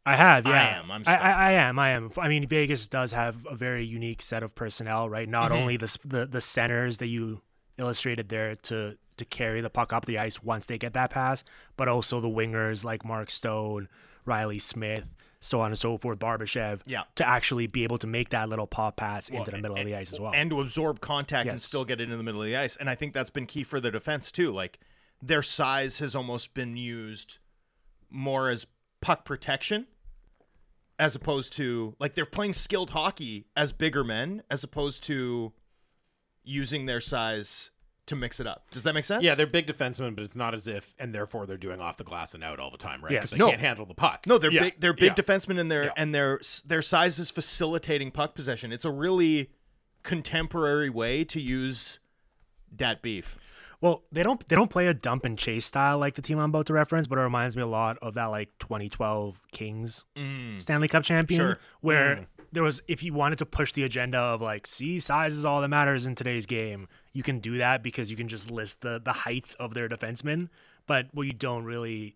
[0.06, 0.80] I have, I yeah.
[0.80, 1.16] am, I'm I.
[1.16, 1.78] I, I am.
[1.80, 2.12] I am.
[2.18, 5.28] I mean, Vegas does have a very unique set of personnel, right?
[5.30, 5.62] Not Mm-hmm.
[5.62, 7.42] only the, the the centers that you
[7.78, 11.44] illustrated there to to carry the puck up the ice once they get that pass,
[11.76, 13.90] but also the wingers like Mark Stone,
[14.26, 15.06] Reilly Smith,
[15.40, 17.04] so on and so forth, Barbashev, Yeah.
[17.16, 19.96] to actually be able to make that little pop pass into the middle of the
[19.96, 20.32] ice as well.
[20.36, 22.78] and to absorb contact and still get it in the middle of the ice.
[22.78, 24.52] And I think that's been key for their defense too.
[24.52, 24.80] Like
[25.22, 27.40] their size has almost been used
[28.10, 28.66] more as
[29.02, 29.88] puck protection
[31.00, 35.54] as opposed to like they're playing skilled hockey as bigger men as opposed to
[36.44, 37.70] using their size
[38.08, 38.66] to mix it up.
[38.72, 39.22] Does that make sense?
[39.22, 42.06] Yeah, they're big defensemen, but it's not as if, and therefore they're doing off the
[42.06, 43.12] glass and out all the time, right?
[43.12, 43.32] Yes.
[43.32, 43.50] they No.
[43.50, 44.26] can't handle the puck.
[44.26, 44.62] No, they're Yeah.
[44.62, 44.80] big.
[44.80, 45.24] They're big Yeah.
[45.24, 45.92] defensemen, and their Yeah.
[45.98, 48.72] and their their size is facilitating puck possession.
[48.72, 49.52] It's a really
[50.04, 52.00] contemporary way to use
[52.72, 53.38] that beef.
[53.80, 56.50] Well, they don't they don't play a dump and chase style like the team I'm
[56.50, 60.62] about to reference, but it reminds me a lot of that like 2012 Kings mm.
[60.62, 61.60] Stanley Cup champion, Sure.
[61.82, 62.26] where mm.
[62.52, 65.62] there was if you wanted to push the agenda of like, see, size is all
[65.62, 69.00] that matters in today's game, you can do that because you can just list the
[69.04, 70.50] the heights of their defensemen.
[70.88, 72.16] But what you don't really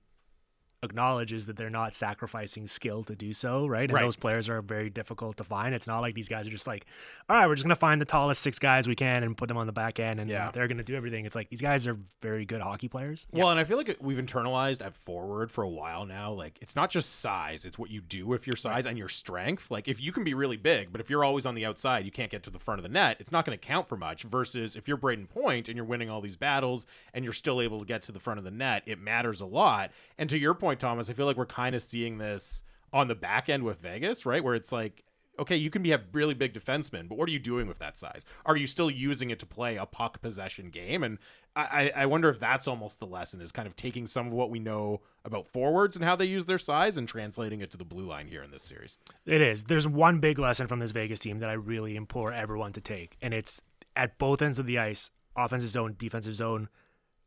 [0.84, 3.84] acknowledge is that they're not sacrificing skill to do so, right?
[3.84, 4.02] And Right.
[4.04, 5.76] those players are very difficult to find.
[5.76, 6.86] It's not like these guys are just like,
[7.30, 9.58] all right, we're just gonna find the tallest six guys we can and put them
[9.58, 10.50] on the back end, and Yeah.
[10.52, 11.26] they're gonna do everything.
[11.26, 13.28] It's like these guys are very good hockey players.
[13.32, 16.32] Well, and I feel like we've internalized at forward for a while now.
[16.32, 19.70] Like, it's not just size; it's what you do with your size and your strength.
[19.70, 22.12] Like, if you can be really big, but if you're always on the outside, you
[22.12, 23.18] can't get to the front of the net.
[23.20, 24.24] It's not going to count for much.
[24.24, 27.80] Versus if you're Brayden Point and you're winning all these battles and you're still able
[27.80, 29.92] to get to the front of the net, it matters a lot.
[30.18, 33.16] And to your point, Thomas, I feel like we're kind of seeing this on the
[33.16, 34.44] back end with Vegas, right?
[34.44, 35.04] Where it's like
[35.40, 37.98] okay, you can be have really big defensemen, but what are you doing with that
[37.98, 38.26] size?
[38.46, 41.04] Are you still using it to play a puck possession game?
[41.04, 41.18] And
[41.56, 44.50] I, I wonder if that's almost the lesson is kind of taking some of what
[44.50, 47.84] we know about forwards and how they use their size and translating it to the
[47.84, 48.98] blue line here in this series.
[49.26, 49.66] It is.
[49.66, 53.18] There's one big lesson from this Vegas team that I really implore everyone to take,
[53.22, 53.60] and it's
[53.96, 56.70] at both ends of the ice, offensive zone, defensive zone.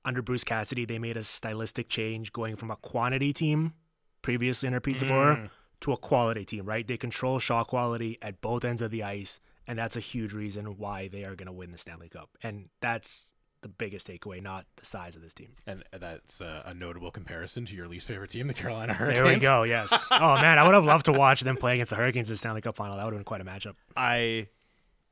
[0.05, 3.75] Under Bruce Cassidy, they made a stylistic change going from a quantity team
[4.23, 5.51] previously under Pete DeBoer mm.
[5.81, 6.87] to a quality team, right?
[6.87, 10.79] They control shot quality at both ends of the ice, and that's a huge reason
[10.79, 12.31] why they are going to win the Stanley Cup.
[12.43, 15.55] And that's the biggest takeaway, not the size of this team.
[15.67, 19.25] And that's a, a notable comparison to your least favorite team, the Carolina Hurricanes.
[19.25, 19.63] There we go.
[19.63, 19.91] Yes.
[20.11, 22.39] oh man, I would have loved to watch them play against the Hurricanes in the
[22.39, 22.97] Stanley Cup final.
[22.97, 23.75] That would have been quite a matchup.
[23.97, 24.49] I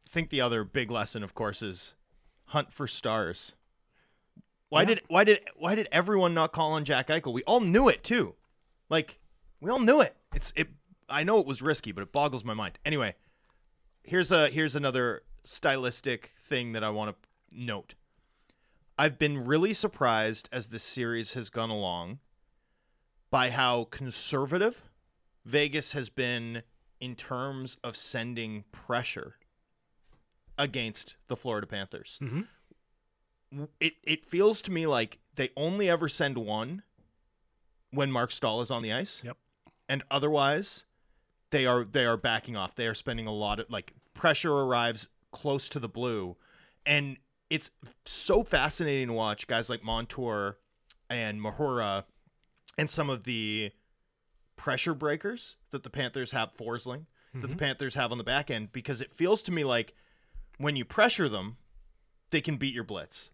[0.07, 1.95] think the other big lesson, of course, is
[2.47, 3.55] hunt for stars.
[4.73, 7.33] Why did why did why did everyone not call on Jack Eichel?
[7.35, 8.35] We all knew it too.
[8.89, 9.21] Like
[9.61, 10.17] we all knew it.
[10.35, 10.69] It's it.
[11.11, 12.79] I know it was risky, but it boggles my mind.
[12.85, 13.15] Anyway,
[14.03, 17.95] here's a here's another stylistic thing that I want to note.
[18.97, 22.21] I've been really surprised as this series has gone along
[23.31, 24.83] by how conservative
[25.45, 26.63] Vegas has been
[26.99, 29.37] in terms of sending pressure
[30.57, 32.19] against the Florida Panthers.
[32.23, 32.47] Mhm.
[33.81, 36.83] It it feels to me like they only ever send one
[37.91, 39.21] when Marc Staal is on the ice.
[39.25, 39.37] Yep.
[39.89, 40.85] And otherwise,
[41.51, 42.75] they are they are backing off.
[42.75, 46.37] They are spending a lot of like pressure arrives close to the blue,
[46.87, 47.19] and
[47.51, 47.71] it's
[48.05, 50.57] so fascinating to watch guys like Montour
[51.11, 52.05] and Mahura
[52.79, 53.73] and some of the
[54.57, 57.59] pressure breakers that the Panthers have Forsling that the mm-hmm.
[57.59, 59.95] Panthers have on the back end because it feels to me like
[60.59, 61.57] when you pressure them,
[62.31, 63.31] they can beat your blitz.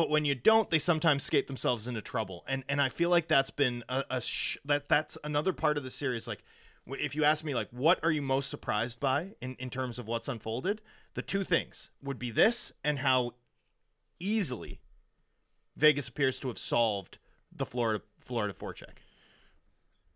[0.00, 3.28] But when you don't, they sometimes skate themselves into trouble, and and I feel like
[3.28, 6.26] that's been a, a sh- that that's another part of the series.
[6.26, 6.42] Like,
[6.86, 10.08] if you ask me, like, what are you most surprised by in in terms of
[10.08, 10.80] what's unfolded?
[11.12, 13.34] The two things would be this and how
[14.18, 14.80] easily
[15.76, 17.18] Vegas appears to have solved
[17.54, 19.00] the Florida Florida forecheck.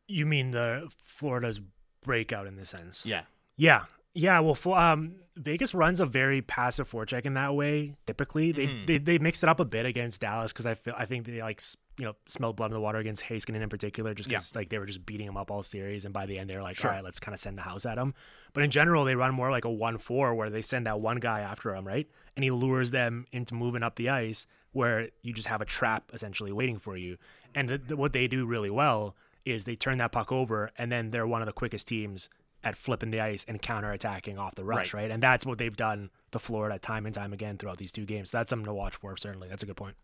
[0.08, 1.60] You mean the Florida's
[2.02, 3.04] breakout in this sense?
[3.04, 3.24] Yeah,
[3.58, 3.84] Yeah.
[4.14, 7.96] Yeah, well, for, um, Vegas runs a very passive forecheck in that way.
[8.06, 8.86] Typically, they Mm-hmm.
[8.86, 11.42] they, they mixed it up a bit against Dallas because I feel I think they
[11.42, 11.60] like
[11.98, 14.78] you know smelled blood in the water against Heiskanen in particular, just because like they
[14.78, 16.90] were just beating him up all series, and by the end they're like, Sure.
[16.90, 18.14] all right, let's kind of send the house at him.
[18.52, 21.18] But in general, they run more like a one four where they send that one
[21.18, 25.32] guy after him, right, and he lures them into moving up the ice where you
[25.32, 27.16] just have a trap essentially waiting for you.
[27.56, 31.26] And what they do really well is they turn that puck over, and then they're
[31.26, 32.28] one of the quickest teams
[32.64, 35.02] at flipping the ice and counterattacking off the rush, Right.
[35.02, 35.10] right.
[35.10, 38.30] And that's what they've done to Florida time and time again throughout these two games.
[38.30, 39.48] So that's something to watch for, certainly.
[39.48, 39.96] That's a good point.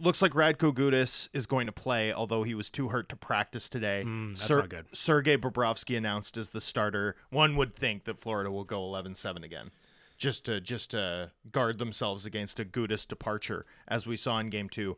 [0.00, 3.68] looks like Radko Gudas is going to play, although he was too hurt to practice
[3.68, 4.04] today.
[4.06, 4.86] Mm, that's not good.
[4.92, 7.16] Sergei Bobrovsky announced as the starter.
[7.30, 9.72] One would think that Florida will go 11-7 again,
[10.16, 14.68] just to just to guard themselves against a Gudis departure, as we saw in Game
[14.68, 14.96] Two.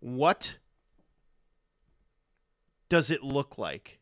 [0.00, 0.58] What
[2.90, 3.98] does it look like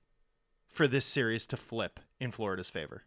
[0.73, 3.05] for this series to flip in Florida's favor?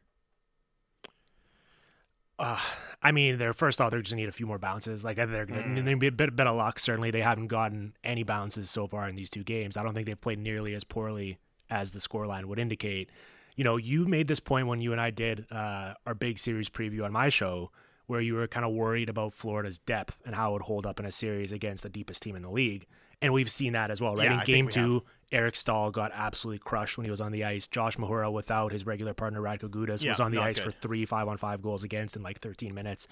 [2.38, 2.60] Uh,
[3.02, 5.04] I mean, they're first off, they're just gonna need a few more bounces.
[5.06, 5.86] Like they're gonna Mm.
[5.86, 6.80] they're be a bit, bit of luck.
[6.80, 9.78] Certainly, they haven't gotten any bounces so far in these two games.
[9.78, 11.38] I don't think they've played nearly as poorly
[11.70, 13.10] as the scoreline would indicate.
[13.56, 16.70] You know, you made this point when you and I did uh, our big series
[16.70, 17.72] preview on my show,
[18.06, 21.00] where you were kind of worried about Florida's depth and how it would hold up
[21.00, 22.86] in a series against the deepest team in the league.
[23.22, 24.26] And we've seen that as well, right?
[24.30, 27.68] Yeah, in game two, Eric Staal got absolutely crushed when he was on the ice.
[27.68, 30.72] Josh Mahura, without his regular partner Radko Gudas, Yeah, was on the not ice for
[30.72, 33.08] three five on five goals against in like 13 minutes.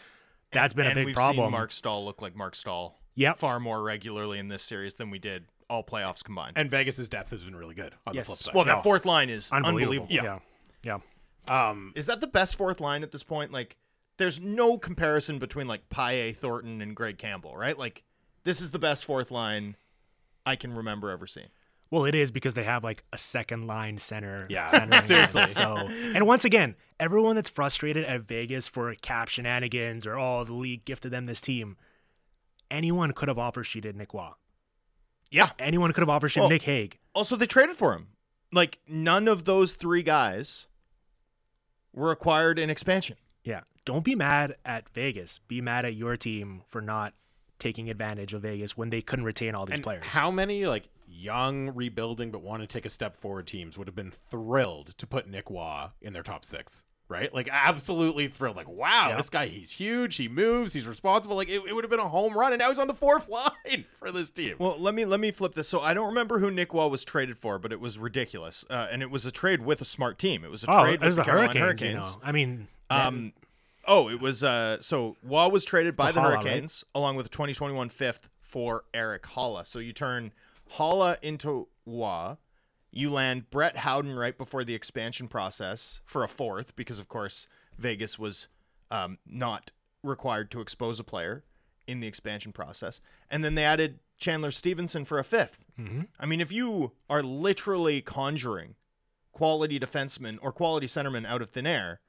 [0.51, 1.45] That's been and a big we've problem.
[1.47, 3.39] Seen Marc Staal look like Marc Staal Yep.
[3.39, 6.57] far more regularly in this series than we did all playoffs combined.
[6.57, 8.25] And Vegas's depth has been really good on Yes.
[8.27, 8.53] the flip side.
[8.55, 8.81] well, that No.
[8.83, 10.03] fourth line is Unbelievable.
[10.07, 10.41] unbelievable.
[10.83, 10.99] Yeah.
[11.47, 11.69] Yeah.
[11.69, 13.51] um, Is that the best fourth line at this point?
[13.51, 13.75] Like,
[14.17, 17.77] there's no comparison between like Paille, Thornton, and Greg Campbell, right?
[17.77, 18.03] Like,
[18.43, 19.75] this is the best fourth line
[20.45, 21.47] I can remember ever seeing.
[21.93, 24.47] Well, it is because they have like a second line center.
[24.49, 25.47] Yeah, centering seriously.
[25.49, 25.75] So,
[26.15, 30.85] and once again, everyone that's frustrated at Vegas for cap shenanigans or oh the league
[30.85, 31.77] gifted them this team,
[32.71, 34.29] anyone could have offer sheeted Nick Roy.
[35.29, 35.51] Yeah.
[35.59, 36.97] Anyone could have offer sheeted Well- Nick Hague.
[37.13, 38.07] Also, they traded for him.
[38.51, 40.65] Like none of those three guys
[41.93, 43.17] were acquired in expansion.
[43.43, 43.61] Yeah.
[43.85, 45.41] Don't be mad at Vegas.
[45.47, 47.13] Be mad at your team for not
[47.63, 50.03] taking advantage of Vegas when they couldn't retain all these And players.
[50.03, 53.95] how many like young rebuilding but want to take a step forward teams would have
[53.95, 56.85] been thrilled to put Nick Roy in their top six?
[57.09, 57.31] Right?
[57.33, 58.55] Like absolutely thrilled.
[58.55, 59.17] Like, wow, Yeah.
[59.17, 61.35] this guy, he's huge, he moves, he's responsible.
[61.35, 63.29] Like it, it would have been a home run, and now he's on the fourth
[63.63, 64.55] line for this team.
[64.57, 65.67] Well, let me let me flip this.
[65.67, 68.87] So I don't remember who Nick Roy was traded for, but it was ridiculous, uh,
[68.91, 70.43] and it was a trade with a smart team.
[70.43, 72.13] It was a oh, trade it was with the the Carolina Hurricanes, Hurricanes.
[72.15, 72.27] you know.
[72.27, 73.33] I mean, Um,
[73.85, 76.43] oh, it was uh, so Roy was traded by the Hala, right?
[76.43, 79.65] Hurricanes along with a 2021 fifth for Erik Haula.
[79.65, 80.31] So you turn
[80.71, 82.35] Holla into Roy.
[82.91, 87.47] You land Brett Howden right before the expansion process for a fourth because, of course,
[87.77, 88.47] Vegas was
[88.91, 89.71] um, not
[90.03, 91.43] required to expose a player
[91.87, 93.01] in the expansion process,
[93.31, 96.07] and then they added Chandler Stephenson for a 5th Mhm.
[96.19, 98.75] I mean, if you are literally conjuring
[99.31, 101.99] quality defensemen or quality centermen out of thin air,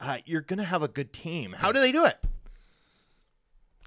[0.00, 1.52] uh, you're gonna have a good team.
[1.52, 2.18] How do they do it?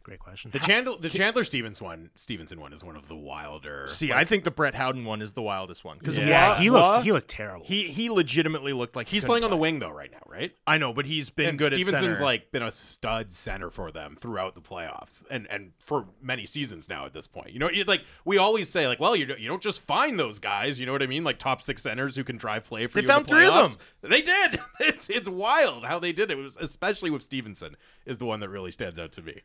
[0.04, 0.52] Great question.
[0.52, 3.88] the Chandler the Chandler Stevens one Stephenson one is one of the wilder.
[3.88, 7.06] See, I think the Brett Howden one is the wildest one because yeah, he looked
[7.06, 7.66] he looked terrible.
[7.66, 10.52] he he legitimately looked like he's couldn't playing on the wing though right now, right?
[10.68, 11.74] I know, but he's been and good.
[11.74, 16.06] Stephenson's at like been a stud center for them throughout the playoffs and and for
[16.22, 17.52] many seasons now at this point.
[17.52, 20.38] You know, like we always say, like, well, you don't- you don't just find those
[20.40, 20.80] guys.
[20.82, 21.24] You know what I mean?
[21.24, 23.08] Like top six centers who can drive play for They you.
[23.08, 23.78] in found the three of playoffs.
[24.02, 24.60] They did.
[24.82, 26.38] It's it's wild how they did it.
[26.38, 29.42] It was especially with Stephenson is the one that really stands out to me.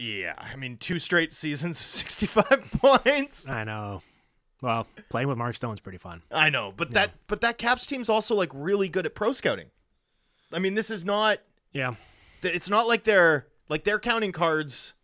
[0.00, 0.34] Yeah.
[0.38, 3.48] I mean, two straight seasons, sixty-five points.
[3.48, 4.02] I know.
[4.62, 6.22] Well, playing with Mark Stone's pretty fun.
[6.30, 9.66] I know, but that but that Caps team's also like really good at pro scouting.
[10.52, 11.38] I mean, this is not.
[11.72, 11.94] Yeah.
[12.42, 14.94] It's not like they're like they're counting cards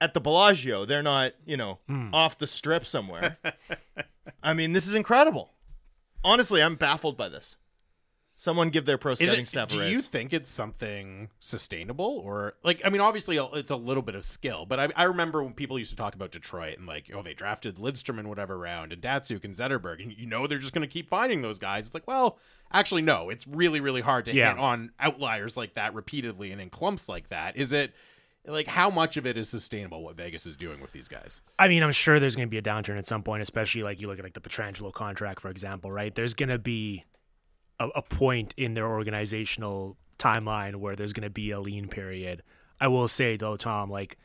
[0.00, 0.84] at the Bellagio.
[0.84, 2.12] They're not, you know, hmm.
[2.12, 3.38] off the strip somewhere.
[4.42, 5.52] I mean, this is incredible.
[6.22, 7.56] Honestly, I'm baffled by this.
[8.36, 12.20] Someone give their pro Is scouting it, staff a do you think it's something sustainable
[12.24, 15.04] or like I mean obviously uh, it's a little bit of skill but I, I
[15.04, 18.28] remember when people used to talk about Detroit and like oh they drafted Lidstrom in
[18.28, 21.42] whatever round and Datsyuk and Zetterberg and you know they're just going to keep finding
[21.42, 22.38] those guys it's like well
[22.72, 24.50] actually no it's really really hard to Yeah.
[24.50, 27.94] hit on outliers like that repeatedly and in clumps like that is it
[28.46, 31.68] like how much of it is sustainable what Vegas is doing with these guys I
[31.68, 34.08] mean, I'm sure there's going to be a downturn at some point, especially like you
[34.08, 36.12] look at like the Pietrangelo contract, for example, right?
[36.14, 37.04] There's going to be
[37.84, 42.42] a, a point in their organizational timeline where there's going to be a lean period.
[42.80, 44.18] I will say though, Tom, like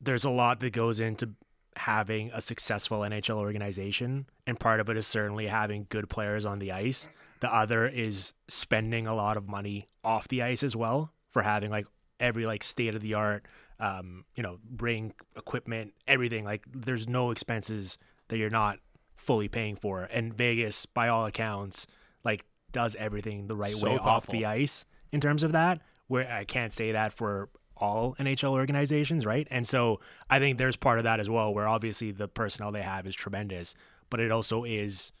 [0.00, 1.30] there's a lot that goes into
[1.76, 6.58] having a successful NHL organization, and part of it is certainly having good players on
[6.58, 7.08] the ice.
[7.40, 11.70] The other is spending a lot of money off the ice as well for having
[11.70, 11.86] like
[12.20, 13.46] every like state of the art,
[13.80, 16.44] um, you know, ring equipment, everything.
[16.44, 17.98] Like there's no expenses
[18.28, 18.78] that you're not
[19.16, 21.86] fully paying for, and Vegas, by all accounts,
[22.24, 25.80] like does everything the right So way off the ice in terms of that.
[26.08, 29.46] Where I can't say that for all NHL organizations, right?
[29.50, 30.00] And so
[30.30, 33.14] I think there's part of that as well, where obviously the personnel they have is
[33.14, 33.74] tremendous,
[34.10, 35.12] but it also is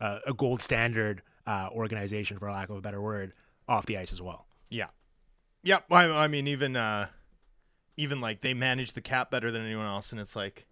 [0.00, 3.32] uh, a gold standard uh, organization, for lack of a better word,
[3.68, 4.46] off the ice as well.
[4.68, 4.88] Yeah.
[5.62, 5.84] Yep.
[5.90, 7.08] I, I mean, even uh,
[7.96, 10.66] even like they manage the cap better than anyone else, and it's like,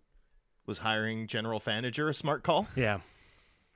[0.67, 2.67] was hiring general manager a smart call?
[2.77, 3.01] Yeah.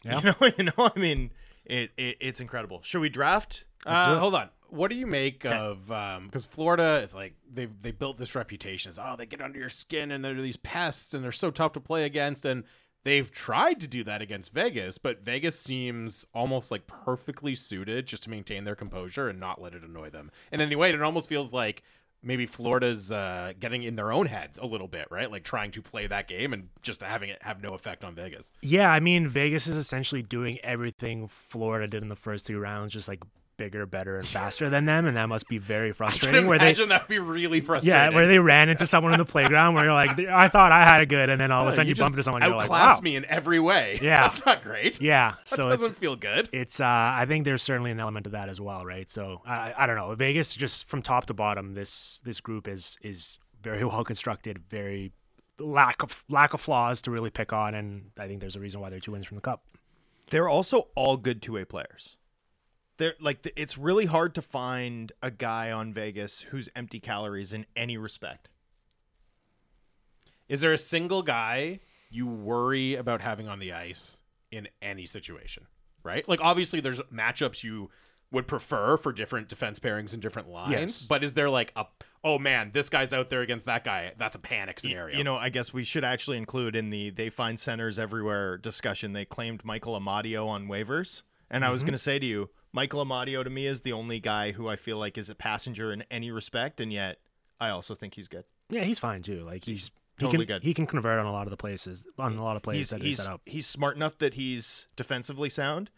[0.03, 0.21] Yeah.
[0.21, 0.91] You know, you know.
[0.97, 1.31] I mean,
[1.71, 2.81] it, it it's incredible.
[2.83, 3.65] Should we draft?
[3.87, 4.51] Uh, hold on.
[4.69, 7.01] What do you make of because Florida?
[7.03, 10.25] It's like they they built this reputation as oh they get under your skin and
[10.25, 12.65] they're these pests and they're so tough to play against and
[13.05, 18.25] they've tried to do that against Vegas, but Vegas seems almost like perfectly suited just
[18.25, 20.91] to maintain their composure and not let it annoy them in any way.
[20.91, 21.83] And it almost feels like
[22.23, 25.31] maybe Florida's uh, getting in their own heads a little bit, right?
[25.31, 28.53] Like trying to play that game and just having it have no effect on Vegas.
[28.63, 32.93] Yeah, I mean, Vegas is essentially doing everything Florida did in the first three rounds,
[32.93, 33.23] just like
[33.61, 36.47] bigger, better, and faster than them, and that must be very I can frustrating.
[36.47, 37.95] Where they, imagine that'd be really frustrating.
[37.95, 40.83] yeah, where they ran into someone in the playground where you're like, I thought I
[40.85, 42.51] had a good, and then all of a sudden you, just bump into someone, and
[42.51, 43.99] you're like, outclassed wow, me in every way.
[44.11, 44.29] Yeah.
[44.29, 45.01] that's not great.
[45.01, 45.35] yeah.
[45.45, 46.49] So it's doesn't feel good.
[46.53, 49.09] it's uh I think there's certainly an element of that as well, right?
[49.09, 50.15] So I I don't know.
[50.15, 55.13] Vegas just from top to bottom, this this group is is very well constructed, very
[55.59, 58.81] lack of lack of flaws to really pick on, and I think there's a reason
[58.81, 59.65] why they're two wins from the cup.
[60.31, 62.17] They're also all good two way players.
[63.01, 67.65] They're like it's really hard to find a guy on Vegas who's empty calories in
[67.75, 68.51] any respect.
[70.51, 74.21] Is there a single guy you worry about having on the ice
[74.51, 75.67] in any situation,
[76.03, 76.29] right?
[76.29, 77.89] Like obviously there's matchups you
[78.33, 81.03] would prefer for different defense pairings and different lines, Yes.
[81.03, 81.87] but is there like a
[82.23, 84.13] oh man, this guy's out there against that guy?
[84.19, 85.17] That's a panic scenario.
[85.17, 89.15] You know, I guess we should actually include in the they find centers everywhere discussion.
[89.15, 91.87] They claimed Michael Amadio on waivers, and I was mm-hmm.
[91.87, 94.77] going to say to you, Michael Amadio to me is the only guy who I
[94.77, 97.19] feel like is a passenger in any respect, and yet
[97.61, 98.45] I also think he's good.
[98.69, 99.43] Yeah, he's fine too.
[99.45, 100.63] Like he's totally he can good.
[100.63, 102.91] he can convert on a lot of the places on a lot of plays He's
[102.91, 103.41] that he's set up.
[103.47, 105.91] he's smart enough that he's defensively sound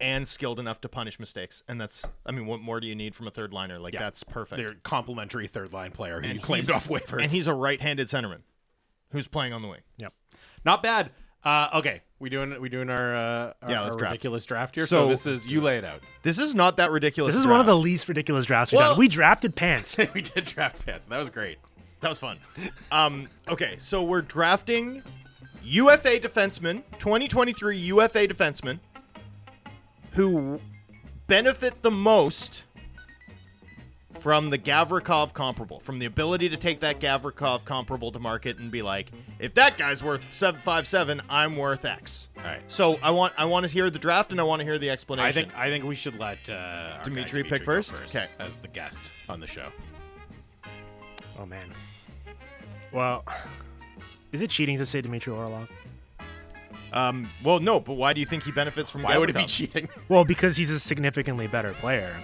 [0.00, 3.14] and skilled enough to punish mistakes, and that's I mean, what more do you need
[3.14, 3.78] from a third liner?
[3.78, 4.00] Like Yeah.
[4.00, 4.58] that's perfect.
[4.58, 7.22] They're complimentary third line player who And claimed he's- off waivers.
[7.22, 8.42] and he's a right-handed centerman
[9.12, 9.80] who's playing on the wing.
[9.96, 10.12] Yep.
[10.64, 11.10] not bad.
[11.42, 14.12] Uh, okay, we doing we doing our, uh, our, Yeah, let's our draft.
[14.12, 14.86] ridiculous draft here.
[14.86, 16.00] So, So- this is you lay it out.
[16.22, 17.34] This is not that ridiculous.
[17.34, 18.98] This is a one of the least ridiculous drafts we've Well- done.
[18.98, 19.96] We drafted pants.
[20.14, 21.06] we did draft pants.
[21.06, 21.58] That was great.
[22.00, 22.38] That was fun.
[22.92, 25.02] Um, okay, so we're drafting
[25.64, 28.78] UFA defensemen, 2023 UFA defensemen,
[30.12, 30.60] who
[31.26, 32.64] benefit the most
[34.20, 38.70] from the Gavrikov comparable, from the ability to take that Gavrikov comparable to market and
[38.70, 42.28] be like, if that guy's worth seven five seven, I'm worth X.
[42.36, 42.60] All right.
[42.68, 44.90] So I want I want to hear the draft and I want to hear the
[44.90, 45.26] explanation.
[45.26, 47.94] I think I think we should let uh, our guy Dimitri pick go first?
[47.94, 48.26] Okay.
[48.38, 49.70] as the guest on the show.
[51.38, 51.66] oh man.
[52.92, 53.24] Well,
[54.32, 55.68] is it cheating to say Dmitry Orlov?
[56.92, 59.02] Um, well, no, but why do you think he benefits from?
[59.02, 59.88] Why would it be cheating?
[60.08, 62.16] Well, because he's a significantly better player.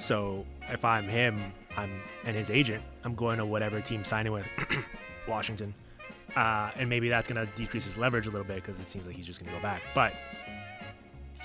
[0.00, 1.90] So if I'm him, I'm
[2.24, 4.46] and his agent, I'm going to whatever team signing with
[5.28, 5.74] Washington,
[6.36, 9.06] uh, and maybe that's going to decrease his leverage a little bit because it seems
[9.06, 9.82] like he's just going to go back.
[9.94, 10.14] But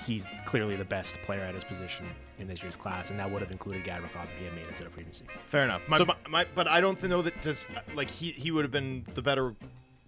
[0.05, 2.05] he's clearly the best player at his position
[2.39, 4.77] in this year's class, and that would have included Gavrikov if he had made it
[4.77, 5.25] to the free agency.
[5.45, 5.81] Fair enough.
[5.87, 8.71] My, So- my, my- but I don't know that does like he he would have
[8.71, 9.53] been the better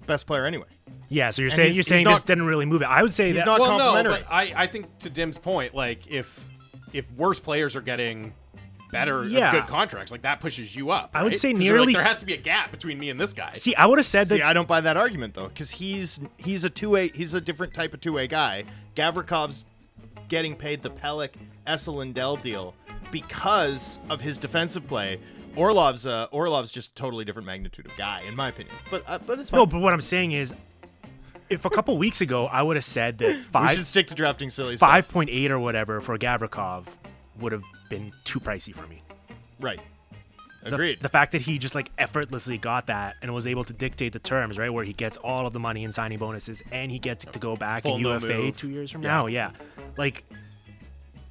[0.05, 0.67] best player anyway.
[1.09, 2.85] Yeah, so you're And saying he's- you're saying not- this didn't really move it.
[2.85, 4.23] I would say he's that not- well, no, complimentary.
[4.23, 6.47] but I, I think to Dim's point, like if
[6.93, 8.33] if worse players are getting
[8.91, 9.51] better, uh, Yeah.
[9.51, 11.11] good contracts, like that pushes you up.
[11.13, 12.97] I would say say 'Cause you're like, nearly there has to be a gap between
[12.97, 13.51] me and this guy.
[13.53, 15.71] See, I would have said that See, that I don't buy that argument though, because
[15.71, 18.63] he's he's a two way he's a different type of two way guy.
[18.95, 19.65] Gavrikov's
[20.29, 21.31] getting paid the Pelech
[21.67, 22.73] Esselindel deal
[23.11, 25.19] because of his defensive play.
[25.55, 28.75] Orlov's uh, Orlov's just totally different magnitude of guy, in my opinion.
[28.91, 29.57] But uh, but it's fine.
[29.59, 29.65] no.
[29.65, 30.53] But what I'm saying is,
[31.49, 34.15] if a couple weeks ago I would have said that we five should stick to
[34.15, 36.85] drafting silly five point eight or whatever for Gavrikov
[37.39, 39.01] would have been too pricey for me.
[39.59, 39.79] Right.
[40.63, 40.99] The- Agreed.
[41.01, 44.19] The, fact that he just like effortlessly got that and was able to dictate the
[44.19, 47.23] terms, right, where he gets all of the money and signing bonuses, and he gets
[47.23, 48.57] to go back Full in no UFA move.
[48.57, 49.07] two years from Yeah.
[49.09, 49.27] now.
[49.27, 49.51] Yeah,
[49.97, 50.25] like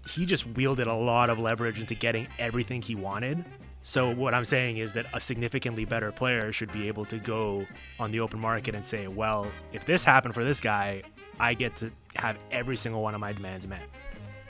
[0.09, 3.45] he just wielded a lot of leverage into getting everything he wanted.
[3.89, 7.65] So what I'm saying is that a significantly better player should be able to go
[8.01, 11.05] on the open market and say, well, if this happened for this guy,
[11.39, 13.83] I get to have every single one of my demands met.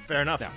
[0.07, 0.41] Fair enough.
[0.41, 0.53] Yeah.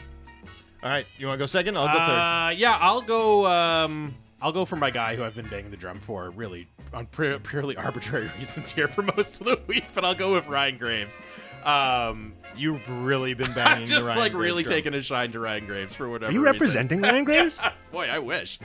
[0.82, 1.76] All right, you want to go second?
[1.76, 2.00] I'll go third.
[2.00, 3.46] Uh, yeah, I'll go.
[3.48, 7.06] Um, I'll go for my guy who I've been banging the drum for, really on
[7.08, 9.84] pu- purely arbitrary reasons here for most of the week.
[9.94, 11.20] But I'll go with Ryan Graves.
[11.64, 14.74] Um, You've really been banging I'm the just Ryan like Graves really drum.
[14.76, 16.30] taking a shine to Ryan Graves for whatever.
[16.30, 16.54] Are you reason.
[16.54, 17.60] representing Ryan Graves?
[17.92, 18.60] Boy, I wish.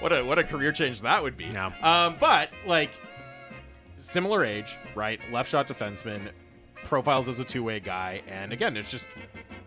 [0.00, 1.48] What a what a career change that would be.
[1.50, 1.72] No.
[1.82, 2.90] Um, but like
[3.98, 5.20] similar age, right?
[5.32, 6.30] Left shot defenseman,
[6.84, 9.06] profiles as a two way guy, and again, it's just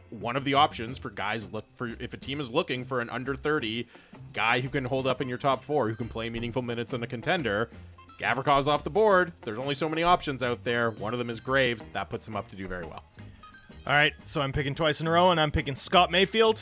[0.09, 3.09] one of the options for guys look for if a team is looking for an
[3.11, 3.87] under 30
[4.33, 7.03] guy who can hold up in your top four, who can play meaningful minutes in
[7.03, 7.69] a contender.
[8.19, 9.31] Gavrikov's off the board.
[9.43, 10.91] There's only so many options out there.
[10.91, 11.85] One of them is Graves.
[11.93, 13.03] That puts him up to do very well.
[13.87, 16.61] All right, so I'm picking twice in a row, and I'm picking Scott Mayfield.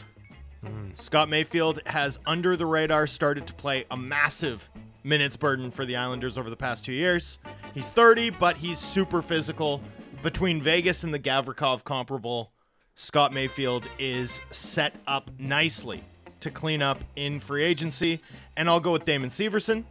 [0.61, 0.89] Hmm.
[0.93, 4.69] Scott Mayfield has under the radar started to play a massive
[5.03, 7.39] minutes burden for the Islanders over the past two years.
[7.73, 9.81] He's 30, but he's super physical.
[10.21, 12.51] Between Vegas and the Gavrikov comparable,
[12.95, 16.03] Scott Mayfield is set up nicely
[16.39, 18.21] to clean up in free agency.
[18.55, 19.83] And I'll go with Damon Severson.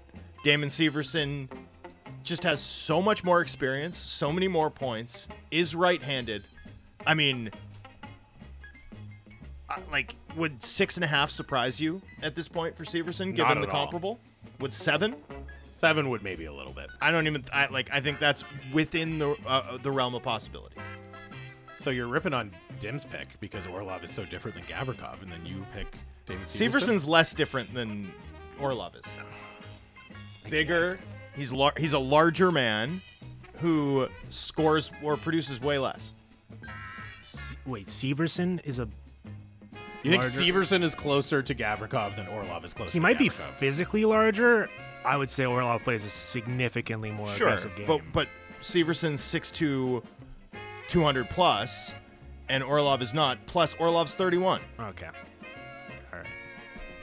[0.46, 1.48] Damon Severson
[2.22, 6.44] just has so much more experience, so many more points, is right handed.
[7.04, 7.50] I mean,
[9.68, 13.54] uh, like, would six and a half surprise you at this point for Severson, given
[13.58, 13.86] Not the at all.
[13.86, 14.20] comparable?
[14.60, 15.16] Would seven?
[15.74, 16.90] Seven would maybe a little bit.
[17.00, 17.44] I don't even.
[17.52, 17.88] I like.
[17.90, 20.76] I think that's within the uh, the realm of possibility.
[21.76, 25.44] So you're ripping on Dim's pick because Orlov is so different than Gavrikov, and then
[25.44, 25.88] you pick
[26.24, 26.70] David Severson.
[26.70, 28.12] Severson's less different than
[28.60, 29.02] Orlov is.
[30.50, 30.98] Bigger.
[31.34, 33.02] He's lar- he's a larger man
[33.58, 36.12] who scores or produces way less.
[37.22, 38.88] Se- Wait, Severson is a
[40.02, 42.90] You think larger- Severson is closer to Gavrikov than Orlov is closer?
[42.92, 43.54] He to might be Gavrikov?
[43.56, 44.68] physically larger.
[45.04, 47.86] I would say Orlov plays a significantly more Sure, aggressive game.
[47.86, 48.28] but but
[48.62, 50.02] Severson's 6'2",
[50.88, 51.92] 200 plus,
[52.48, 53.44] and Orlov is not.
[53.46, 54.60] Plus, Orlov's 31.
[54.80, 55.08] Okay.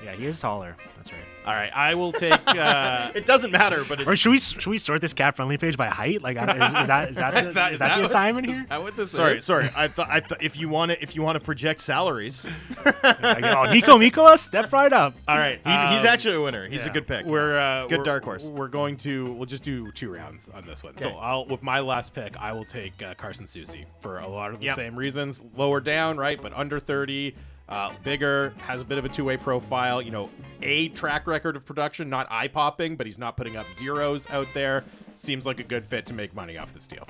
[0.04, 0.16] All right.
[0.20, 0.76] Yeah, he is taller.
[0.98, 1.22] That's right.
[1.46, 2.34] All right, I will take.
[2.48, 5.76] Uh, It doesn't matter, but it's, Or should we should we sort this CapFriendly page
[5.76, 6.22] by height?
[6.22, 8.54] Like, is, is that is that the, is that, is that the what- assignment is
[8.54, 8.66] here?
[8.70, 9.44] that what this sorry, is?
[9.46, 9.70] sorry.
[9.76, 12.46] I thought I th- if you want to if you want to project salaries,
[12.86, 15.16] Like, oh, Niko Mikkola, step right up.
[15.28, 16.68] All right, he, he's um, actually a winner.
[16.70, 17.26] He's a good pick.
[17.26, 18.46] We're uh, Good we're- dark horse.
[18.48, 20.98] We're going to we'll just do two rounds on this one.
[21.00, 24.54] So I'll with my last pick, I will take uh, Carson Soucy for a lot
[24.54, 24.76] of the Yep.
[24.76, 25.44] same reasons.
[25.58, 27.36] Lower down, right, but under thirty.
[27.70, 30.02] Uh, bigger, has a bit of a two-way profile.
[30.02, 30.30] You know,
[30.62, 34.84] a track record of production, not eye-popping, but he's not putting up zeros out there.
[35.16, 37.08] Seems like a good fit to make money off this deal.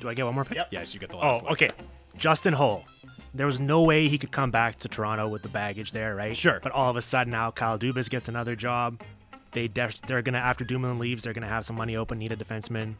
[0.00, 0.56] Do I get one more pick?
[0.56, 0.68] Yep.
[0.70, 1.52] Yes, you get the last Oh, one.
[1.54, 1.68] okay.
[2.16, 2.84] Justin Holl.
[3.34, 6.36] There was no way he could come back to Toronto with the baggage there, right?
[6.36, 6.60] Sure.
[6.62, 9.00] But all of a sudden now Kyle Dubas gets another job.
[9.52, 12.36] They def- they're gonna after Dumoulin leaves, they're gonna have some money open, need a
[12.36, 12.94] defenseman,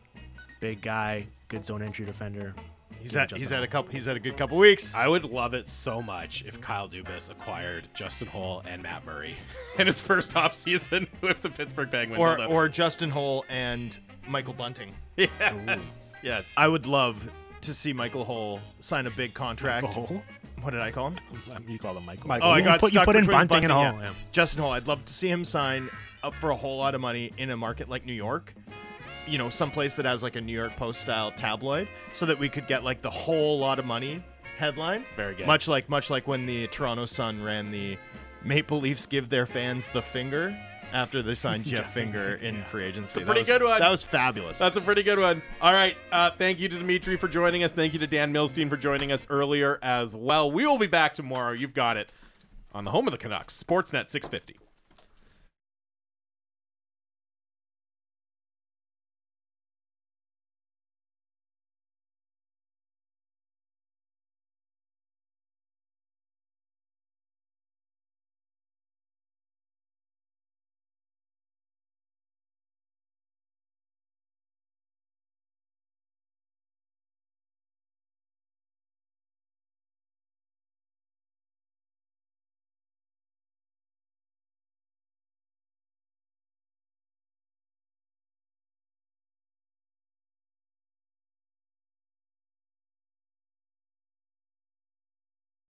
[0.61, 2.55] big guy, good zone entry defender.
[3.01, 3.67] He's Give me at Justin he's had a Holl.
[3.71, 4.95] couple he's had a good couple weeks.
[4.95, 9.37] I would love it so much if Kyle Dubas acquired Justin Holl and Matt Murray
[9.79, 12.19] in his first offseason with the Pittsburgh Penguins.
[12.21, 14.95] or although- or Justin Holl and Michael Bunting.
[15.17, 16.47] yes, yes.
[16.57, 17.29] I would love
[17.63, 19.87] to see Michael Holl sign a big contract.
[19.95, 20.23] Holl?
[20.63, 21.19] What did I call him?
[21.69, 22.29] You call him Michael.
[22.29, 22.49] Michael.
[22.49, 24.07] Oh, I You got put, you stuck put in between Bunting, and Bunting, yeah.
[24.09, 24.15] Yeah.
[24.33, 24.73] Justin Holl.
[24.73, 25.89] I'd love to see him sign
[26.25, 28.55] up for a whole lot of money in a market like New York.
[29.29, 32.49] You know, someplace that has like a New York Post style tabloid, so that we
[32.49, 34.23] could get like the whole lot of money
[34.57, 35.05] headline.
[35.17, 35.47] Very good.
[35.47, 37.97] Much like much like when the Toronto Sun ran the
[38.43, 40.57] Maple Leafs give their fans the finger
[40.93, 43.23] after they signed Jeff Finger in free agency.
[43.25, 43.81] pretty was- good one.
[43.81, 44.59] That was fabulous.
[44.59, 45.43] That's a pretty good one.
[45.61, 45.97] All right.
[46.11, 47.73] Uh, thank you to Dimitri for joining us.
[47.73, 50.51] Thank you to Dan Milstein for joining us earlier as well.
[50.51, 51.53] We will be back tomorrow.
[51.53, 52.11] You've got it
[52.73, 54.57] on the home of the Canucks, Sportsnet 650.